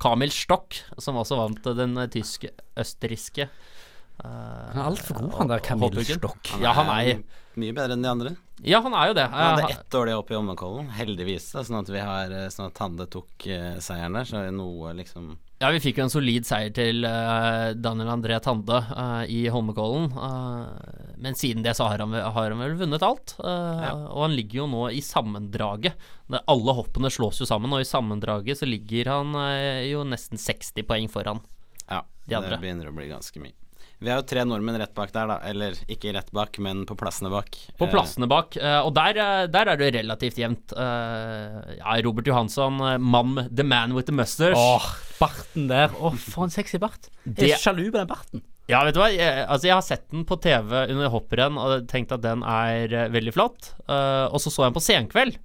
Kamil 0.00 0.32
Stock, 0.32 0.76
som 1.00 1.18
også 1.20 1.40
vant 1.40 1.66
den 1.76 1.98
tyske 2.08 2.48
tysk-østerrikske 2.52 3.48
uh, 3.48 4.28
Han 4.28 4.78
er 4.78 4.86
altfor 4.86 5.20
god, 5.20 5.34
han 5.40 5.52
der 5.52 5.64
Kamil 5.64 6.04
Stock. 6.08 6.54
Ja, 6.60 6.76
han 6.76 6.92
er 6.94 7.20
mye 7.60 7.74
bedre 7.76 7.96
enn 7.96 8.04
de 8.04 8.10
andre. 8.10 8.36
Ja, 8.62 8.80
han 8.84 8.94
er 8.94 9.10
jo 9.10 9.16
det. 9.16 9.26
Han 9.32 9.54
hadde 9.54 9.68
Eh, 9.70 9.76
ett 9.78 9.90
dårlig 9.92 10.16
opp 10.16 10.30
i 10.30 10.36
Holmenkollen, 10.36 10.90
heldigvis. 10.96 11.50
Da, 11.54 11.64
sånn 11.64 11.80
at 11.80 11.92
vi 11.92 12.02
har 12.04 12.32
eh, 12.32 12.48
Sånn 12.52 12.68
at 12.68 12.76
Tande 12.76 13.06
tok 13.10 13.46
eh, 13.48 13.78
seieren 13.82 14.18
der, 14.18 14.28
så 14.28 14.40
er 14.40 14.50
det 14.50 14.56
noe 14.58 14.92
liksom 14.98 15.32
Ja, 15.60 15.68
vi 15.74 15.80
fikk 15.84 15.98
jo 16.00 16.06
en 16.06 16.12
solid 16.12 16.46
seier 16.48 16.70
til 16.72 17.04
uh, 17.04 17.74
Daniel 17.76 18.08
André 18.14 18.38
Tande 18.40 18.78
uh, 18.80 19.26
i 19.28 19.42
Holmenkollen. 19.52 20.06
Uh, 20.14 21.12
men 21.20 21.36
siden 21.36 21.60
det 21.66 21.74
så 21.76 21.84
har 21.90 22.00
han, 22.00 22.14
har 22.16 22.48
han 22.54 22.62
vel 22.64 22.78
vunnet 22.80 23.04
alt. 23.04 23.34
Ja. 23.44 23.90
Og 24.08 24.22
han 24.24 24.36
ligger 24.38 24.62
jo 24.62 24.68
nå 24.72 24.86
i 24.96 25.02
sammendraget. 25.04 25.98
Det- 26.32 26.40
Alle 26.48 26.72
hoppene 26.78 27.10
slås 27.12 27.42
jo 27.42 27.48
sammen, 27.50 27.74
og 27.76 27.84
i 27.84 27.88
sammendraget 27.88 28.56
så 28.62 28.64
ligger 28.70 29.12
han 29.12 29.36
jo 29.84 30.00
nesten 30.08 30.40
60 30.40 30.80
poeng 30.88 31.10
foran. 31.12 31.42
Ja, 31.90 32.00
De 32.24 32.38
andre. 32.40 32.56
det 32.56 32.62
begynner 32.64 32.88
å 32.88 32.96
bli 32.96 33.10
ganske 33.12 33.42
mye. 33.44 33.52
Vi 34.00 34.08
har 34.08 34.22
jo 34.22 34.26
tre 34.30 34.44
nordmenn 34.48 34.78
rett 34.80 34.94
bak 34.96 35.10
der, 35.12 35.26
da. 35.28 35.34
Eller 35.44 35.74
ikke 35.92 36.14
rett 36.16 36.30
bak, 36.32 36.56
men 36.64 36.86
på 36.88 36.94
plassene 36.96 37.28
bak. 37.32 37.52
På 37.76 37.84
Eh, 37.86 37.90
plassene 37.92 38.28
bak, 38.30 38.56
eh, 38.56 38.78
og 38.80 38.94
der, 38.96 39.18
eh, 39.20 39.46
der 39.52 39.68
er 39.68 39.76
det 39.76 39.90
relativt 39.98 40.38
jevnt. 40.40 40.72
Ja, 40.72 41.96
Robert 42.04 42.26
Johansson, 42.26 42.78
mann 43.00 43.48
the 43.54 43.62
man 43.62 43.92
with 43.94 44.06
the 44.06 44.12
mustache. 44.16 44.56
Åh, 44.56 44.86
barten 45.20 45.68
der. 45.68 45.90
Åh, 46.00 46.16
for 46.16 46.44
en 46.44 46.50
sexy 46.50 46.78
bart. 46.78 47.10
Jeg 47.26 47.34
Det- 47.36 47.50
er 47.52 47.58
sjalu 47.58 47.90
på 47.90 47.98
den 48.00 48.06
barten. 48.08 48.42
Ja, 48.68 48.84
vet 48.84 48.94
du 48.94 49.00
hva? 49.00 49.10
Jeg, 49.12 49.46
altså, 49.48 49.64
jeg 49.66 49.74
har 49.74 49.82
sett 49.82 50.08
den 50.10 50.24
på 50.24 50.40
TV 50.40 50.86
under 50.88 51.08
hopprenn 51.10 51.58
og 51.58 51.88
tenkt 51.88 52.12
at 52.12 52.22
den 52.22 52.42
er 52.42 52.88
veldig 53.10 53.34
flott. 53.34 53.74
Eh, 53.88 54.26
og 54.32 54.38
så 54.40 54.48
så 54.48 54.64
jeg 54.64 54.72
den 54.72 54.80
på 54.80 55.12
senkveld, 55.12 55.36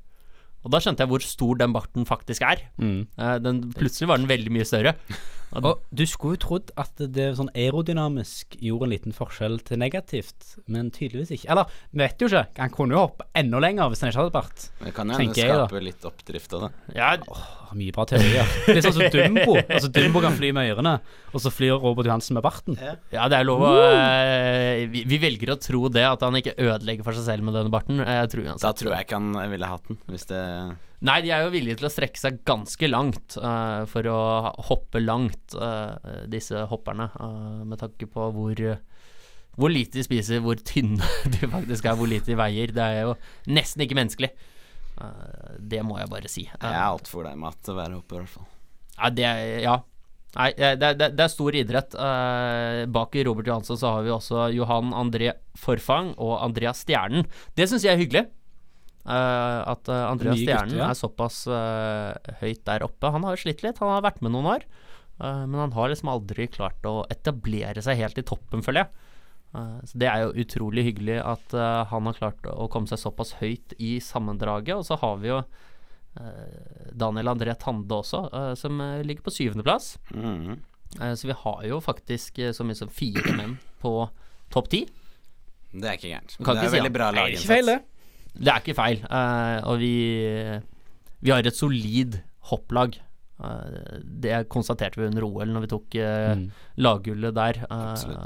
og 0.63 0.71
da 0.71 0.77
skjønte 0.79 0.99
jeg 0.99 1.09
hvor 1.09 1.21
stor 1.21 1.55
den 1.57 1.73
barten 1.73 2.05
faktisk 2.05 2.41
er. 2.41 2.61
Mm. 2.79 3.07
Den, 3.43 3.73
plutselig 3.73 4.07
var 4.07 4.17
den 4.17 4.27
veldig 4.27 4.51
mye 4.51 4.63
større. 4.65 4.95
Og 5.55 5.83
du 5.95 6.03
skulle 6.09 6.35
jo 6.35 6.41
trodd 6.43 6.71
at 6.79 7.01
det 7.15 7.29
sånn 7.37 7.51
aerodynamisk 7.55 8.57
gjorde 8.59 8.87
en 8.87 8.93
liten 8.93 9.15
forskjell 9.15 9.59
til 9.67 9.79
negativt, 9.81 10.55
men 10.71 10.89
tydeligvis 10.93 11.31
ikke. 11.37 11.49
Eller, 11.53 11.75
vi 11.91 12.01
vet 12.03 12.21
jo 12.23 12.29
ikke. 12.29 12.43
Han 12.59 12.73
kunne 12.73 12.97
jo 12.97 13.03
hoppe 13.05 13.27
enda 13.37 13.61
lenger 13.63 13.91
hvis 13.91 14.03
han 14.03 14.11
ikke 14.11 14.23
hadde 14.23 14.35
bart. 14.35 14.65
Det 14.81 14.95
kan 14.95 15.11
jo 15.11 15.19
hende 15.19 15.21
tenker 15.21 15.41
jeg, 15.41 15.59
skape 15.61 15.83
litt 15.85 16.07
oppdrift 16.09 16.55
av 16.57 16.65
det. 16.65 16.71
Ja, 16.97 17.11
oh, 17.31 17.45
mye 17.77 17.95
bra 17.95 18.07
teorier. 18.09 18.55
Det 18.67 18.77
er 18.79 18.87
sånn 18.87 18.97
som 18.97 19.13
Dumbo. 19.15 19.57
Altså, 19.61 19.91
Dumbo 19.95 20.23
kan 20.25 20.35
fly 20.37 20.51
med 20.55 20.73
ørene, 20.73 20.97
og 21.31 21.43
så 21.43 21.53
flyr 21.53 21.77
Robert 21.79 22.09
Johansen 22.09 22.37
med 22.37 22.45
barten. 22.45 22.79
ja, 22.79 23.29
det 23.31 23.39
er 23.39 23.47
lov 23.47 23.63
å 23.67 23.71
uh, 23.75 24.83
vi, 24.91 25.05
vi 25.07 25.21
velger 25.21 25.55
å 25.55 25.59
tro 25.61 25.85
det, 25.93 26.03
at 26.07 26.25
han 26.25 26.39
ikke 26.39 26.57
ødelegger 26.57 27.07
for 27.07 27.17
seg 27.17 27.29
selv 27.29 27.47
med 27.47 27.57
denne 27.57 27.73
barten. 27.73 28.03
Jeg 28.03 28.33
tror. 28.33 28.51
Da 28.59 28.73
tror 28.75 28.95
jeg 28.95 29.07
ikke 29.07 29.21
han 29.21 29.39
ville 29.55 29.71
hatt 29.71 29.87
den, 29.91 30.01
hvis 30.11 30.27
det 30.31 30.43
Nei, 31.05 31.19
de 31.21 31.31
er 31.33 31.43
jo 31.45 31.53
villige 31.53 31.77
til 31.79 31.87
å 31.89 31.93
strekke 31.93 32.17
seg 32.17 32.41
ganske 32.47 32.87
langt 32.89 33.35
uh, 33.37 33.85
for 33.89 34.07
å 34.09 34.19
hoppe 34.69 35.01
langt, 35.03 35.53
uh, 35.53 36.25
disse 36.31 36.65
hopperne. 36.71 37.09
Uh, 37.19 37.61
med 37.67 37.79
tanke 37.81 38.07
på 38.09 38.29
hvor, 38.33 38.61
hvor 39.59 39.73
lite 39.73 39.99
de 39.99 40.05
spiser, 40.07 40.41
hvor 40.45 40.57
tynne 40.57 41.05
de 41.35 41.49
faktisk 41.51 41.85
er, 41.85 41.97
hvor 41.99 42.09
lite 42.09 42.31
de 42.31 42.39
veier. 42.39 42.73
Det 42.73 42.85
er 42.85 43.09
jo 43.09 43.17
nesten 43.53 43.85
ikke 43.85 43.99
menneskelig. 43.99 44.31
Det 45.59 45.81
må 45.83 45.97
jeg 45.99 46.07
bare 46.07 46.29
si. 46.31 46.45
Jeg 46.47 46.71
er 46.71 46.85
altfor 46.85 47.25
glad 47.25 47.35
i 47.35 47.41
mat 47.41 47.57
til 47.59 47.73
å 47.73 47.81
være 47.81 47.97
hopper, 47.97 48.15
i 48.15 48.23
hvert 48.23 48.37
fall. 48.37 48.47
Ja, 48.95 49.09
det 49.11 49.25
er, 49.27 49.41
ja. 49.65 49.75
Nei, 50.35 50.47
det, 50.55 50.91
det, 50.95 51.09
det 51.19 51.25
er 51.25 51.31
stor 51.31 51.55
idrett. 51.59 51.97
Bak 52.95 53.17
Robert 53.27 53.51
Johansson 53.51 53.79
så 53.79 53.91
har 53.97 54.07
vi 54.07 54.13
også 54.15 54.47
Johan 54.55 54.95
André 54.95 55.33
Forfang 55.59 56.13
og 56.15 56.37
Andreas 56.39 56.85
Stjernen. 56.87 57.27
Det 57.59 57.67
syns 57.67 57.85
jeg 57.85 57.93
er 57.93 58.01
hyggelig. 58.01 58.25
Eh, 59.05 59.59
at 59.69 59.89
eh, 59.91 60.05
Andreas 60.09 60.39
Stjernen 60.41 60.79
ja. 60.79 60.89
er 60.89 60.97
såpass 60.97 61.43
eh, 61.45 62.33
høyt 62.41 62.63
der 62.65 62.85
oppe. 62.87 63.11
Han 63.13 63.25
har 63.27 63.35
jo 63.35 63.43
slitt 63.45 63.61
litt, 63.61 63.81
han 63.81 63.93
har 63.93 64.05
vært 64.05 64.23
med 64.25 64.33
noen 64.33 64.55
år. 64.57 64.67
men 65.15 65.55
han 65.55 65.71
har 65.71 65.87
liksom 65.87 66.09
aldri 66.11 66.49
klart 66.51 66.83
å 66.83 67.05
etablere 67.13 67.79
seg 67.79 68.01
helt 68.01 68.17
i 68.19 68.25
toppen, 68.27 68.59
føler 68.65 68.83
jeg. 68.83 68.89
Så 69.87 69.99
Det 70.01 70.09
er 70.11 70.25
jo 70.25 70.33
utrolig 70.43 70.83
hyggelig 70.89 71.21
at 71.23 71.53
uh, 71.55 71.85
han 71.87 72.09
har 72.09 72.17
klart 72.17 72.49
å 72.51 72.65
komme 72.67 72.91
seg 72.91 72.99
såpass 72.99 73.37
høyt 73.39 73.71
i 73.79 73.93
sammendraget. 74.03 74.75
Og 74.75 74.83
så 74.83 74.97
har 74.99 75.15
vi 75.21 75.29
jo 75.29 75.37
uh, 75.39 76.89
Daniel 76.91 77.31
André 77.31 77.55
Tande 77.55 77.95
også, 77.95 78.25
uh, 78.33 78.51
som 78.59 78.83
ligger 79.07 79.23
på 79.23 79.31
syvendeplass. 79.37 79.93
Mhm. 80.11 80.59
Eh, 81.01 81.15
så 81.15 81.27
vi 81.27 81.33
har 81.45 81.63
jo 81.67 81.79
faktisk 81.83 82.37
så 82.55 82.63
mye 82.63 82.77
som 82.77 82.91
fire 82.91 83.33
menn 83.35 83.57
på 83.81 83.95
topp 84.53 84.69
ti. 84.71 84.85
Det 85.71 85.89
er 85.89 85.97
ikke 85.97 86.11
gærent. 86.11 86.35
Det 86.39 86.55
er 86.55 86.67
si 86.67 86.75
veldig 86.77 86.93
bra 86.95 87.09
laginnsats. 87.15 87.94
Det. 88.37 88.47
Er 88.51 88.61
ikke 88.61 88.75
feil. 88.77 89.01
eh, 89.09 89.57
og 89.65 89.79
vi, 89.79 89.93
vi 91.23 91.31
har 91.33 91.39
et 91.47 91.55
solid 91.57 92.19
hopplag. 92.51 92.97
Eh, 93.43 93.99
det 94.21 94.45
konstaterte 94.53 94.99
vi 95.01 95.07
under 95.09 95.25
OL 95.27 95.51
når 95.55 95.65
vi 95.65 95.71
tok 95.73 95.95
eh, 95.99 96.35
Mm. 96.35 96.47
laggullet 96.77 97.33
der 97.35 97.59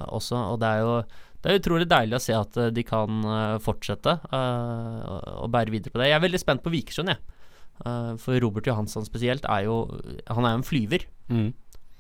også. 0.10 0.36
Og 0.54 0.60
det 0.62 0.68
er 0.70 0.80
jo 0.86 0.94
det 1.40 1.52
er 1.54 1.60
utrolig 1.62 1.86
deilig 1.88 2.18
å 2.18 2.20
se 2.20 2.34
at 2.36 2.58
de 2.76 2.84
kan 2.84 3.22
fortsette 3.64 4.12
uh, 4.34 5.40
og- 5.40 5.48
bære 5.54 5.72
videre 5.72 5.94
på 5.94 6.02
det. 6.02 6.10
Jeg 6.10 6.18
er 6.18 6.26
veldig 6.28 6.40
spent 6.42 6.62
på 6.66 6.70
Vikersund, 6.74 7.08
jeg. 7.08 7.18
Uh, 7.86 8.18
for 8.20 8.36
Robert 8.44 8.66
Johansson 8.68 9.06
spesielt 9.08 9.46
er 9.48 9.64
jo 9.64 9.88
Han 10.28 10.44
er 10.44 10.52
jo 10.52 10.60
en 10.60 10.68
flyver. 10.68 11.06
Mm. 11.32 11.54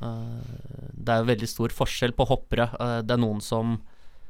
Uh, 0.03 0.91
det 0.91 1.07
er 1.13 1.21
jo 1.23 1.29
veldig 1.31 1.47
stor 1.47 1.69
forskjell 1.71 2.11
på 2.19 2.27
hoppere. 2.27 2.67
Det 3.07 3.11
er 3.15 3.21
noen 3.23 3.39
som 3.41 3.77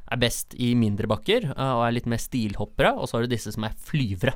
er 0.10 0.22
best 0.22 0.56
i 0.58 0.74
mindre 0.78 1.10
bakker 1.10 1.52
eh, 1.52 1.72
og 1.76 1.86
er 1.86 1.96
litt 1.98 2.10
mer 2.10 2.22
stilhoppere, 2.22 2.94
og 2.98 3.10
så 3.10 3.18
har 3.18 3.26
du 3.26 3.34
disse 3.34 3.54
som 3.56 3.68
er 3.68 3.78
flyvere. 3.86 4.36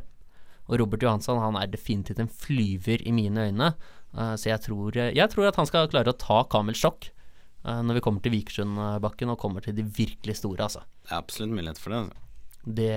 Og 0.69 0.79
Robert 0.79 1.03
Johansson 1.03 1.41
han 1.43 1.57
er 1.59 1.71
definitivt 1.71 2.21
en 2.23 2.31
flyver 2.31 3.03
i 3.03 3.13
mine 3.15 3.49
øyne, 3.49 3.73
eh, 4.15 4.33
så 4.39 4.53
jeg 4.53 4.63
tror, 4.67 4.99
jeg 5.01 5.29
tror 5.33 5.49
at 5.49 5.59
han 5.59 5.69
skal 5.69 5.91
klare 5.91 6.13
å 6.13 6.19
ta 6.19 6.43
Kamel 6.51 6.77
Sjokk 6.77 7.09
eh, 7.09 7.81
når 7.83 7.99
vi 7.99 8.05
kommer 8.05 8.23
til 8.23 8.35
Vikersundbakken 8.37 9.33
og 9.33 9.39
kommer 9.41 9.65
til 9.65 9.75
de 9.77 9.85
virkelig 9.85 10.39
store, 10.41 10.69
altså. 10.69 10.85
Det 11.03 11.15
er 11.15 11.23
absolutt 11.23 11.55
mulighet 11.55 11.81
for 11.81 11.95
det. 11.95 12.03
Altså. 12.05 12.19
Det 12.63 12.91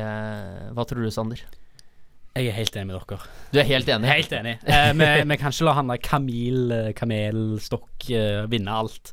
Hva 0.76 0.84
tror 0.86 1.02
du, 1.02 1.10
Sander? 1.10 1.40
Jeg 2.36 2.50
er 2.50 2.56
helt 2.58 2.74
enig 2.76 2.90
med 2.90 2.98
dere. 3.00 3.28
Du 3.48 3.58
er 3.62 3.68
helt 3.70 3.88
enig? 3.88 4.08
Helt 4.12 4.32
enig. 4.36 4.58
Eh, 4.68 4.90
vi, 4.92 5.06
vi 5.24 5.36
kan 5.40 5.54
ikke 5.54 5.66
la 5.70 5.72
han 5.78 5.88
der 5.88 6.00
Kamil, 6.04 6.58
eh, 6.74 6.88
Kamelstokk 6.96 8.10
eh, 8.12 8.42
vinne 8.52 8.74
alt. 8.76 9.12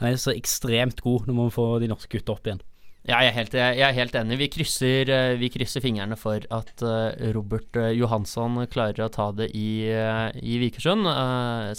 Han 0.00 0.10
er 0.10 0.18
så 0.18 0.34
ekstremt 0.34 0.98
god. 1.04 1.28
Nå 1.28 1.36
må 1.36 1.46
vi 1.46 1.54
få 1.54 1.66
de 1.82 1.90
norske 1.92 2.10
gutta 2.10 2.34
opp 2.34 2.48
igjen. 2.48 2.64
Ja, 3.06 3.20
jeg 3.22 3.30
er 3.30 3.36
helt, 3.36 3.54
jeg 3.54 3.82
er 3.86 3.94
helt 3.94 4.16
enig. 4.18 4.36
Vi 4.40 4.48
krysser, 4.50 5.10
eh, 5.14 5.36
vi 5.38 5.50
krysser 5.54 5.82
fingrene 5.84 6.16
for 6.18 6.42
at 6.42 6.82
eh, 6.82 7.28
Robert 7.36 7.78
eh, 7.78 7.92
Johansson 7.94 8.58
klarer 8.72 9.04
å 9.04 9.12
ta 9.14 9.28
det 9.36 9.52
i, 9.54 9.86
i 9.86 10.58
Vikersund. 10.58 11.06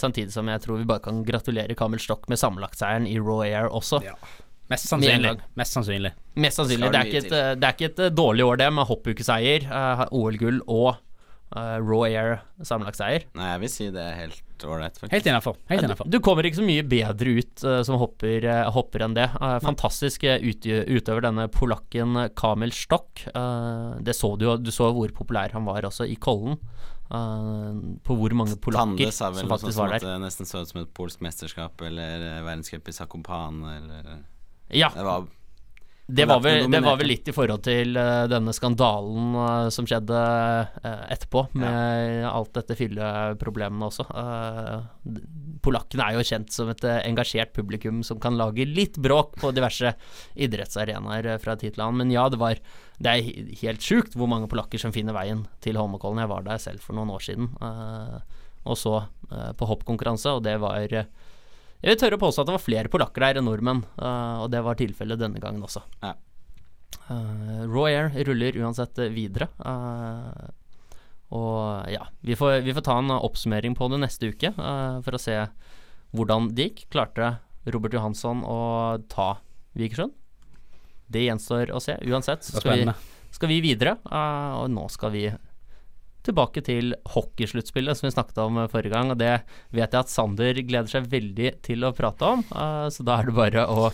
samtidig 0.00 0.32
som 0.32 0.48
jeg 0.48 0.64
tror 0.64 0.80
vi 0.80 0.88
bare 0.88 1.04
kan 1.04 1.20
gratulere 1.28 1.76
Kamel 1.76 2.00
Stokk 2.00 2.30
med 2.32 2.40
sammenlagtseieren 2.40 3.08
i 3.10 3.18
Raw 3.20 3.42
Air 3.44 3.68
også. 3.68 4.00
Mest 4.72 4.88
sannsynlig. 4.88 5.34
Mest 5.56 5.76
sannsynlig. 5.76 6.14
Mest 6.40 6.60
sannsynlig. 6.60 6.88
Det 6.92 7.00
er, 7.00 7.12
ikke 7.12 7.22
et, 7.24 7.60
det 7.60 7.68
er 7.68 7.76
ikke 7.76 7.90
et 7.92 8.16
dårlig 8.16 8.44
år, 8.48 8.60
det, 8.62 8.72
med 8.72 8.88
hoppukeseier, 8.88 9.68
OL-gull 10.08 10.62
og 10.64 10.96
eh, 11.56 11.78
Raw 11.80 12.04
Air 12.08 12.40
sammenlagtseier. 12.60 13.24
Nei, 13.38 13.48
jeg 13.54 13.62
vil 13.64 13.72
si 13.72 13.88
det 13.94 14.02
er 14.02 14.16
helt 14.24 14.44
ålreit, 14.66 14.96
faktisk. 14.98 15.12
Helt 15.14 15.28
innafor. 15.30 15.56
Helt 15.70 15.84
Ja, 15.86 15.94
du, 15.94 16.02
du 16.10 16.18
kommer 16.24 16.42
ikke 16.48 16.58
så 16.58 16.66
mye 16.66 16.82
bedre 16.82 17.36
ut 17.38 17.62
uh, 17.62 17.78
som 17.86 18.00
hopper, 18.00 18.42
uh, 18.42 18.66
hopper 18.74 19.04
enn 19.06 19.14
det. 19.14 19.28
Fantastisk 19.62 20.24
ut, 20.26 20.66
utøver 20.66 21.22
denne 21.28 21.46
polakken 21.54 22.16
Kamil 22.34 22.74
Stokk. 22.74 23.22
Eh, 23.30 23.98
det 24.02 24.16
så 24.18 24.32
du 24.38 24.48
jo, 24.48 24.56
du 24.58 24.70
så 24.74 24.90
hvor 24.94 25.12
populær 25.14 25.54
han 25.54 25.66
var 25.68 25.86
også 25.86 26.06
i 26.10 26.16
Kollen. 26.18 26.58
eh, 27.08 27.78
på 28.04 28.16
hvor 28.18 28.34
mange 28.36 28.56
Tande 28.58 28.64
polakker 28.66 29.14
sa 29.14 29.30
vel 29.30 29.46
som 29.46 29.48
noe 29.48 29.58
sånt 29.58 29.62
faktisk 29.62 29.76
som 29.78 29.82
var 29.84 29.94
at 29.94 30.02
der. 30.02 30.10
det 30.10 30.24
nesten 30.26 30.48
så 30.50 30.62
ut 30.64 30.72
som 30.72 30.80
et 30.82 30.90
polsk 30.98 31.22
mesterskap 31.24 31.80
eller 31.86 32.26
verdenscup 32.44 32.88
i 32.90 32.92
Zakopane 32.98 33.76
eller 33.78 34.10
Ja, 34.74 34.90
Det 34.92 35.04
var 35.06 35.24
det 36.10 36.24
var, 36.24 36.40
vel, 36.40 36.70
det 36.72 36.78
var 36.80 36.96
vel 36.96 37.10
litt 37.10 37.26
i 37.28 37.32
forhold 37.36 37.60
til 37.66 37.98
eh, 38.00 38.22
denne 38.32 38.52
skandalen 38.56 39.34
eh, 39.42 39.66
som 39.74 39.84
skjedde 39.84 40.20
eh, 40.80 41.02
etterpå, 41.12 41.42
med 41.60 42.24
alt 42.24 42.54
dette 42.56 42.76
fylleproblemene 42.78 43.90
også. 43.90 44.06
Polakkene 45.60 46.06
er 46.06 46.16
jo 46.16 46.24
kjent 46.24 46.54
som 46.54 46.72
et 46.72 46.86
engasjert 46.96 47.52
publikum 47.52 48.00
som 48.06 48.16
kan 48.22 48.40
lage 48.40 48.64
litt 48.64 48.96
bråk 49.04 49.36
på 49.42 49.52
diverse 49.52 49.92
idrettsarenaer 50.32 51.34
fra 51.42 51.58
tid 51.60 51.76
til 51.76 51.84
annen. 51.84 52.06
Men 52.06 52.16
ja, 52.16 52.24
det 52.32 52.40
var 52.40 52.56
Det 52.96 53.12
er 53.12 53.52
helt 53.60 53.84
sjukt 53.84 54.16
hvor 54.16 54.32
mange 54.32 54.48
polakker 54.48 54.80
som 54.80 54.94
finner 54.96 55.12
veien 55.12 55.44
til 55.60 55.76
Holmenkollen. 55.76 56.24
Jeg 56.24 56.32
var 56.32 56.48
der 56.48 56.62
selv 56.62 56.80
for 56.80 56.96
noen 56.96 57.12
år 57.12 57.20
siden 57.26 57.52
og 58.68 58.76
så 58.80 58.96
på 59.28 59.68
hoppkonkurranse, 59.68 60.32
og 60.34 60.42
det 60.44 60.56
var 60.60 60.82
jeg 61.82 61.92
vil 61.92 61.98
tørre 62.00 62.18
å 62.18 62.22
påstå 62.22 62.42
at 62.42 62.48
det 62.48 62.54
var 62.56 62.64
flere 62.64 62.90
polakker 62.92 63.24
der 63.24 63.38
enn 63.40 63.46
nordmenn, 63.46 63.84
eh, 63.98 64.36
og 64.42 64.50
det 64.50 64.62
var 64.66 64.78
tilfellet 64.78 65.20
denne 65.20 65.42
gangen 65.42 65.62
også. 65.62 65.82
Ja. 66.02 66.14
Eh, 67.08 67.64
Raw 67.68 67.86
Air 67.86 68.10
ruller 68.26 68.56
uansett 68.58 68.98
videre. 69.14 69.48
eh, 69.64 70.48
og 71.28 71.90
ja, 71.92 72.06
vi 72.24 72.32
får, 72.40 72.62
vi 72.64 72.72
får 72.72 72.86
ta 72.86 72.94
en 72.98 73.12
oppsummering 73.12 73.74
på 73.76 73.90
det 73.92 73.98
neste 74.00 74.30
uke 74.32 74.48
for 74.56 75.12
å 75.12 75.20
se 75.20 75.34
hvordan 76.16 76.46
det 76.56 76.70
gikk. 76.70 76.86
Klarte 76.94 77.34
Robert 77.68 77.92
Johansson 77.92 78.40
å 78.48 78.96
ta 79.12 79.34
Vikersund? 79.76 80.14
Det 81.04 81.26
gjenstår 81.26 81.68
å 81.76 81.82
se. 81.84 81.98
Uansett 82.08 82.48
så 82.48 82.62
skal 82.62 82.80
vi, 82.80 82.94
skal 83.36 83.52
vi 83.52 83.60
videre, 83.60 83.98
og 84.08 84.72
nå 84.72 84.86
skal 84.88 85.12
vi 85.12 85.26
tilbake 86.26 86.62
til 86.66 86.94
hockeysluttspillet 87.14 87.98
som 87.98 88.08
vi 88.08 88.14
snakket 88.14 88.40
om 88.44 88.62
eh, 88.62 88.70
forrige 88.72 88.94
gang. 88.94 89.12
Og 89.14 89.20
det 89.20 89.34
vet 89.74 89.92
jeg 89.92 90.00
at 90.00 90.12
Sander 90.12 90.62
gleder 90.62 90.90
seg 90.92 91.10
veldig 91.10 91.52
til 91.66 91.86
å 91.86 91.94
prate 91.96 92.32
om, 92.36 92.44
eh, 92.52 92.86
så 92.94 93.06
da 93.06 93.18
er 93.18 93.30
det 93.30 93.36
bare 93.38 93.66
å 93.68 93.90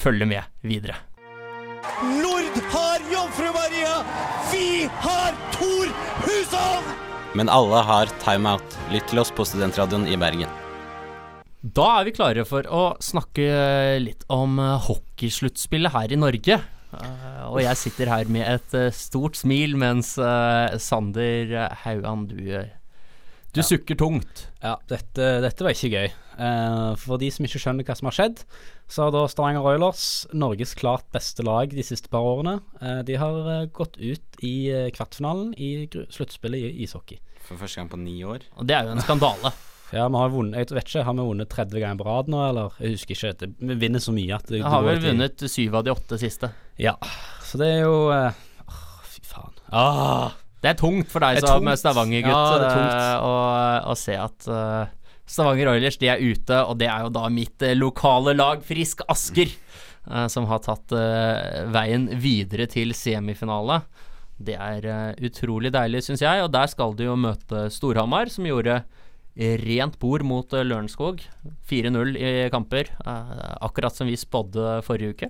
følge 0.00 0.28
med 0.28 0.66
videre. 0.66 0.98
Nord 2.20 2.58
har 2.72 3.04
Jomfru 3.10 3.50
Maria! 3.56 4.00
Vi 4.52 4.88
har 5.04 5.36
Tor 5.54 5.92
Hushovd! 6.26 6.96
Men 7.38 7.50
alle 7.52 7.84
har 7.86 8.10
timeout. 8.24 8.76
Lytt 8.90 9.06
til 9.12 9.22
oss 9.22 9.30
på 9.30 9.46
Studentradioen 9.46 10.08
i 10.10 10.18
Bergen. 10.18 10.50
Da 11.60 11.86
er 11.98 12.06
vi 12.08 12.14
klare 12.16 12.46
for 12.48 12.64
å 12.72 12.82
snakke 13.04 13.44
litt 14.00 14.24
om 14.32 14.58
eh, 14.58 14.76
hockeysluttspillet 14.88 15.92
her 15.92 16.14
i 16.14 16.18
Norge. 16.20 16.60
Eh, 16.90 17.44
og 17.46 17.60
jeg 17.62 17.78
sitter 17.78 18.10
her 18.10 18.30
med 18.32 18.46
et 18.48 18.76
uh, 18.76 18.90
stort 18.94 19.38
smil, 19.38 19.76
mens 19.78 20.16
uh, 20.18 20.74
Sander 20.82 21.70
Haugan, 21.84 22.26
du, 22.30 22.38
du 22.44 22.68
du 23.50 23.64
sukker 23.66 23.96
tungt. 23.98 24.44
Ja, 24.62 24.76
dette, 24.86 25.24
dette 25.42 25.64
var 25.66 25.74
ikke 25.74 25.90
gøy. 25.90 26.12
Eh, 26.40 26.90
for 27.02 27.18
de 27.18 27.30
som 27.34 27.46
ikke 27.46 27.58
skjønner 27.58 27.86
hva 27.86 27.96
som 27.98 28.06
har 28.06 28.14
skjedd, 28.14 28.44
så 28.90 29.08
har 29.08 29.14
da 29.14 29.24
Stavanger 29.30 29.66
Oilers, 29.66 30.04
Norges 30.30 30.76
klart 30.78 31.08
beste 31.14 31.42
lag 31.46 31.74
de 31.74 31.84
siste 31.86 32.12
par 32.12 32.22
årene, 32.26 32.60
eh, 32.78 33.00
de 33.06 33.18
har 33.18 33.66
gått 33.74 33.98
ut 33.98 34.38
i 34.46 34.54
kvartfinalen 34.94 35.50
i 35.58 35.88
sluttspillet 35.90 36.62
i 36.62 36.86
ishockey. 36.86 37.18
For 37.42 37.58
første 37.58 37.82
gang 37.82 37.90
på 37.90 37.98
ni 37.98 38.20
år. 38.22 38.46
Og 38.54 38.70
det 38.70 38.78
er 38.78 38.86
jo 38.86 38.94
en 38.94 39.02
skandale. 39.02 39.50
Ja, 39.92 40.04
vi 40.08 40.18
har 40.20 40.28
vunnet 40.30 40.58
Jeg 40.60 40.76
vet 40.76 40.86
ikke, 40.90 41.02
har 41.08 41.14
vi 41.18 41.24
vunnet 41.26 41.48
30 41.50 41.80
ganger 41.82 41.98
på 41.98 42.06
rad 42.06 42.28
nå, 42.30 42.42
eller? 42.48 42.76
Jeg 42.78 42.94
husker 42.98 43.16
ikke. 43.16 43.32
Det, 43.40 43.48
vi 43.70 43.76
vinner 43.80 44.02
så 44.04 44.12
mye 44.14 44.36
at 44.36 44.46
det 44.52 44.60
Jeg 44.60 44.70
har 44.70 44.84
vel 44.86 45.00
vunnet 45.02 45.44
syv 45.50 45.74
av 45.80 45.86
de 45.88 45.94
åtte 45.94 46.18
siste. 46.22 46.52
Ja. 46.78 46.94
Så 47.46 47.58
det 47.58 47.72
er 47.74 47.82
jo 47.88 47.96
eh, 48.14 48.38
Åh, 48.68 49.02
fy 49.10 49.24
faen. 49.26 49.56
Ah, 49.74 50.30
Det 50.62 50.70
er 50.74 50.78
tungt 50.78 51.10
for 51.10 51.24
deg 51.24 51.40
Det 51.40 51.42
er 51.42 51.48
som 51.50 51.64
tungt. 51.66 51.80
Stavanger-gutt 51.82 52.30
Ja, 52.30 52.58
det 52.60 52.68
er 52.68 52.76
tungt. 52.78 52.96
eh, 53.02 53.26
å, 53.26 53.34
å 53.90 53.96
se 53.98 54.16
at 54.20 54.48
eh, 54.50 54.96
Stavanger 55.30 55.72
Oilers 55.74 55.98
de 56.02 56.08
er 56.10 56.22
ute, 56.22 56.56
og 56.66 56.78
det 56.80 56.88
er 56.90 57.04
jo 57.06 57.10
da 57.14 57.28
mitt 57.30 57.62
eh, 57.62 57.74
lokale 57.78 58.32
lag, 58.34 58.62
Frisk 58.66 59.02
Asker, 59.10 59.50
eh, 60.10 60.26
som 60.32 60.46
har 60.50 60.62
tatt 60.64 60.90
eh, 60.96 61.66
veien 61.70 62.08
videre 62.18 62.66
til 62.70 62.90
semifinale. 62.98 63.80
Det 64.40 64.56
er 64.58 64.86
eh, 64.90 65.12
utrolig 65.28 65.70
deilig, 65.74 66.00
syns 66.06 66.22
jeg, 66.24 66.42
og 66.46 66.50
der 66.54 66.66
skal 66.72 66.94
de 66.98 67.06
jo 67.10 67.14
møte 67.20 67.66
Storhamar, 67.74 68.30
som 68.32 68.46
gjorde 68.48 68.80
rent 69.36 69.98
bord 70.02 70.22
mot 70.26 70.52
uh, 70.52 70.64
Lørenskog. 70.66 71.22
4-0 71.70 72.16
i 72.18 72.32
kamper, 72.50 72.90
eh, 73.06 73.56
akkurat 73.62 73.94
som 73.94 74.06
vi 74.10 74.16
spådde 74.18 74.80
forrige 74.82 75.14
uke. 75.14 75.28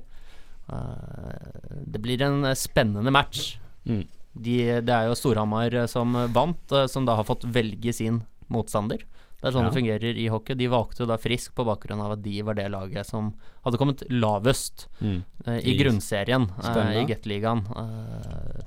Eh, 0.72 1.82
det 1.86 2.00
blir 2.00 2.22
en 2.22 2.44
eh, 2.44 2.54
spennende 2.56 3.12
match. 3.12 3.58
Mm. 3.84 4.06
De, 4.32 4.56
det 4.86 4.94
er 4.94 5.08
jo 5.10 5.16
Storhamar 5.18 5.74
eh, 5.74 5.86
som 5.90 6.16
vant, 6.32 6.72
eh, 6.72 6.86
som 6.88 7.04
da 7.04 7.16
har 7.18 7.28
fått 7.28 7.44
velge 7.44 7.92
sin 7.92 8.22
motstander. 8.48 9.04
Det 9.40 9.48
er 9.48 9.54
sånn 9.54 9.64
Ja. 9.64 9.70
det 9.70 9.78
fungerer 9.78 10.16
i 10.20 10.26
hockey. 10.28 10.54
De 10.54 10.66
valgte 10.68 11.00
jo 11.04 11.06
da 11.08 11.16
Frisk 11.16 11.54
på 11.56 11.64
bakgrunn 11.64 12.00
av 12.04 12.12
at 12.12 12.22
de 12.22 12.42
var 12.44 12.54
det 12.58 12.68
laget 12.72 13.06
som 13.08 13.34
hadde 13.64 13.78
kommet 13.80 14.02
lavest 14.10 14.86
Mm. 15.00 15.22
uh, 15.46 15.56
i, 15.56 15.76
grunnserien 15.78 16.44
uh, 16.60 16.92
i 16.92 17.06
Gateligaen. 17.08 17.64
Uh, 17.72 18.60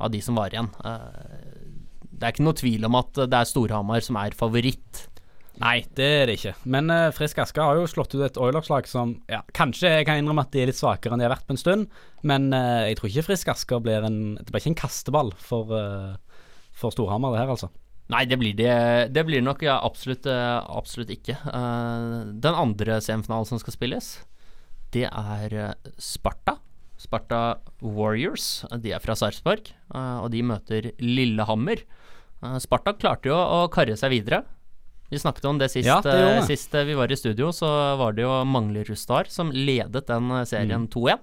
av 0.00 0.10
de 0.10 0.20
som 0.24 0.34
var 0.34 0.48
igjen. 0.50 0.68
Eh, 0.84 1.59
det 2.20 2.26
er 2.26 2.34
ikke 2.34 2.44
noe 2.44 2.58
tvil 2.60 2.84
om 2.84 2.98
at 3.00 3.16
det 3.16 3.38
er 3.38 3.48
Storhamar 3.48 4.04
som 4.04 4.18
er 4.20 4.36
favoritt. 4.36 5.06
Nei, 5.60 5.82
det 5.96 6.06
er 6.22 6.28
det 6.28 6.38
ikke. 6.38 6.54
Men 6.72 6.88
uh, 6.92 7.10
Frisk 7.12 7.40
Asker 7.42 7.64
har 7.64 7.76
jo 7.76 7.88
slått 7.90 8.14
ut 8.14 8.22
et 8.24 8.38
Oilers-lag 8.40 8.86
som 8.88 9.18
ja, 9.28 9.42
Kanskje 9.56 9.90
jeg 9.92 10.06
kan 10.08 10.20
innrømme 10.20 10.46
at 10.46 10.54
de 10.54 10.62
er 10.62 10.70
litt 10.70 10.78
svakere 10.78 11.12
enn 11.12 11.20
de 11.20 11.26
har 11.26 11.34
vært 11.34 11.44
på 11.48 11.56
en 11.56 11.60
stund, 11.60 11.90
men 12.24 12.48
uh, 12.54 12.86
jeg 12.88 12.96
tror 12.96 13.10
ikke 13.10 13.26
Frisk 13.28 13.52
Asker 13.52 13.82
blir 13.84 14.06
en 14.08 14.20
Det 14.38 14.48
blir 14.48 14.62
ikke 14.62 14.72
en 14.72 14.80
kasteball 14.80 15.34
for, 15.36 15.72
uh, 15.72 16.46
for 16.76 16.94
Storhamar, 16.94 17.36
det 17.36 17.42
her, 17.42 17.52
altså. 17.56 17.68
Nei, 18.10 18.24
det 18.26 18.40
blir 18.40 18.56
det, 18.58 18.72
det 19.14 19.22
blir 19.28 19.44
nok 19.44 19.60
ja, 19.62 19.76
absolutt, 19.86 20.24
absolutt 20.26 21.12
ikke. 21.14 21.36
Den 21.46 22.56
andre 22.58 22.96
semifinalen 22.98 23.46
som 23.46 23.60
skal 23.62 23.76
spilles, 23.76 24.08
det 24.90 25.04
er 25.06 25.54
Sparta. 25.94 26.56
Sparta 26.98 27.60
Warriors. 27.78 28.64
De 28.82 28.90
er 28.96 29.04
fra 29.04 29.14
Sarpsborg, 29.14 29.70
og 29.94 30.26
de 30.34 30.42
møter 30.42 30.90
Lillehammer. 30.98 31.84
Eh, 32.42 32.56
Sparta 32.62 32.94
klarte 32.96 33.30
jo 33.30 33.36
å 33.36 33.66
karre 33.72 33.96
seg 34.00 34.14
videre. 34.14 34.44
Vi 35.10 35.18
snakket 35.18 35.44
om 35.50 35.58
det 35.58 35.70
sist, 35.72 35.88
Ja, 35.88 35.98
det 36.04 36.14
eh, 36.14 36.38
vi. 36.38 36.46
sist 36.52 36.74
eh, 36.74 36.86
vi 36.86 36.94
var 36.94 37.10
i 37.10 37.18
studio. 37.18 37.50
Så 37.52 37.66
var 37.98 38.14
det 38.14 38.22
jo 38.22 38.32
Manglerud 38.46 38.98
Star 38.98 39.28
som 39.28 39.50
ledet 39.50 40.06
den 40.06 40.30
serien 40.46 40.46
serien 40.46 40.88
2-1. 40.88 41.18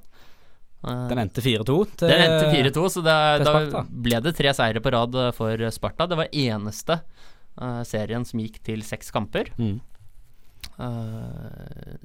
Eh, 0.88 1.08
Den 1.10 1.24
endte 1.24 1.42
4-2 1.42 1.78
til 1.98 2.12
den 2.12 2.26
endte 2.28 2.52
4-2, 2.54 2.90
så 2.94 3.02
det, 3.06 3.18
da 3.48 3.84
ble 3.90 4.20
det 4.22 4.36
tre 4.38 4.54
seire 4.54 4.84
på 4.84 4.94
rad 4.94 5.16
for 5.38 5.70
Sparta. 5.74 6.08
Det 6.08 6.20
var 6.20 6.30
eneste 6.32 7.00
uh, 7.58 7.82
serien 7.88 8.26
som 8.28 8.44
gikk 8.44 8.60
til 8.68 8.84
seks 8.86 9.10
kamper. 9.16 9.50
Mm. 9.58 9.80
Eh, 10.78 11.96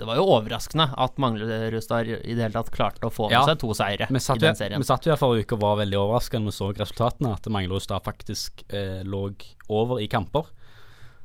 det 0.00 0.08
var 0.08 0.16
jo 0.18 0.26
overraskende 0.32 0.86
at 1.04 1.18
Manglerudstad 1.20 2.08
i 2.08 2.34
det 2.34 2.46
hele 2.46 2.54
tatt 2.56 2.72
klarte 2.74 3.08
å 3.08 3.12
få 3.12 3.28
med 3.28 3.36
Ja. 3.36 3.44
seg 3.48 3.60
to 3.60 3.74
seire 3.76 4.08
i 4.08 4.14
den 4.40 4.56
serien. 4.56 4.80
vi 4.80 4.88
satt 4.88 5.04
jo 5.04 5.12
her 5.12 5.20
forrige 5.20 5.44
uke 5.44 5.58
og 5.58 5.64
var 5.66 5.76
veldig 5.82 5.98
overraska 6.00 6.40
når 6.40 6.50
vi 6.50 6.56
så 6.56 6.70
resultatene, 6.78 7.34
at 7.36 7.50
Manglerudstad 7.52 8.02
faktisk 8.06 8.64
eh, 8.72 9.04
lå 9.04 9.28
over 9.68 10.00
i 10.00 10.08
kamper. 10.08 10.48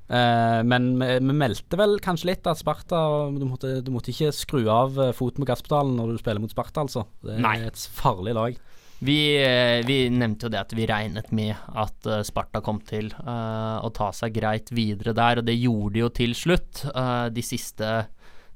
Eh, 0.05 0.61
men 0.67 0.99
vi, 0.99 1.07
vi 1.17 1.33
meldte 1.33 1.79
vel 1.79 1.97
kanskje 2.03 2.29
litt 2.29 2.45
at 2.45 2.59
Sparta 2.59 2.99
Du 3.33 3.45
måtte, 3.49 3.79
du 3.81 3.89
måtte 3.89 4.11
ikke 4.13 4.29
skru 4.37 4.67
av 4.69 4.99
eh, 5.01 5.15
foten 5.17 5.41
på 5.41 5.49
gasspedalen 5.49 5.95
når 5.97 6.13
du 6.13 6.21
spiller 6.21 6.43
mot 6.43 6.51
Sparta, 6.53 6.83
altså. 6.85 7.07
Det 7.25 7.39
er 7.39 7.41
Nei. 7.41 7.57
et 7.65 7.87
farlig 7.95 8.35
lag. 8.37 8.59
Vi, 9.05 9.35
eh, 9.43 9.85
vi 9.85 10.07
nevnte 10.09 10.47
jo 10.47 10.51
det 10.53 10.61
at 10.61 10.73
vi 10.75 10.85
regnet 10.87 11.31
med 11.35 11.55
at 11.75 12.07
eh, 12.07 12.21
Sparta 12.23 12.61
kom 12.63 12.79
til 12.85 13.09
uh, 13.25 13.81
å 13.83 13.89
ta 13.93 14.11
seg 14.15 14.37
greit 14.37 14.71
videre 14.71 15.11
der, 15.17 15.41
og 15.41 15.49
det 15.49 15.57
gjorde 15.57 15.93
de 15.97 16.03
jo 16.05 16.11
til 16.15 16.35
slutt. 16.37 16.85
Uh, 16.95 17.27
de, 17.33 17.43
siste, 17.43 17.89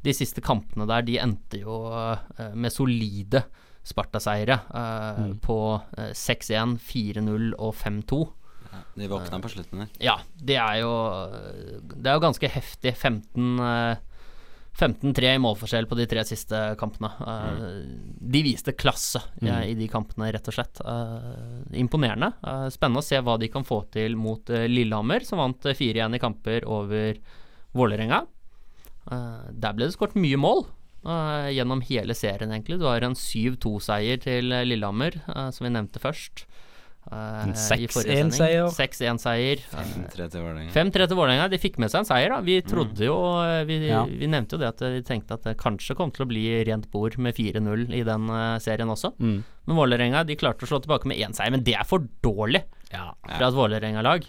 de 0.04 0.14
siste 0.16 0.42
kampene 0.42 0.86
der, 0.88 1.02
de 1.08 1.18
endte 1.20 1.60
jo 1.62 1.80
eh, 1.92 2.54
med 2.56 2.72
solide 2.72 3.44
Sparta-seire 3.90 4.60
eh, 4.76 5.22
Mm. 5.24 5.40
på 5.42 5.58
eh, 5.98 6.12
6-1, 6.14 6.78
4-0 6.80 7.54
og 7.58 7.74
5-2. 7.76 8.20
De 9.00 9.08
våkna 9.10 9.40
på 9.42 9.50
slutten 9.50 9.80
der. 9.82 9.90
Ja, 10.04 10.18
det 10.38 10.58
er 10.62 10.82
jo 10.84 10.92
Det 11.96 12.06
er 12.12 12.14
jo 12.20 12.22
ganske 12.28 12.50
heftig. 12.54 12.94
15 12.96 13.60
eh, 13.60 13.98
15-3 14.80 15.34
i 15.36 15.40
målforskjell 15.44 15.88
på 15.90 15.98
de 16.00 16.06
tre 16.08 16.22
siste 16.24 16.56
kampene. 16.80 17.10
Eh, 17.20 17.64
De 18.22 18.44
viste 18.46 18.72
klasse 18.78 19.20
ja, 19.42 19.58
Mm. 19.60 19.70
i 19.72 19.74
de 19.76 19.88
kampene, 19.92 20.30
rett 20.32 20.48
og 20.48 20.54
slett. 20.56 20.80
Uh, 20.86 21.64
imponerende. 21.74 22.30
Uh, 22.46 22.70
spennende 22.72 23.02
å 23.02 23.08
se 23.10 23.20
hva 23.20 23.38
de 23.40 23.50
kan 23.52 23.64
få 23.68 23.82
til 23.92 24.16
mot 24.16 24.48
eh, 24.50 24.68
Lillehammer, 24.70 25.26
som 25.26 25.40
vant 25.42 25.66
eh, 25.66 25.74
4-1 25.76 26.16
i 26.16 26.20
kamper 26.20 26.68
over 26.70 27.18
Vålerenga. 27.74 28.22
Eh, 29.12 29.52
der 29.52 29.74
ble 29.74 29.88
det 29.90 29.96
skåret 29.98 30.16
mye 30.16 30.38
mål. 30.38 30.66
eh, 31.06 31.50
gjennom 31.56 31.82
hele 31.88 32.14
serien, 32.14 32.52
egentlig. 32.52 32.78
Du 32.80 32.86
har 32.86 33.02
en 33.08 33.14
7-2-seier 33.16 34.20
til 34.22 34.52
eh, 34.52 34.66
Lillehammer, 34.68 35.16
eh, 35.28 35.50
som 35.56 35.66
vi 35.66 35.72
nevnte 35.72 36.00
først. 36.04 36.46
Uh, 37.10 37.42
En 37.48 37.54
6-1-seier. 37.56 38.68
6-1-seier. 38.70 39.62
5-3 39.72 40.26
til 40.30 40.42
Vålerenga. 40.44 40.70
5-3 40.76 41.08
til 41.08 41.18
Vålerenga. 41.18 41.48
De 41.50 41.58
fikk 41.58 41.80
med 41.82 41.90
seg 41.90 42.04
en 42.04 42.06
seier, 42.10 42.30
da. 42.30 42.42
Vi 42.46 42.58
trodde 42.62 43.02
jo 43.08 43.16
Vi, 43.66 43.78
Ja. 43.88 44.04
vi 44.06 44.28
nevnte 44.28 44.58
jo 44.58 44.60
det 44.62 44.68
at 44.76 44.84
vi 44.84 45.02
tenkte 45.08 45.34
at 45.40 45.44
det 45.48 45.56
kanskje 45.58 45.96
kom 45.98 46.12
til 46.12 46.26
å 46.26 46.30
bli 46.30 46.44
rent 46.68 46.92
bord 46.92 47.18
med 47.18 47.34
4-0 47.34 47.88
i 47.96 48.04
den 48.06 48.28
serien 48.62 48.92
også. 48.94 49.14
Mm. 49.18 49.40
Men 49.66 49.76
Vålerenga 49.80 50.26
de 50.28 50.36
klarte 50.36 50.68
å 50.68 50.70
slå 50.70 50.82
tilbake 50.84 51.08
med 51.10 51.18
én 51.18 51.34
seier. 51.34 51.50
Men 51.56 51.64
det 51.64 51.74
er 51.80 51.88
for 51.88 52.00
dårlig 52.22 52.62
Ja. 52.92 53.14
fra 53.26 53.48
et 53.48 53.56
Vålerenga-lag. 53.58 54.28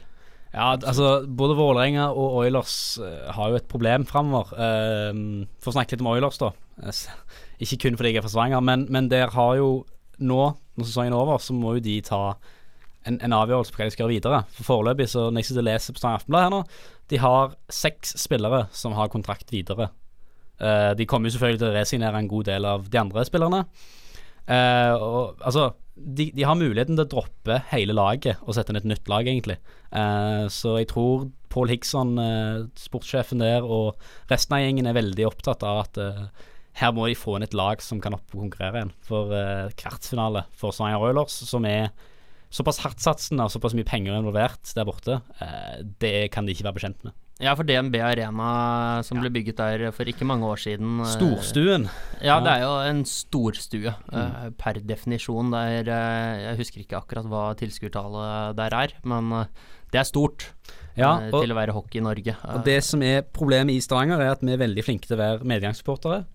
Ja, 0.51 0.73
altså 0.75 1.21
både 1.27 1.55
Vålerenga 1.55 2.09
og 2.11 2.41
Oilers 2.41 2.99
eh, 2.99 3.29
har 3.37 3.53
jo 3.53 3.59
et 3.61 3.69
problem 3.71 4.03
framover. 4.09 4.51
Uh, 4.59 5.47
for 5.63 5.71
å 5.71 5.77
snakke 5.77 5.95
litt 5.95 6.03
om 6.03 6.11
Oilers, 6.11 6.41
da. 6.43 6.51
Eh, 6.83 7.03
ikke 7.63 7.85
kun 7.85 7.99
fordi 7.99 8.15
jeg 8.15 8.21
er 8.21 8.27
fra 8.27 8.33
Stavanger, 8.33 8.65
men, 8.67 8.89
men 8.91 9.11
der 9.13 9.31
har 9.37 9.55
jo 9.61 9.85
nå, 10.19 10.41
når 10.75 10.89
sesongen 10.89 11.15
er 11.15 11.21
over, 11.21 11.39
så 11.43 11.55
må 11.57 11.77
jo 11.77 11.85
de 11.85 12.01
ta 12.05 12.23
en, 13.07 13.17
en 13.17 13.37
avgjørelse 13.37 13.73
på 13.73 13.81
hva 13.81 13.89
de 13.89 13.95
skal 13.95 14.05
gjøre 14.05 14.17
videre. 14.17 14.43
For 14.57 14.73
Foreløpig, 14.73 15.07
så 15.13 15.29
når 15.29 15.45
jeg 15.45 15.51
sitter 15.51 15.63
og 15.63 15.69
leser 15.71 15.95
på 15.95 16.03
Stavanger 16.03 16.25
Aftenblad 16.25 16.47
her 16.47 16.55
nå, 16.57 16.63
de 17.11 17.23
har 17.23 17.55
seks 17.73 18.17
spillere 18.23 18.65
som 18.77 18.99
har 18.99 19.13
kontrakt 19.13 19.55
videre. 19.55 19.91
Uh, 20.61 20.93
de 20.99 21.07
kommer 21.09 21.31
jo 21.31 21.39
selvfølgelig 21.39 21.63
til 21.63 21.71
å 21.71 21.77
resignere 21.79 22.21
en 22.21 22.29
god 22.31 22.51
del 22.51 22.67
av 22.69 22.91
de 22.91 23.01
andre 23.01 23.25
spillerne. 23.29 23.63
Uh, 24.51 24.95
og, 24.99 25.47
altså, 25.47 25.71
de, 26.01 26.31
de 26.35 26.47
har 26.47 26.59
muligheten 26.59 26.97
til 26.97 27.05
å 27.05 27.11
droppe 27.15 27.61
hele 27.71 27.95
laget 27.97 28.41
og 28.45 28.57
sette 28.57 28.73
inn 28.73 28.81
et 28.81 28.89
nytt 28.89 29.11
lag, 29.11 29.29
egentlig. 29.29 29.59
Eh, 29.93 30.45
så 30.53 30.79
jeg 30.81 30.91
tror 30.93 31.29
Paul 31.53 31.71
Hickson, 31.73 32.15
eh, 32.23 32.63
sportssjefen 32.79 33.43
der, 33.43 33.67
og 33.67 34.01
resten 34.31 34.57
av 34.57 34.65
gjengen 34.65 34.89
er 34.91 34.97
veldig 34.99 35.27
opptatt 35.29 35.67
av 35.67 35.83
at 35.85 36.01
eh, 36.01 36.49
her 36.81 36.95
må 36.97 37.09
de 37.09 37.19
få 37.19 37.37
inn 37.37 37.47
et 37.47 37.57
lag 37.57 37.83
som 37.83 38.01
kan 38.03 38.15
opp 38.17 38.35
og 38.35 38.45
konkurrere 38.47 38.81
igjen. 38.81 38.95
For 39.07 39.35
eh, 39.37 39.73
kvartfinale 39.81 40.47
for 40.57 40.75
Stavanger 40.75 41.11
Oilers, 41.11 41.41
som 41.49 41.67
er 41.69 41.91
såpass 42.51 42.81
hardtsatsende 42.83 43.47
og 43.47 43.55
såpass 43.55 43.77
mye 43.79 43.87
penger 43.87 44.19
involvert 44.19 44.73
der 44.75 44.87
borte, 44.89 45.21
eh, 45.43 45.83
det 46.03 46.31
kan 46.35 46.47
de 46.47 46.55
ikke 46.55 46.69
være 46.69 46.79
bekjent 46.79 47.05
med. 47.07 47.17
Ja, 47.41 47.55
for 47.57 47.65
DNB 47.65 47.97
Arena 48.05 49.01
som 49.07 49.21
ble 49.23 49.31
bygget 49.33 49.57
der 49.57 49.87
for 49.97 50.09
ikke 50.09 50.27
mange 50.29 50.45
år 50.45 50.61
siden 50.61 51.01
eh, 51.01 51.09
Storstuen. 51.09 51.87
Ja, 52.21 52.37
det 52.45 52.53
er 52.53 52.65
jo 52.67 52.73
en 52.85 53.01
storstue 53.09 53.95
mm. 54.13 54.57
per 54.61 54.81
definisjon. 54.85 55.53
Der, 55.55 55.89
eh, 55.89 56.43
jeg 56.45 56.59
husker 56.61 56.83
ikke 56.85 57.01
akkurat 57.01 57.31
hva 57.31 57.45
tilskuertallet 57.61 58.59
der 58.61 58.77
er, 58.83 58.93
men 59.09 59.33
eh, 59.39 59.71
det 59.91 60.03
er 60.03 60.09
stort 60.09 60.51
Ja, 60.99 61.17
eh, 61.17 61.31
og- 61.33 61.41
til 61.41 61.55
å 61.55 61.57
være 61.57 61.77
hockey 61.77 62.03
i 62.03 62.05
Norge. 62.05 62.37
Og 62.45 62.65
det 62.67 62.83
som 62.85 63.03
er 63.03 63.23
problemet 63.23 63.73
i 63.73 63.81
Stavanger, 63.81 64.21
er 64.21 64.35
at 64.37 64.45
vi 64.45 64.53
er 64.53 64.61
veldig 64.61 64.85
flinke 64.85 65.09
til 65.09 65.17
å 65.17 65.23
være 65.25 65.49
medgangssupportere. 65.49 66.27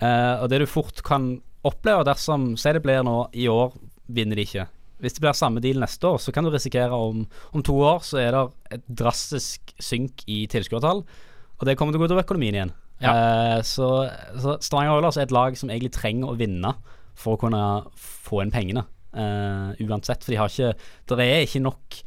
Eh, 0.00 0.34
og 0.40 0.48
det 0.48 0.62
du 0.62 0.66
fort 0.66 1.02
kan 1.04 1.42
oppleve 1.66 2.06
dersom 2.06 2.56
Si 2.56 2.72
det 2.72 2.82
blir 2.82 3.02
nå 3.04 3.28
i 3.34 3.48
år, 3.50 3.74
vinner 4.08 4.38
de 4.38 4.46
ikke. 4.46 4.68
Hvis 4.98 5.14
det 5.16 5.22
blir 5.22 5.36
samme 5.38 5.62
deal 5.62 5.78
neste 5.82 6.08
år, 6.10 6.18
så 6.22 6.32
kan 6.34 6.44
du 6.46 6.50
risikere 6.50 6.90
om, 6.94 7.24
om 7.54 7.62
to 7.66 7.76
år 7.86 8.02
så 8.06 8.18
er 8.22 8.34
det 8.34 8.42
et 8.78 8.84
drastisk 9.00 9.72
synk 9.82 10.24
i 10.26 10.42
tilskuertall. 10.50 11.04
Og 11.58 11.66
det 11.66 11.76
kommer 11.78 11.94
til 11.94 12.00
å 12.00 12.04
gå 12.04 12.10
utover 12.10 12.26
økonomien 12.26 12.54
igjen. 12.58 12.72
Eh, 13.14 13.60
så, 13.62 13.88
så 14.42 14.56
Stavanger 14.62 14.96
Oilers 14.96 15.18
er 15.18 15.28
et 15.28 15.34
lag 15.34 15.54
som 15.58 15.70
egentlig 15.70 15.92
trenger 15.94 16.32
å 16.32 16.38
vinne 16.38 16.72
for 17.18 17.34
å 17.36 17.40
kunne 17.44 17.62
få 17.98 18.42
inn 18.44 18.54
pengene. 18.54 18.84
eh, 19.14 19.78
uansett. 19.86 20.22
For 20.22 20.30
de 20.34 20.38
har 20.38 20.50
ikke 20.52 20.74
Det 21.08 21.18
er 21.24 21.46
ikke 21.46 21.62
nok 21.64 22.02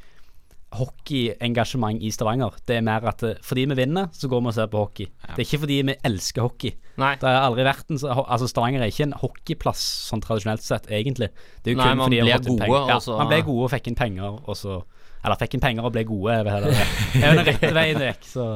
hockeyengasjement 0.71 1.99
i 2.03 2.11
Stavanger. 2.13 2.55
Det 2.67 2.77
er 2.77 2.85
mer 2.85 3.03
at 3.11 3.23
eh, 3.27 3.39
fordi 3.43 3.65
vi 3.71 3.77
vinner, 3.81 4.07
så 4.15 4.29
går 4.31 4.41
vi 4.43 4.51
og 4.51 4.55
ser 4.55 4.69
på 4.71 4.83
hockey. 4.85 5.09
Det 5.25 5.35
er 5.35 5.45
ikke 5.45 5.61
fordi 5.65 5.79
vi 5.89 5.95
elsker 6.07 6.45
hockey. 6.45 6.73
Nei. 7.01 7.13
Det 7.19 7.27
har 7.27 7.47
aldri 7.47 7.65
vært 7.67 7.91
en 7.91 7.99
Altså 8.21 8.47
Stavanger 8.47 8.83
er 8.83 8.93
ikke 8.93 9.09
en 9.09 9.17
hockeyplass 9.19 9.83
sånn 10.09 10.23
tradisjonelt 10.23 10.63
sett, 10.63 10.89
egentlig. 10.91 11.31
Det 11.61 11.73
er 11.73 11.75
jo 11.75 11.81
Nei, 11.81 11.89
kun 11.89 12.01
man 12.01 12.07
fordi 12.07 12.21
de 12.21 12.33
har 12.33 12.43
ble 12.43 12.51
gode, 12.55 12.65
penger. 12.65 12.91
Ja, 12.93 12.99
man 13.19 13.31
ble 13.31 13.41
gode 13.51 13.67
og 13.67 13.73
fikk 13.75 13.89
inn 13.91 13.99
penger, 13.99 14.41
og 14.41 14.59
så 14.59 14.81
Eller 15.21 15.37
fikk 15.37 15.57
inn 15.57 15.63
penger 15.63 15.85
og 15.85 15.95
ble 15.95 16.05
gode, 16.09 16.37
er 16.39 16.47
det. 16.47 16.75
Det 17.13 17.21
er 17.21 17.27
jo 17.27 17.41
den 17.41 17.49
rette 17.51 17.73
veien 17.77 17.99
vekk, 18.07 18.29
så 18.31 18.51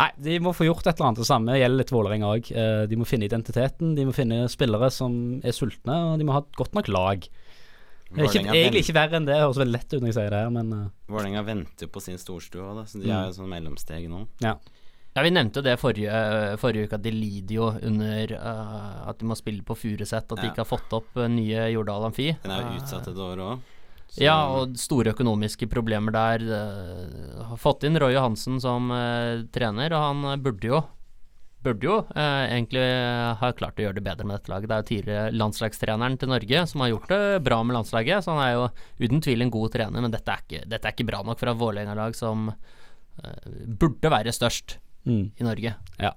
Nei, 0.00 0.12
de 0.24 0.36
må 0.40 0.52
få 0.56 0.64
gjort 0.64 0.86
et 0.86 0.94
eller 0.94 1.10
annet. 1.10 1.18
Det 1.20 1.28
samme 1.28 1.56
gjelder 1.58 1.76
litt 1.76 1.90
Vålerenga 1.92 2.28
òg. 2.32 2.46
De 2.88 2.96
må 2.96 3.04
finne 3.04 3.26
identiteten, 3.26 3.90
de 3.98 4.06
må 4.08 4.14
finne 4.16 4.46
spillere 4.48 4.88
som 4.94 5.12
er 5.44 5.52
sultne, 5.52 5.96
og 6.12 6.14
de 6.16 6.24
må 6.24 6.32
ha 6.32 6.40
et 6.40 6.56
godt 6.56 6.78
nok 6.78 6.88
lag. 6.88 7.26
Det 8.10 8.24
er 8.24 8.28
ikke, 8.30 8.50
egentlig 8.50 8.80
ikke 8.84 8.94
verre 8.96 9.16
enn 9.20 9.26
det. 9.28 9.34
Det 9.36 9.42
høres 9.44 9.58
veldig 9.60 9.72
lett 9.76 9.92
ut 9.94 10.00
når 10.02 10.08
jeg 10.10 10.16
sier 10.18 10.30
det 10.34 10.38
her, 10.42 10.50
men 10.50 10.72
uh. 10.74 10.84
Vålerenga 11.14 11.42
venter 11.46 11.86
på 11.94 12.00
sin 12.02 12.18
storstue 12.18 12.60
òg, 12.64 12.76
da, 12.80 12.84
så 12.90 12.98
de 12.98 13.06
Mm. 13.06 13.14
er 13.16 13.26
jo 13.28 13.32
sånn 13.38 13.50
mellomsteg 13.54 14.08
nå. 14.10 14.26
ja. 14.42 14.56
Ja, 15.16 15.22
Vi 15.26 15.30
nevnte 15.34 15.58
jo 15.58 15.62
det 15.66 15.72
forrige, 15.80 16.10
forrige 16.62 16.86
uke, 16.86 16.94
at 16.94 17.02
de 17.02 17.10
lider 17.10 17.54
jo 17.56 17.64
under 17.82 18.30
uh, 18.38 19.08
at 19.10 19.18
de 19.18 19.26
må 19.26 19.34
spille 19.34 19.64
på 19.66 19.74
Furuset. 19.74 20.22
At 20.22 20.38
de 20.38 20.46
ikke 20.46 20.62
har 20.62 20.68
fått 20.70 20.92
opp 20.94 21.16
eh, 21.18 21.26
nye 21.26 21.64
Jordal 21.72 22.04
Amfi. 22.06 22.28
Den 22.44 22.52
er 22.54 22.60
jo 22.62 22.78
utsatt 22.78 23.08
et 23.10 23.18
år 23.18 23.42
òg. 23.42 23.58
Ja, 24.22 24.36
og 24.54 24.76
store 24.78 25.10
økonomiske 25.10 25.66
problemer 25.70 26.14
der. 26.14 26.46
har 27.42 27.58
fått 27.58 27.82
inn 27.86 27.98
Roy 27.98 28.14
Johansen 28.14 28.60
som 28.62 28.86
uh, 28.94 29.42
trener, 29.50 29.90
og 29.98 30.06
han 30.06 30.42
burde 30.42 30.70
jo 30.70 30.80
Burde 31.60 31.84
jo 31.84 31.96
eh, 32.16 32.44
egentlig 32.54 32.84
ha 33.40 33.50
klart 33.56 33.80
å 33.80 33.84
gjøre 33.84 33.98
det 33.98 34.04
bedre 34.06 34.24
med 34.24 34.38
dette 34.38 34.52
laget. 34.52 34.70
Det 34.70 34.76
er 34.76 34.82
jo 34.82 34.90
tidligere 34.90 35.32
landslagstreneren 35.36 36.18
til 36.20 36.32
Norge 36.32 36.66
som 36.70 36.84
har 36.84 36.92
gjort 36.94 37.10
det 37.12 37.22
bra 37.44 37.58
med 37.62 37.76
landslaget, 37.76 38.24
så 38.24 38.32
han 38.36 38.44
er 38.46 38.52
jo 38.54 38.68
uten 39.04 39.24
tvil 39.26 39.44
en 39.44 39.52
god 39.52 39.74
trener, 39.76 40.04
men 40.04 40.14
dette 40.14 40.32
er 40.32 40.46
ikke, 40.46 40.62
dette 40.70 40.88
er 40.88 40.96
ikke 40.96 41.10
bra 41.10 41.20
nok 41.26 41.40
for 41.40 41.52
et 41.52 41.60
Vålerenga-lag 41.60 42.16
som 42.16 42.48
eh, 42.52 43.50
burde 43.80 44.12
være 44.12 44.32
størst 44.36 44.78
Mm. 45.06 45.30
i 45.32 45.44
Norge. 45.44 45.70
Ja. 45.96 46.10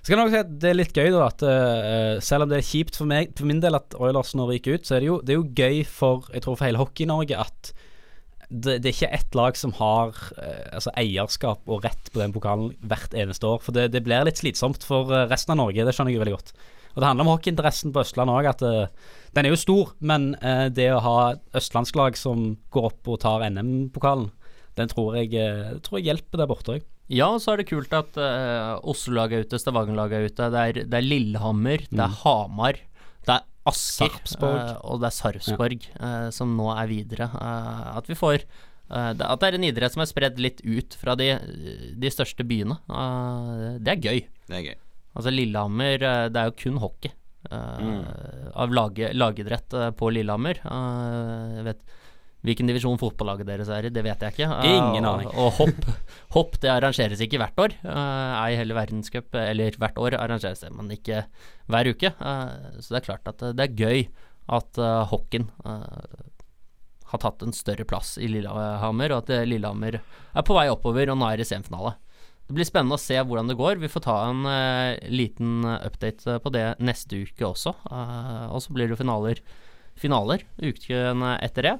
Så 0.00 0.08
kan 0.08 0.16
jeg 0.16 0.30
også 0.30 0.32
si 0.32 0.40
at 0.40 0.52
det 0.62 0.68
er 0.70 0.76
litt 0.78 0.94
gøy, 0.96 1.10
da, 1.12 1.26
at 1.28 1.42
uh, 1.44 2.20
selv 2.24 2.46
om 2.46 2.48
det 2.48 2.56
er 2.56 2.64
kjipt 2.64 2.96
for 2.96 3.08
meg 3.10 3.34
For 3.36 3.44
min 3.44 3.60
del 3.60 3.76
at 3.76 3.92
Oilers 4.00 4.32
nå 4.32 4.46
ryker 4.48 4.78
ut, 4.78 4.86
så 4.88 4.96
er 4.96 5.04
det 5.04 5.10
jo, 5.10 5.18
det 5.20 5.34
er 5.34 5.38
jo 5.38 5.50
gøy 5.60 5.82
for 5.84 6.24
Jeg 6.32 6.46
tror 6.46 6.56
for 6.56 6.64
hele 6.64 6.80
Hockey-Norge 6.80 7.36
at 7.36 7.72
det, 8.50 8.80
det 8.82 8.90
er 8.90 8.96
ikke 8.96 9.14
ett 9.14 9.36
lag 9.38 9.58
som 9.58 9.72
har 9.78 10.16
eh, 10.42 10.66
altså 10.74 10.92
eierskap 10.98 11.70
og 11.70 11.86
rett 11.86 12.10
på 12.10 12.20
den 12.20 12.34
pokalen 12.34 12.72
hvert 12.82 13.14
eneste 13.14 13.46
år. 13.46 13.62
For 13.62 13.76
det, 13.76 13.90
det 13.94 14.02
blir 14.06 14.26
litt 14.26 14.42
slitsomt 14.42 14.84
for 14.86 15.12
eh, 15.14 15.28
resten 15.30 15.54
av 15.54 15.60
Norge, 15.62 15.86
det 15.86 15.94
skjønner 15.94 16.14
jeg 16.14 16.22
veldig 16.24 16.36
godt. 16.36 16.52
Og 16.90 16.98
det 16.98 17.06
handler 17.06 17.26
om 17.26 17.32
hockeyinteressen 17.36 17.94
på 17.94 18.02
Østlandet 18.02 18.34
òg, 18.34 18.48
at 18.50 18.62
uh, 18.66 19.18
den 19.36 19.46
er 19.46 19.52
jo 19.54 19.60
stor, 19.62 19.92
men 20.02 20.32
uh, 20.42 20.66
det 20.74 20.88
å 20.90 21.02
ha 21.04 21.18
østlandslag 21.54 22.18
som 22.18 22.56
går 22.74 22.88
opp 22.88 23.10
og 23.12 23.20
tar 23.22 23.44
NM-pokalen, 23.46 24.32
den 24.78 24.90
tror 24.90 25.20
jeg, 25.20 25.30
uh, 25.38 25.76
tror 25.86 26.00
jeg 26.00 26.08
hjelper 26.08 26.42
der 26.42 26.50
borte 26.50 26.74
òg. 26.74 26.88
Ja, 27.10 27.28
og 27.30 27.38
så 27.42 27.54
er 27.54 27.60
det 27.60 27.70
kult 27.70 27.94
at 27.94 28.14
Oslo-laget 28.86 29.34
er 29.34 29.46
ute, 29.46 29.58
Stavanger-laget 29.58 30.14
er 30.14 30.28
ute. 30.30 30.50
Det 30.54 30.60
er, 30.60 30.76
det 30.92 30.94
er 30.94 31.02
Lillehammer, 31.06 31.82
det 31.88 31.98
er 31.98 32.12
Mm. 32.12 32.18
Hamar, 32.20 32.78
Asker 33.68 34.08
Sarpsborg. 34.08 34.58
eh, 34.58 34.76
og 34.88 35.00
det 35.02 35.10
er 35.10 35.16
Sarpsborg 35.18 35.86
eh, 36.00 36.28
som 36.32 36.56
nå 36.56 36.70
er 36.74 36.86
videre. 36.90 37.28
Eh, 37.28 37.96
at 37.98 38.06
vi 38.10 38.16
får 38.18 38.44
At 38.90 39.18
det 39.38 39.46
er 39.46 39.54
en 39.54 39.64
idrett 39.68 39.92
som 39.94 40.02
er 40.02 40.08
spredd 40.10 40.40
litt 40.42 40.60
ut 40.66 40.96
fra 40.98 41.14
de, 41.14 41.28
de 41.94 42.10
største 42.10 42.42
byene. 42.42 42.74
det 43.78 43.92
er 43.92 44.00
gøy. 44.02 44.24
Det 44.48 44.56
er 44.56 44.64
gøy. 44.64 44.78
Altså 45.14 45.30
Lillehammer, 45.30 46.02
eh, 46.02 46.28
det 46.32 46.40
er 46.40 46.50
jo 46.50 46.56
kun 46.58 46.80
hockey. 46.82 47.12
Mm. 47.50 48.02
Av 48.54 48.72
lage, 48.74 49.12
lagidrett 49.16 49.72
på 49.96 50.10
Lillehammer. 50.12 50.58
Eh, 50.64 51.54
jeg 51.60 51.64
vet 51.70 51.84
Hvilken 52.46 52.70
divisjon 52.70 52.96
fotballaget 53.00 53.48
deres 53.50 53.68
er 53.68 53.84
i, 53.84 53.92
det 53.92 54.02
vet 54.06 54.22
jeg 54.24 54.32
ikke. 54.32 54.46
Eh, 54.62 54.70
Ingen 54.78 55.04
aning. 55.04 55.28
Og 55.36 55.50
hopp, 55.58 55.84
hopp 56.36 56.56
det 56.62 56.70
arrangeres 56.72 57.20
ikke 57.20 57.40
hvert 57.42 57.60
år. 57.60 57.74
eh, 57.84 58.34
Ei 58.46 58.56
heller 58.56 58.78
verdenscup, 58.80 59.34
eller 59.36 59.76
hvert 59.76 60.00
år 60.00 60.16
arrangeres 60.16 60.64
det, 60.64 60.72
men 60.72 60.88
ikke 60.96 61.24
hver 61.68 61.90
uke. 61.92 62.14
Eh, 62.16 62.80
Så 62.80 62.94
det 62.94 63.02
er 63.02 63.08
klart 63.10 63.28
at 63.28 63.42
eh, 63.44 63.52
det 63.56 63.68
er 63.68 63.76
gøy 63.84 64.06
at 64.50 64.80
hockeyen 65.12 65.46
eh, 65.62 66.30
har 67.10 67.20
tatt 67.22 67.42
en 67.42 67.52
større 67.54 67.84
plass 67.86 68.16
i 68.18 68.26
Lillehammer, 68.30 69.12
og 69.12 69.24
at 69.24 69.30
eh, 69.36 69.44
Lillehammer 69.46 70.00
er 70.00 70.46
på 70.46 70.56
vei 70.56 70.68
oppover 70.72 71.10
og 71.12 71.18
nå 71.20 71.28
er 71.30 71.42
i 71.42 71.46
semifinale. 71.46 71.96
Det 72.50 72.56
blir 72.56 72.66
spennende 72.66 72.96
å 72.96 73.02
se 73.02 73.14
hvordan 73.14 73.46
det 73.46 73.54
går. 73.60 73.78
Vi 73.78 73.86
får 73.92 74.02
ta 74.08 74.16
en 74.26 74.40
uh, 74.42 74.96
liten 75.06 75.60
eh, 75.62 75.84
update 75.86 76.26
eh, 76.34 76.40
på 76.42 76.50
det 76.50 76.64
neste 76.82 77.20
uke 77.22 77.46
også. 77.46 77.76
Uh, 77.86 78.48
og 78.50 78.58
så 78.64 78.74
blir 78.74 78.90
det 78.90 78.98
finaler, 78.98 79.38
finaler 79.94 80.42
uken 80.58 81.22
etter 81.36 81.68
det. 81.68 81.76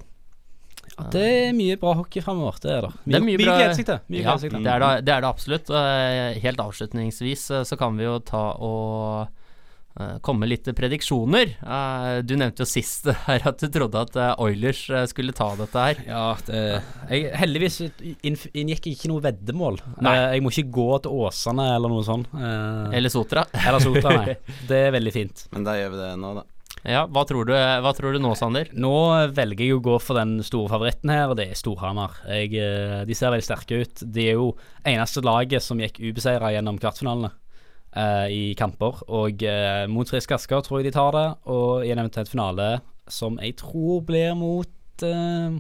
Det 1.13 1.25
er 1.49 1.53
mye 1.57 1.77
bra 1.81 1.95
hockey 1.99 2.23
framover, 2.23 2.61
det 2.63 2.71
er 2.77 2.81
det. 2.87 2.93
Det 3.07 3.19
er 3.21 3.27
mye 3.27 3.41
bra 3.47 3.59
gleder. 3.59 4.01
Mye 4.11 4.23
ja, 4.23 4.37
det, 4.37 4.73
er 4.77 4.81
det, 4.85 5.05
det 5.09 5.15
er 5.17 5.21
det 5.27 5.31
absolutt. 5.35 5.71
Eh, 5.71 6.41
Helt 6.45 6.61
avslutningsvis 6.65 7.51
eh, 7.51 7.63
så 7.69 7.77
kan 7.81 7.97
vi 7.97 8.05
jo 8.07 8.19
ta 8.21 8.43
og 8.61 9.29
eh, 10.01 10.19
komme 10.23 10.47
litt 10.49 10.69
prediksjoner. 10.77 11.57
Eh, 11.63 12.23
Du 12.23 12.37
nevnte 12.37 12.63
jo 12.65 12.69
sist 12.69 13.09
her 13.27 13.43
at 13.51 13.59
du 13.65 13.69
trodde 13.73 14.05
at 14.07 14.17
Oilers 14.41 14.85
skulle 15.11 15.33
ta 15.37 15.51
dette 15.59 15.87
her. 15.89 16.03
Ja, 16.07 16.25
det, 16.47 16.63
jeg, 17.11 17.33
heldigvis 17.41 17.81
inngikk 18.23 18.87
ikke 18.93 19.11
noe 19.11 19.25
veddemål. 19.25 19.81
Nei. 20.05 20.15
Jeg 20.37 20.45
må 20.47 20.53
ikke 20.55 20.71
gå 20.79 20.89
til 21.07 21.19
Åsane 21.27 21.67
eller 21.75 21.93
noe 21.93 22.07
sånt. 22.07 22.31
eh, 22.37 22.97
Eller 23.01 23.13
Sotra. 23.13 23.45
eller 23.67 23.81
Sotra, 23.83 24.17
nei. 24.23 24.39
Det 24.71 24.87
er 24.89 24.97
veldig 24.97 25.13
fint. 25.17 25.47
Men 25.55 25.67
da 25.67 25.77
gjør 25.81 25.95
vi 25.97 26.03
det 26.05 26.15
nå, 26.23 26.33
da. 26.41 26.47
Ja, 26.87 27.03
hva 27.13 27.27
tror 27.29 27.45
du, 27.45 27.53
hva 27.53 27.91
tror 27.93 28.15
du 28.15 28.23
nå, 28.23 28.31
Sander? 28.39 28.71
Nå 28.73 28.95
velger 29.37 29.67
jeg 29.67 29.77
å 29.77 29.83
gå 29.85 29.99
for 30.01 30.17
den 30.17 30.39
store 30.45 30.71
favoritten 30.73 31.13
her, 31.13 31.29
og 31.29 31.37
det 31.37 31.51
er 31.51 31.59
Storhamar. 31.59 32.15
Jeg, 32.25 32.55
eh, 32.57 33.03
de 33.05 33.17
ser 33.17 33.35
veldig 33.35 33.45
sterke 33.45 33.83
ut. 33.83 34.01
De 34.01 34.25
er 34.31 34.39
jo 34.39 34.55
eneste 34.89 35.21
laget 35.25 35.65
som 35.65 35.81
gikk 35.83 36.01
ubeseira 36.01 36.55
gjennom 36.55 36.81
kvartfinalene 36.81 37.35
uh, 37.97 38.27
i 38.33 38.55
kamper. 38.57 39.03
Og 39.13 39.45
uh, 39.45 39.85
mot 39.93 40.09
Frisk 40.09 40.33
Asker 40.37 40.65
tror 40.65 40.81
jeg 40.81 40.89
de 40.89 40.97
tar 40.97 41.13
det, 41.17 41.27
og 41.53 41.85
i 41.85 41.93
en 41.93 42.01
eventuell 42.01 42.31
finale 42.31 42.71
som 43.11 43.37
jeg 43.43 43.59
tror 43.61 44.01
blir 44.07 44.33
mot 44.39 45.05
uh, 45.05 45.59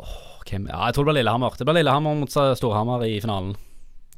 oh, 0.00 0.40
hvem? 0.48 0.66
Ja, 0.66 0.86
jeg 0.88 0.96
tror 0.96 1.06
det 1.06 1.12
blir 1.12 1.20
Lillehammer. 1.20 1.54
Det 1.54 1.68
blir 1.68 1.78
Lillehammer 1.78 2.18
mot 2.24 2.34
Storhamar 2.34 3.06
i 3.06 3.20
finalen. 3.22 3.54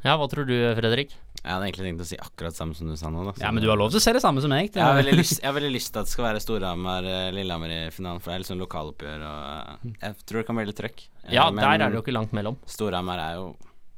Ja, 0.02 0.16
hva 0.16 0.26
tror 0.30 0.48
du, 0.48 0.56
Fredrik? 0.80 1.12
Jeg 1.42 1.50
hadde 1.56 1.66
egentlig 1.66 1.86
tenkt 1.88 2.02
å 2.04 2.06
si 2.06 2.16
akkurat 2.22 2.54
samme 2.54 2.74
som 2.78 2.86
du 2.86 2.94
sa 2.96 3.10
nå. 3.10 3.24
Da. 3.26 3.32
Ja, 3.42 3.50
men 3.50 3.64
du 3.64 3.68
har 3.68 3.76
lov 3.80 3.90
til 3.90 3.98
å 3.98 4.02
si 4.04 4.12
det 4.14 4.20
samme 4.22 4.40
som 4.44 4.52
meg. 4.54 4.68
Jeg 4.74 4.82
har 4.84 5.02
lyst, 5.02 5.40
jeg 5.40 5.48
har 5.48 5.56
veldig 5.56 5.72
lyst 5.74 5.90
til 5.90 5.98
at 6.02 6.06
det 6.06 6.12
skal 6.14 6.26
være 6.28 6.42
Storhamar-Lillehammer 6.44 7.72
i 7.74 7.80
finalen, 7.90 8.20
for 8.22 8.30
det 8.30 8.36
er 8.36 8.42
litt 8.44 8.50
sånn 8.52 8.62
lokaloppgjør, 8.62 9.24
og 9.26 9.42
eh, 9.90 9.92
jeg 10.04 10.16
tror 10.28 10.38
det 10.42 10.46
kan 10.46 10.58
bli 10.60 10.66
litt 10.70 10.78
trøkk. 10.78 11.02
Eh, 11.24 11.32
Ja, 11.34 11.48
men 11.50 11.62
der 11.64 11.74
er 11.86 11.90
det 11.90 11.98
jo 11.98 12.04
ikke 12.04 12.14
langt 12.14 12.34
mellom. 12.36 12.58
Storhamar 12.70 13.18
er 13.24 13.38
jo 13.40 13.48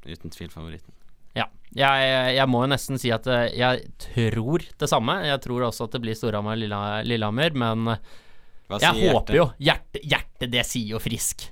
uten 0.09 0.32
tvil 0.32 0.49
favoritten. 0.53 0.92
Ja. 1.34 1.49
Jeg, 1.74 2.36
jeg 2.36 2.47
må 2.49 2.61
jo 2.64 2.70
nesten 2.70 3.01
si 3.03 3.11
at 3.12 3.26
eh, 3.28 3.49
jeg 3.59 3.88
tror 4.09 4.62
det 4.80 4.88
samme. 4.88 5.18
Jeg 5.26 5.40
tror 5.45 5.66
også 5.68 5.88
at 5.88 5.97
det 5.99 6.03
blir 6.05 6.16
Storhamar-Lillehammer, 6.16 7.57
men 7.61 7.88
eh, 7.97 8.12
jeg 8.72 8.80
hjertet? 8.88 9.11
håper 9.12 9.36
jo 9.36 9.45
Hjertet, 9.61 10.01
hjertet, 10.09 10.49
det 10.55 10.62
sier 10.66 10.95
jo 10.97 11.01
Frisk. 11.03 11.51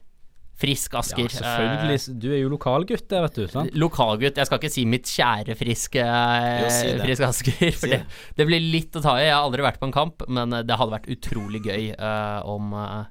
Frisk 0.62 0.94
Asker. 1.00 1.26
Ja, 1.26 1.34
selvfølgelig. 1.42 2.18
Du 2.22 2.28
er 2.30 2.38
jo 2.44 2.50
lokalgutt 2.52 3.08
der, 3.10 3.24
vet 3.26 3.38
du. 3.40 3.44
Eh, 3.48 3.52
Sant? 3.52 3.74
Lokalgutt. 3.82 4.38
Jeg 4.38 4.46
skal 4.48 4.60
ikke 4.62 4.70
si 4.72 4.84
mitt 4.86 5.10
kjære 5.10 5.56
Frisk, 5.58 5.96
eh, 5.98 6.68
si 6.70 6.92
det. 6.92 7.00
frisk 7.08 7.26
Asker. 7.26 7.56
For 7.72 7.88
Si 7.88 7.90
det, 7.90 8.02
det. 8.04 8.20
det 8.38 8.46
blir 8.48 8.62
litt 8.62 8.94
å 8.98 9.02
ta 9.02 9.16
i. 9.18 9.24
Jeg 9.26 9.34
har 9.34 9.42
aldri 9.48 9.64
vært 9.66 9.80
på 9.82 9.88
en 9.90 9.96
kamp, 9.96 10.22
men 10.30 10.54
eh, 10.54 10.62
det 10.68 10.78
hadde 10.78 10.94
vært 10.94 11.10
utrolig 11.10 11.62
gøy 11.66 11.90
eh, 11.96 12.38
om, 12.48 12.70
eh, 12.78 13.02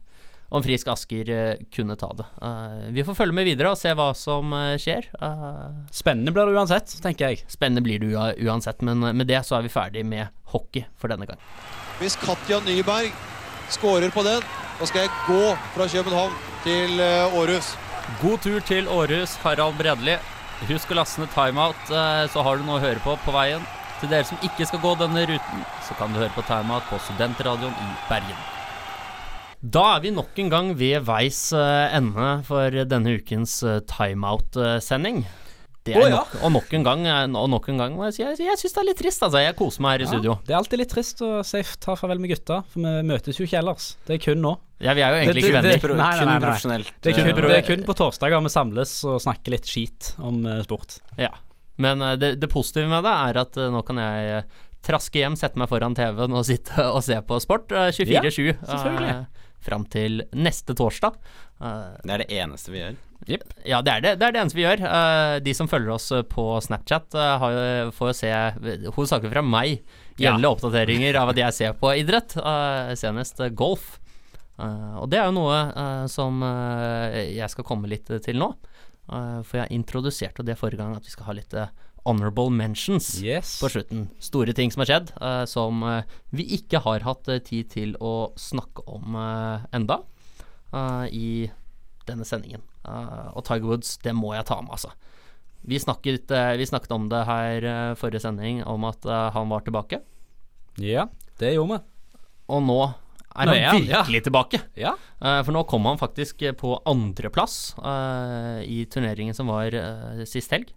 om 0.52 0.64
Frisk 0.66 0.88
Asker 0.92 1.30
eh, 1.36 1.62
kunne 1.76 1.96
ta 2.00 2.10
det. 2.18 2.26
Eh, 2.44 2.86
vi 2.98 3.04
får 3.08 3.18
følge 3.20 3.36
med 3.38 3.48
videre 3.52 3.74
og 3.76 3.80
se 3.80 3.92
hva 4.00 4.10
som 4.18 4.52
eh, 4.58 4.78
skjer. 4.82 5.10
Eh, 5.20 5.66
Spennende 5.96 6.32
blir 6.36 6.48
det 6.52 6.56
uansett, 6.60 6.96
tenker 7.04 7.34
jeg. 7.34 7.44
Spennende 7.52 7.84
blir 7.86 8.00
det 8.04 8.16
uansett, 8.48 8.82
men 8.88 9.04
med 9.12 9.28
det 9.32 9.44
så 9.48 9.60
er 9.60 9.68
vi 9.68 9.74
ferdig 9.76 10.06
med 10.08 10.32
hockey 10.56 10.88
for 11.00 11.12
denne 11.12 11.28
gang. 11.30 11.40
Hvis 12.00 12.16
Katja 12.24 12.60
Nyberg 12.66 13.12
skårer 13.72 14.12
på 14.12 14.24
den, 14.28 14.42
da 14.80 14.88
skal 14.90 15.06
jeg 15.06 15.12
gå 15.28 15.44
fra 15.76 15.86
København 15.92 16.34
til 16.66 17.02
eh, 17.02 17.36
Århus. 17.38 17.74
God 18.22 18.44
tur 18.44 18.62
til 18.66 18.90
Århus, 18.92 19.36
Harald 19.42 19.78
Bredli. 19.80 20.18
Husk 20.70 20.94
å 20.94 21.00
laste 21.00 21.24
ned 21.24 21.32
timeout, 21.34 21.90
eh, 21.90 22.26
så 22.30 22.44
har 22.46 22.60
du 22.60 22.66
noe 22.68 22.78
å 22.78 22.84
høre 22.84 23.02
på 23.04 23.16
på 23.26 23.34
veien. 23.34 23.64
Til 24.02 24.10
dere 24.12 24.26
som 24.26 24.40
ikke 24.46 24.66
skal 24.70 24.82
gå 24.82 24.94
denne 24.98 25.26
ruten, 25.30 25.66
så 25.86 25.98
kan 25.98 26.14
du 26.14 26.22
høre 26.22 26.34
på 26.36 26.46
timeout 26.46 26.86
på 26.90 27.02
Studentradioen 27.08 27.74
i 27.74 27.90
Bergen. 28.10 28.40
Da 29.62 29.84
er 29.96 30.00
vi 30.06 30.14
nok 30.14 30.40
en 30.42 30.50
gang 30.54 30.72
ved 30.78 31.06
veis 31.06 31.44
eh, 31.54 31.98
ende 31.98 32.32
for 32.48 32.82
denne 32.94 33.18
ukens 33.18 33.60
timeout-sending. 33.90 35.24
Det 35.82 35.96
er 35.96 36.02
oh, 36.04 36.10
ja. 36.10 36.18
nok, 36.20 36.34
og 36.46 36.52
nok 36.54 36.74
en 36.78 36.84
gang, 36.86 37.06
og 37.42 37.48
nok 37.50 37.72
en 37.74 37.80
gang 37.82 37.94
må 37.98 38.06
jeg 38.10 38.20
si, 38.20 38.22
jeg, 38.22 38.42
jeg 38.46 38.60
syns 38.62 38.76
det 38.76 38.82
er 38.84 38.92
litt 38.92 39.00
trist, 39.02 39.24
altså. 39.26 39.42
Jeg 39.42 39.58
koser 39.58 39.82
meg 39.82 39.96
her 39.96 40.06
i 40.06 40.10
studio. 40.12 40.36
Det 40.46 40.54
er 40.54 40.60
alltid 40.60 40.84
litt 40.84 40.94
trist 40.94 41.24
å 41.26 41.40
si 41.46 41.64
ta 41.82 41.98
farvel 41.98 42.22
med 42.22 42.36
gutta, 42.36 42.62
for 42.70 42.86
vi 42.86 43.08
møtes 43.10 43.42
jo 43.42 43.50
ikke 43.50 43.64
ellers. 43.64 43.96
Det 44.06 44.20
er 44.20 44.28
kun 44.30 44.46
nå. 44.46 44.60
Ja, 44.82 44.94
vi 44.98 45.02
er 45.06 45.14
jo 45.14 45.20
egentlig 45.22 45.34
Det- 45.34 45.44
ikke 45.44 45.62
venner. 45.62 45.78
det- 45.78 45.98
Nei, 45.98 46.10
nei, 46.10 46.18
Kun 46.18 46.26
nei, 46.28 46.40
nei. 46.40 46.48
profesjonelt. 46.48 46.92
Det 47.02 47.12
er 47.12 47.18
kun, 47.20 47.28
eh, 47.30 47.48
det 47.48 47.58
er 47.58 47.68
kun 47.76 47.84
på 47.86 47.96
torsdager 47.96 48.42
vi 48.42 48.50
samles 48.50 48.94
og 49.06 49.22
snakker 49.22 49.52
litt 49.54 49.66
skit 49.70 50.16
om 50.20 50.46
eh, 50.46 50.62
sport. 50.64 51.00
Ja. 51.18 51.30
Men 51.78 52.02
eh, 52.02 52.16
det, 52.16 52.40
det 52.40 52.50
positive 52.50 52.88
med 52.90 53.04
det 53.04 53.14
er 53.14 53.38
at 53.42 53.54
nå 53.56 53.86
kan 53.86 53.98
jeg 53.98 54.44
traske 54.82 55.22
hjem, 55.22 55.36
sette 55.38 55.56
meg 55.62 55.70
foran 55.70 55.94
TV-en 55.96 56.34
og 56.34 56.44
sitte 56.46 56.74
og 56.96 57.04
se 57.06 57.14
på 57.22 57.40
sport 57.40 57.72
eh, 57.72 57.92
24-7 57.94 58.48
Ja, 58.48 58.56
selvfølgelig. 58.66 59.28
fram 59.62 59.86
til 59.86 60.24
neste 60.34 60.74
torsdag. 60.74 61.14
Eh, 61.62 61.98
Det 62.04 62.12
er 62.12 62.18
det 62.26 62.30
eneste 62.42 62.72
vi 62.74 62.80
gjør. 62.82 62.96
ja, 63.64 63.82
det 63.86 63.94
er 63.94 64.02
det, 64.02 64.20
det 64.20 64.26
er 64.28 64.32
det 64.32 64.42
eneste 64.42 64.56
vi 64.58 64.64
gjør. 64.66 64.82
Eh, 64.82 65.40
de 65.46 65.54
som 65.54 65.68
følger 65.70 65.94
oss 65.94 66.10
på 66.28 66.46
Snapchat, 66.66 67.14
har, 67.14 67.92
får 67.94 68.10
jo 68.10 68.18
se 68.18 68.32
hovedsakelig 68.90 69.32
fra 69.32 69.44
meg 69.46 69.84
Ja. 70.18 70.34
oppdateringer 70.38 71.16
av 71.16 71.30
at 71.30 71.36
jeg 71.38 71.54
ser 71.54 71.74
på 71.74 71.94
idrett, 71.98 72.34
senest 72.98 73.38
golf. 73.56 74.00
Eh, 74.60 74.96
og 75.00 75.10
det 75.12 75.20
er 75.22 75.30
jo 75.30 75.38
noe 75.38 75.58
eh, 75.70 76.06
som 76.12 76.42
eh, 76.46 77.34
jeg 77.38 77.50
skal 77.54 77.68
komme 77.68 77.92
litt 77.92 78.12
til 78.26 78.42
nå. 78.42 78.54
For 79.12 79.58
jeg 79.58 79.76
introduserte 79.76 80.44
det 80.46 80.54
forrige 80.56 80.80
gang 80.80 80.94
at 80.96 81.04
vi 81.04 81.12
skal 81.12 81.26
ha 81.28 81.34
litt 81.36 81.52
honorable 82.08 82.50
mentions 82.54 83.18
Yes. 83.20 83.58
på 83.60 83.68
slutten. 83.74 84.06
Store 84.24 84.54
ting 84.56 84.72
som 84.72 84.86
har 84.86 84.88
skjedd, 84.88 85.12
uh, 85.20 85.44
som 85.50 85.82
uh, 85.84 86.06
vi 86.32 86.46
ikke 86.56 86.80
har 86.86 87.04
hatt 87.04 87.28
uh, 87.28 87.42
tid 87.44 87.74
til 87.74 87.98
å 88.00 88.32
snakke 88.40 88.86
om 88.88 89.18
enda 89.74 90.00
i 91.12 91.50
denne 92.08 92.24
sendingen. 92.24 92.62
Og 93.36 93.44
Tiger 93.44 93.68
Woods, 93.68 93.98
det 94.06 94.14
må 94.16 94.32
jeg 94.38 94.46
ta 94.48 94.62
med, 94.64 94.72
altså. 94.78 94.94
Vi 95.68 95.76
snakket, 95.82 96.32
vi 96.56 96.68
snakket 96.70 96.94
om 96.96 97.10
det 97.12 97.26
her 97.28 97.68
forrige 98.00 98.24
sending, 98.24 98.62
om 98.64 98.88
at 98.88 99.04
han 99.36 99.52
var 99.52 99.66
tilbake. 99.66 100.00
Ja, 100.80 101.10
det 101.44 101.52
gjorde 101.58 101.82
vi. 101.82 102.16
Og 102.56 102.64
nå 102.64 102.80
er 103.32 103.48
Nå 103.48 103.54
han 103.54 103.62
er 103.62 103.68
han, 103.70 103.88
ja. 103.88 104.02
virkelig 104.02 104.24
tilbake. 104.28 104.60
Ja. 104.80 104.94
Eh, 105.22 105.40
for 105.46 105.56
nå 105.56 105.64
kom 105.70 105.88
han 105.90 106.00
faktisk 106.02 106.44
på 106.60 106.76
andreplass 106.90 107.74
uh, 107.80 108.60
i 108.66 108.84
turneringen 108.92 109.36
som 109.38 109.52
var 109.52 109.74
uh, 109.76 110.22
sist 110.30 110.52
helg. 110.56 110.72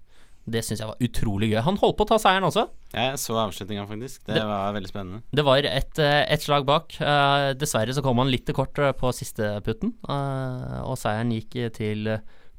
Det 0.45 0.61
syns 0.61 0.83
jeg 0.83 0.91
var 0.91 1.01
utrolig 1.01 1.49
gøy. 1.55 1.61
Han 1.65 1.79
holdt 1.81 1.97
på 1.97 2.05
å 2.05 2.11
ta 2.11 2.19
seieren 2.21 2.45
også. 2.45 2.67
Jeg 2.93 3.21
så 3.23 3.39
avslutninga, 3.41 3.87
faktisk. 3.89 4.21
Det, 4.27 4.37
Det- 4.37 4.45
var 4.45 4.75
veldig 4.77 4.91
spennende. 4.91 5.23
Det 5.33 5.45
var 5.47 5.65
et, 5.71 6.01
et 6.05 6.45
slag 6.45 6.67
bak. 6.69 6.99
Uh, 7.01 7.53
dessverre 7.57 7.97
så 7.97 8.05
kom 8.05 8.21
han 8.21 8.33
litt 8.33 8.45
til 8.47 8.57
kort 8.59 8.77
på 8.77 9.15
siste 9.17 9.55
putten, 9.65 9.95
uh, 10.09 10.83
og 10.85 10.99
seieren 11.01 11.33
gikk 11.33 11.57
til 11.79 12.13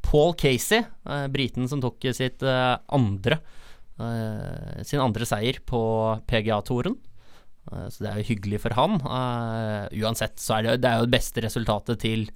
Paul 0.05 0.33
Casey, 0.37 0.83
briten 1.33 1.65
som 1.69 1.79
tok 1.81 2.03
sitt 2.13 2.43
andre 2.45 3.39
eh, 3.99 4.83
sin 4.85 5.01
andre 5.01 5.27
seier 5.27 5.59
på 5.65 5.81
PGA-toren. 6.29 6.97
Eh, 7.71 7.87
så 7.89 8.03
det 8.03 8.11
er 8.11 8.19
jo 8.21 8.29
hyggelig 8.31 8.61
for 8.65 8.77
han. 8.77 8.99
Eh, 9.01 10.01
uansett 10.03 10.37
så 10.41 10.59
er 10.59 10.67
det, 10.67 10.75
det 10.83 10.91
er 10.91 11.01
jo 11.01 11.07
det 11.07 11.15
beste 11.17 11.45
resultatet 11.45 12.01
til 12.03 12.27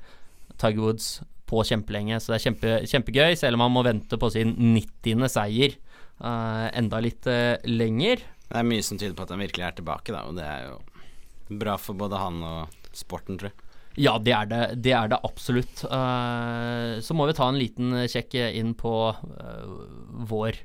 Tiger 0.60 0.82
Woods 0.82 1.12
på 1.50 1.64
kjempelenge, 1.66 2.20
så 2.22 2.34
det 2.34 2.40
er 2.40 2.46
kjempe, 2.46 2.74
kjempegøy, 2.92 3.38
selv 3.40 3.58
om 3.58 3.66
han 3.66 3.74
må 3.74 3.86
vente 3.88 4.20
på 4.22 4.30
sin 4.34 4.54
90. 4.76 5.26
seier 5.34 5.74
eh, 5.74 6.68
enda 6.78 7.00
litt 7.02 7.30
lenger. 7.66 8.22
Det 8.50 8.60
er 8.60 8.68
mye 8.68 8.86
som 8.86 9.00
tyder 9.00 9.16
på 9.18 9.26
at 9.26 9.34
han 9.34 9.42
virkelig 9.42 9.66
er 9.66 9.80
tilbake, 9.80 10.14
da, 10.14 10.28
og 10.30 10.38
det 10.38 10.46
er 10.46 10.70
jo 10.70 11.58
bra 11.60 11.74
for 11.82 11.98
både 11.98 12.22
han 12.22 12.44
og 12.46 12.94
sporten, 12.94 13.40
tror 13.40 13.52
jeg. 13.52 13.66
Ja, 14.00 14.14
det 14.22 14.32
er 14.32 14.46
det, 14.48 14.62
det, 14.86 14.92
er 14.96 15.10
det 15.12 15.18
absolutt. 15.26 15.82
Så 15.82 17.16
må 17.18 17.26
vi 17.28 17.34
ta 17.36 17.50
en 17.50 17.58
liten 17.60 17.98
sjekk 18.08 18.38
inn 18.38 18.72
på 18.78 18.94
vår 20.30 20.60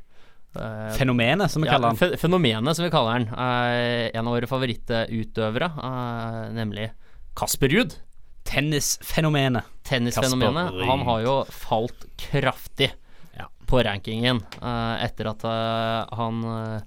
Fenomenet, 0.99 1.51
som 1.51 1.63
vi 1.65 1.69
ja, 1.69 1.75
kaller 1.77 1.95
den. 1.99 2.19
Fenomenet, 2.21 2.77
som 2.79 2.85
vi 2.87 2.91
kaller 2.95 3.19
den. 3.19 3.29
Eh, 3.35 4.11
en 4.15 4.27
av 4.29 4.35
våre 4.37 4.47
favorittutøvere, 4.51 5.69
eh, 5.89 6.41
nemlig 6.55 6.91
Kasper 7.35 7.69
Ruud. 7.73 7.97
Tennisfenomenet. 8.45 9.65
Tennisfenomenet. 9.89 10.75
Han 10.87 11.03
har 11.09 11.23
jo 11.25 11.37
falt 11.51 12.05
kraftig 12.21 12.91
Ja. 13.37 13.49
på 13.67 13.81
rankingen 13.83 14.43
eh, 14.63 15.05
etter 15.05 15.27
at 15.33 15.43
eh, 15.45 16.15
han 16.15 16.43
eh, 16.45 16.83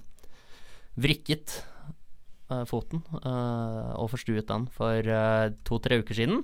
vrikket 0.96 1.58
eh, 2.50 2.64
foten 2.64 3.02
eh, 3.20 3.90
og 4.00 4.08
forstuet 4.14 4.48
den 4.48 4.64
for 4.72 4.96
eh, 5.04 5.50
to-tre 5.68 6.00
uker 6.00 6.14
siden. 6.16 6.40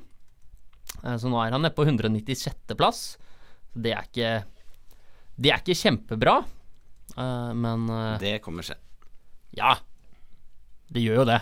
Eh, 1.04 1.16
så 1.16 1.30
nå 1.32 1.40
er 1.40 1.54
han 1.56 1.64
nede 1.64 1.72
på 1.74 1.86
196. 1.88 2.74
plass. 2.76 3.16
Det 3.74 3.94
er 3.96 4.04
ikke 4.10 4.34
Det 5.40 5.50
er 5.50 5.62
ikke 5.64 5.74
kjempebra, 5.80 6.36
eh, 6.44 6.53
men 7.16 7.88
eh, 7.90 8.14
Det 8.22 8.36
kommer 8.44 8.66
skje. 8.66 8.78
ja. 9.58 9.76
Det 10.94 11.00
gjør 11.02 11.22
jo 11.22 11.26
det. 11.26 11.40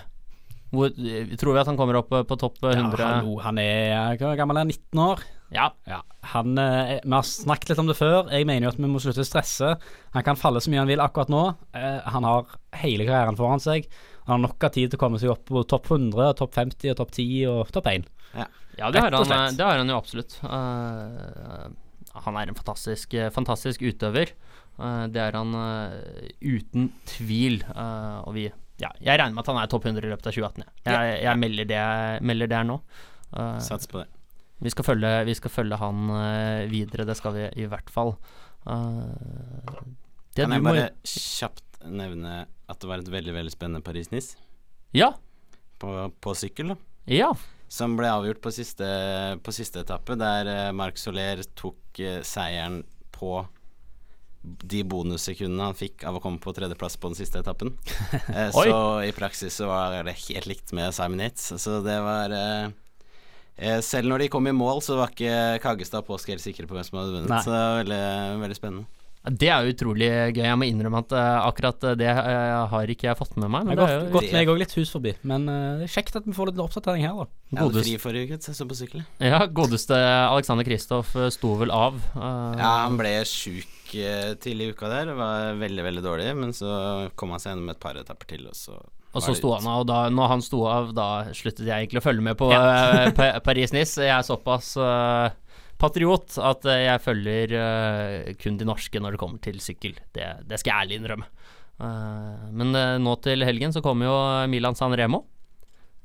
Hvor, 0.72 0.88
eh, 0.88 1.32
tror 1.36 1.52
vi 1.52 1.60
at 1.60 1.68
han 1.68 1.76
kommer 1.76 1.98
opp 1.98 2.12
eh, 2.16 2.22
på 2.24 2.36
topp 2.40 2.62
eh, 2.64 2.78
100? 2.78 2.96
Ja, 2.96 3.08
hallo, 3.18 3.34
han 3.44 3.58
er 3.60 4.14
Hvor 4.20 4.36
gammel 4.38 4.56
er 4.56 4.64
han? 4.64 4.70
19 4.72 5.02
år? 5.04 5.24
Ja. 5.52 5.66
Ja, 5.84 5.98
han, 6.32 6.54
eh, 6.56 6.94
Vi 7.02 7.12
har 7.12 7.26
snakket 7.28 7.72
litt 7.72 7.82
om 7.82 7.90
det 7.90 7.98
før. 7.98 8.30
Jeg 8.32 8.46
mener 8.48 8.68
jo 8.68 8.72
at 8.72 8.78
vi 8.80 8.88
må 8.88 9.02
slutte 9.02 9.20
å 9.20 9.28
stresse. 9.28 9.74
Han 10.14 10.24
kan 10.24 10.38
falle 10.40 10.62
så 10.64 10.72
mye 10.72 10.80
han 10.80 10.88
vil 10.88 11.02
akkurat 11.04 11.28
nå. 11.32 11.42
Eh, 11.76 11.98
han 12.14 12.24
har 12.24 12.54
hele 12.80 13.04
karrieren 13.04 13.36
foran 13.36 13.60
seg. 13.60 13.90
Han 14.24 14.38
har 14.38 14.42
nok 14.46 14.64
av 14.64 14.72
tid 14.72 14.92
til 14.92 14.96
å 14.96 15.02
komme 15.02 15.20
seg 15.20 15.34
opp 15.34 15.44
på 15.50 15.64
topp 15.68 15.90
100, 15.90 16.32
topp 16.38 16.54
50, 16.56 16.94
og 16.94 17.00
topp 17.02 17.12
10 17.18 17.28
og 17.50 17.74
topp 17.74 17.90
1. 17.92 18.08
Ja, 18.78 18.88
det 18.88 19.02
har, 19.02 19.12
han, 19.12 19.56
det 19.58 19.66
har 19.66 19.76
han 19.82 19.90
jo 19.92 19.98
absolutt. 19.98 20.38
Uh, 20.40 21.68
han 22.24 22.38
er 22.40 22.48
en 22.48 22.56
fantastisk, 22.56 23.12
fantastisk 23.34 23.82
utøver. 23.84 24.32
Eh, 24.78 25.04
det 25.12 25.20
er 25.22 25.36
han 25.38 25.54
eh, 25.58 26.32
uten 26.40 26.90
tvil. 27.08 27.60
Eh, 27.68 28.18
og 28.26 28.34
vi 28.36 28.48
ja, 28.80 28.88
jeg 28.98 29.18
regner 29.20 29.36
med 29.36 29.44
at 29.44 29.50
han 29.52 29.60
er 29.62 29.68
topp 29.70 29.84
100 29.86 30.02
i 30.02 30.10
løpet 30.10 30.26
av 30.26 30.34
2018. 30.34 30.64
Jeg, 30.88 30.92
jeg, 30.96 31.18
jeg 31.22 31.38
melder, 31.38 31.68
det, 31.70 31.82
melder 32.26 32.48
det 32.50 32.56
her 32.58 32.66
nå. 32.66 32.78
Sats 33.62 33.86
på 33.86 34.00
det. 34.00 34.08
vi, 34.64 34.72
skal 34.72 34.86
følge, 34.88 35.10
vi 35.28 35.34
skal 35.38 35.52
følge 35.54 35.78
han 35.78 36.00
videre, 36.72 37.06
det 37.06 37.14
skal 37.16 37.36
vi 37.36 37.44
i 37.62 37.68
hvert 37.70 37.92
fall. 37.94 38.10
Det 38.66 40.42
Kan 40.42 40.50
du 40.50 40.56
jeg 40.56 40.64
bare 40.66 40.88
kjapt 41.06 41.78
nevne 41.92 42.34
at 42.66 42.80
det 42.82 42.90
var 42.90 43.04
et 43.04 43.12
veldig, 43.12 43.34
veldig 43.36 43.54
spennende 43.54 43.84
Paris-Nice 43.86 44.34
Ja. 44.98 45.12
på, 45.78 45.94
på 46.18 46.34
sykkel, 46.38 46.74
da. 46.74 46.76
Ja. 47.06 47.30
Som 47.72 47.94
ble 48.00 48.10
avgjort 48.10 48.42
på 48.42 48.50
siste, 48.56 48.88
på 49.44 49.54
siste 49.54 49.84
etappe, 49.86 50.18
der 50.18 50.72
Marc 50.74 50.98
Soler 50.98 51.44
tok 51.58 52.02
seieren 52.26 52.82
på 53.14 53.44
de 54.42 54.82
bonussekundene 54.82 55.68
han 55.70 55.78
fikk 55.78 56.02
av 56.08 56.18
å 56.18 56.22
komme 56.22 56.42
på 56.42 56.54
tredjeplass 56.56 56.98
på 56.98 57.12
den 57.12 57.18
siste 57.18 57.42
etappen. 57.42 57.74
Eh, 58.32 58.48
så 58.54 59.02
i 59.04 59.10
praksis 59.12 59.54
så 59.58 59.66
var 59.68 59.94
det 60.06 60.14
helt 60.14 60.46
likt 60.48 60.72
med 60.76 60.94
Simon 60.94 61.20
Yates. 61.20 61.52
Så 61.60 61.80
det 61.84 61.98
var 62.04 62.32
eh, 62.32 62.70
eh, 63.56 63.80
Selv 63.84 64.08
når 64.08 64.24
de 64.24 64.30
kom 64.32 64.46
i 64.48 64.54
mål, 64.56 64.80
så 64.84 64.96
var 64.98 65.12
ikke 65.12 65.60
Kaggestad 65.62 66.04
og 66.04 66.08
Påske 66.12 66.32
helt 66.32 66.44
sikre 66.44 66.68
på 66.68 66.76
hvem 66.76 66.86
som 66.86 67.00
hadde 67.00 67.16
vunnet. 67.16 67.32
Nei. 67.32 67.40
Så 67.44 67.52
det 67.52 67.60
var 67.60 67.78
veldig, 67.82 68.02
veldig 68.44 68.58
spennende. 68.58 68.88
Det 69.22 69.50
er 69.54 69.68
utrolig 69.70 70.08
gøy. 70.34 70.40
Jeg 70.42 70.58
må 70.58 70.66
innrømme 70.66 71.02
at 71.04 71.12
uh, 71.14 71.44
akkurat 71.46 71.84
det 71.98 72.08
uh, 72.10 72.64
har 72.72 72.90
ikke 72.90 73.06
jeg 73.06 73.18
fått 73.20 73.36
med 73.38 73.52
meg. 73.54 73.68
Det 73.70 73.76
jeg 73.76 73.82
har 73.82 73.92
det 73.92 73.94
er 73.94 74.00
gått, 74.00 74.08
jo 74.08 74.16
gått 74.16 74.34
meg 74.34 74.50
òg 74.50 74.62
litt 74.64 74.74
hus 74.80 74.94
forbi, 74.96 75.12
men 75.30 75.44
uh, 75.46 75.58
det 75.78 75.86
er 75.86 75.92
kjekt 75.94 76.18
at 76.18 76.26
vi 76.26 76.34
får 76.34 76.50
litt 76.50 76.62
oppdatering 76.64 77.06
her, 77.06 77.20
da. 77.20 77.28
Jeg 77.52 77.60
hadde 77.60 77.68
Godest- 77.68 77.86
fri 77.86 78.00
forrige 78.02 78.38
uke, 78.40 78.56
så 78.56 78.66
på 78.66 78.78
sykkel. 78.80 79.04
Ja, 79.22 79.44
godeste 79.46 80.00
Alexander 80.24 80.66
Kristoff 80.66 81.14
sto 81.36 81.54
vel 81.60 81.70
av. 81.74 82.02
Ja, 82.16 82.72
han 82.82 82.98
ble 82.98 83.14
sjuk 83.28 83.81
eh, 83.98 84.32
tidlig 84.40 84.70
i 84.70 84.74
uka 84.74 84.90
der. 84.90 85.12
Var 85.18 85.60
veldig, 85.60 85.84
veldig 85.88 86.02
dårlig. 86.04 86.32
Men 86.38 86.56
så 86.56 86.72
kom 87.18 87.34
han 87.34 87.42
seg 87.42 87.54
gjennom 87.54 87.72
et 87.74 87.82
par 87.82 87.98
etapper 88.00 88.34
til, 88.34 88.48
og 88.50 88.58
så 88.58 88.80
og 89.12 89.20
så 89.20 89.34
sto 89.36 89.50
han 89.52 89.66
av, 89.68 89.82
og 89.82 89.88
da 89.90 89.96
når 90.08 90.28
han 90.30 90.40
sto 90.40 90.62
av, 90.64 90.86
da 90.96 91.06
sluttet 91.36 91.66
jeg 91.68 91.84
egentlig 91.84 92.00
å 92.00 92.04
følge 92.06 92.24
med 92.24 92.36
på 92.40 92.46
ja. 92.48 93.10
Paris-Nice. 93.44 94.06
Jeg 94.06 94.14
er 94.14 94.24
såpass 94.24 94.70
uh, 94.80 95.28
patriot 95.76 96.38
at 96.40 96.64
eh, 96.64 96.86
jeg 96.86 97.02
følger 97.04 97.52
uh, 97.52 98.30
kun 98.40 98.56
de 98.56 98.68
norske 98.68 99.02
når 99.02 99.12
det 99.12 99.20
kommer 99.20 99.42
til 99.44 99.60
sykkel. 99.60 99.98
Det, 100.16 100.30
det 100.48 100.62
skal 100.62 100.72
jeg 100.72 100.86
ærlig 100.86 101.00
innrømme. 101.02 101.28
Uh, 101.82 102.48
men 102.56 102.72
eh, 102.78 102.96
nå 103.04 103.16
til 103.24 103.44
helgen 103.44 103.76
så 103.76 103.84
kommer 103.84 104.08
jo 104.08 104.16
Milan 104.52 104.78
San 104.78 104.96
Remo. 104.96 105.26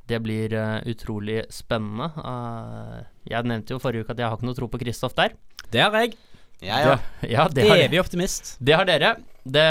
Det 0.08 0.20
blir 0.24 0.54
eh, 0.56 0.88
utrolig 0.88 1.42
spennende. 1.52 2.08
Eh, 2.16 3.00
jeg 3.34 3.48
nevnte 3.50 3.76
jo 3.76 3.82
forrige 3.84 4.06
uke 4.06 4.16
at 4.16 4.22
jeg 4.22 4.30
har 4.30 4.40
ikke 4.40 4.48
noe 4.48 4.58
tro 4.58 4.70
på 4.72 4.80
Kristoff 4.80 5.16
der. 5.18 5.36
Det 5.68 5.84
har 5.84 5.96
jeg. 6.00 6.16
Ja, 6.64 6.78
ja. 6.82 6.94
Det, 7.22 7.32
ja, 7.32 7.48
det 7.54 7.68
har 7.70 7.82
Evig 7.84 8.00
optimist. 8.02 8.56
det 8.58 8.74
har 8.78 8.88
dere. 8.90 9.16
Det, 9.48 9.66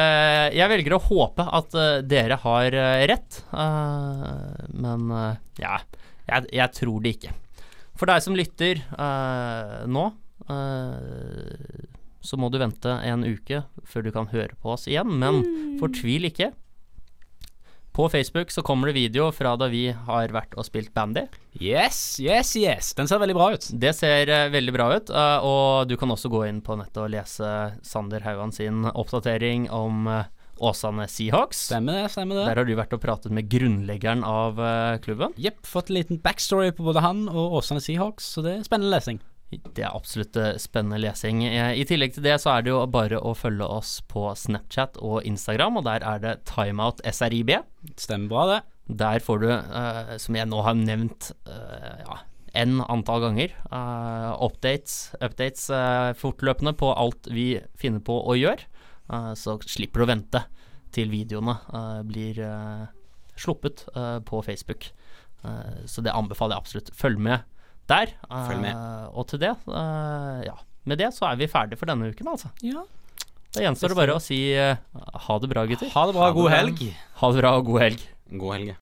jeg 0.56 0.70
velger 0.70 0.94
å 0.96 1.02
håpe 1.02 1.44
at 1.58 1.74
uh, 1.76 1.98
dere 2.06 2.38
har 2.40 2.76
uh, 2.78 3.00
rett, 3.10 3.40
uh, 3.52 4.62
men 4.72 5.10
ja, 5.60 5.80
jeg, 6.30 6.48
jeg 6.54 6.72
tror 6.78 7.02
det 7.02 7.16
ikke. 7.18 7.34
For 7.96 8.10
deg 8.10 8.22
som 8.24 8.36
lytter 8.36 8.82
eh, 8.82 9.76
nå, 9.88 10.04
eh, 10.52 11.84
så 12.20 12.38
må 12.40 12.50
du 12.52 12.58
vente 12.60 12.92
en 13.08 13.24
uke 13.24 13.62
før 13.88 14.04
du 14.04 14.12
kan 14.14 14.28
høre 14.32 14.56
på 14.60 14.74
oss 14.74 14.84
igjen, 14.90 15.14
men 15.20 15.40
fortvil 15.80 16.28
ikke. 16.28 16.50
På 17.96 18.08
Facebook 18.08 18.50
så 18.50 18.62
kommer 18.62 18.86
det 18.86 18.92
video 18.92 19.30
fra 19.32 19.54
da 19.56 19.70
vi 19.72 19.86
har 19.88 20.28
vært 20.28 20.52
og 20.60 20.66
spilt 20.68 20.90
bandy. 20.92 21.22
Yes, 21.56 22.18
yes, 22.20 22.50
yes. 22.60 22.90
Den 22.92 23.08
ser 23.08 23.22
veldig 23.22 23.36
bra 23.38 23.46
ut. 23.54 23.68
Det 23.72 23.94
ser 23.96 24.28
eh, 24.28 24.50
veldig 24.52 24.74
bra 24.76 24.90
ut, 24.98 25.08
eh, 25.08 25.46
og 25.48 25.88
du 25.88 25.94
kan 25.96 26.12
også 26.12 26.28
gå 26.28 26.42
inn 26.44 26.58
på 26.60 26.76
nettet 26.76 27.00
og 27.00 27.08
lese 27.14 27.52
Sander 27.80 28.20
Haugan 28.26 28.52
sin 28.52 28.84
oppdatering 28.90 29.70
om 29.72 30.10
eh, 30.12 30.28
Åsane 30.60 31.08
Seahawks. 31.08 31.62
Stemmer 31.70 32.02
det, 32.02 32.10
stemmer 32.12 32.42
det. 32.42 32.44
Der 32.50 32.60
har 32.60 32.68
du 32.68 32.74
vært 32.76 32.92
og 32.98 33.00
pratet 33.00 33.32
med 33.32 33.48
grunnleggeren 33.48 34.26
av 34.28 34.60
klubben. 35.04 35.32
Jepp, 35.40 35.64
fått 35.64 35.88
en 35.88 35.96
liten 35.96 36.20
backstory 36.20 36.76
på 36.76 36.84
både 36.84 37.00
han 37.04 37.30
og 37.32 37.62
Åsane 37.62 37.80
Seahawks, 37.80 38.28
så 38.36 38.44
det 38.44 38.58
er 38.58 38.68
spennende 38.68 38.92
lesing. 38.92 39.24
Det 39.50 39.84
er 39.84 39.94
absolutt 39.94 40.36
eh, 40.40 40.56
spennende 40.58 40.98
lesing. 40.98 41.44
Eh, 41.46 41.76
I 41.78 41.84
tillegg 41.86 42.16
til 42.16 42.24
det 42.26 42.34
så 42.42 42.56
er 42.56 42.64
det 42.66 42.72
jo 42.72 42.80
bare 42.90 43.20
å 43.22 43.34
følge 43.38 43.66
oss 43.70 44.00
på 44.10 44.26
Snapchat 44.34 44.98
og 44.98 45.20
Instagram, 45.28 45.78
og 45.78 45.86
der 45.86 46.02
er 46.02 46.22
det 46.22 46.32
Timeout 46.50 47.02
SRIB. 47.06 47.52
Stemmer 47.94 48.32
bra, 48.32 48.46
det. 48.50 48.60
Der 49.02 49.22
får 49.22 49.42
du, 49.42 49.48
uh, 49.50 50.16
som 50.22 50.38
jeg 50.38 50.46
nå 50.46 50.60
har 50.62 50.76
nevnt 50.78 51.32
uh, 51.50 52.02
ja, 52.02 52.18
n 52.58 52.78
antall 52.86 53.24
ganger, 53.24 53.54
uh, 53.70 54.34
updates, 54.46 55.14
updates 55.18 55.66
fortløpende 56.20 56.74
på 56.78 56.92
alt 56.94 57.26
vi 57.34 57.48
finner 57.78 58.02
på 58.06 58.20
å 58.22 58.36
gjøre. 58.38 58.66
Så 59.38 59.52
slipper 59.62 60.02
du 60.02 60.04
å 60.06 60.10
vente 60.10 60.40
til 60.94 61.12
videoene 61.12 61.54
blir 62.08 62.40
sluppet 63.38 63.84
på 64.26 64.40
Facebook. 64.42 64.88
Så 65.86 66.02
det 66.02 66.10
anbefaler 66.10 66.56
jeg 66.56 66.64
absolutt. 66.64 66.90
Følg 66.98 67.22
med 67.22 67.44
der. 67.90 68.12
Eh, 68.30 68.46
Følg 68.48 68.62
med. 68.64 68.84
Og 69.14 69.26
til 69.30 69.42
det, 69.42 69.52
eh, 69.68 70.40
ja. 70.48 70.56
Med 70.86 70.98
det 71.02 71.10
så 71.14 71.26
er 71.30 71.38
vi 71.40 71.48
ferdige 71.50 71.78
for 71.80 71.90
denne 71.90 72.10
uken, 72.12 72.28
altså. 72.30 72.50
Ja. 72.62 72.84
Da 73.56 73.62
gjenstår 73.64 73.94
det 73.94 73.98
bare 73.98 74.16
å 74.18 74.22
si 74.22 74.38
eh, 74.52 74.76
ha 75.26 75.38
det 75.42 75.48
bra, 75.50 75.64
gutter. 75.66 75.88
Ha 75.94 76.06
det 76.10 76.14
bra, 76.18 76.30
god 76.36 76.50
helg. 76.52 76.82
Ha 77.22 77.30
det 77.32 77.40
bra 77.40 77.54
og 77.58 77.70
god 77.70 77.80
helg. 77.86 78.02
God 78.36 78.52
helg. 78.56 78.74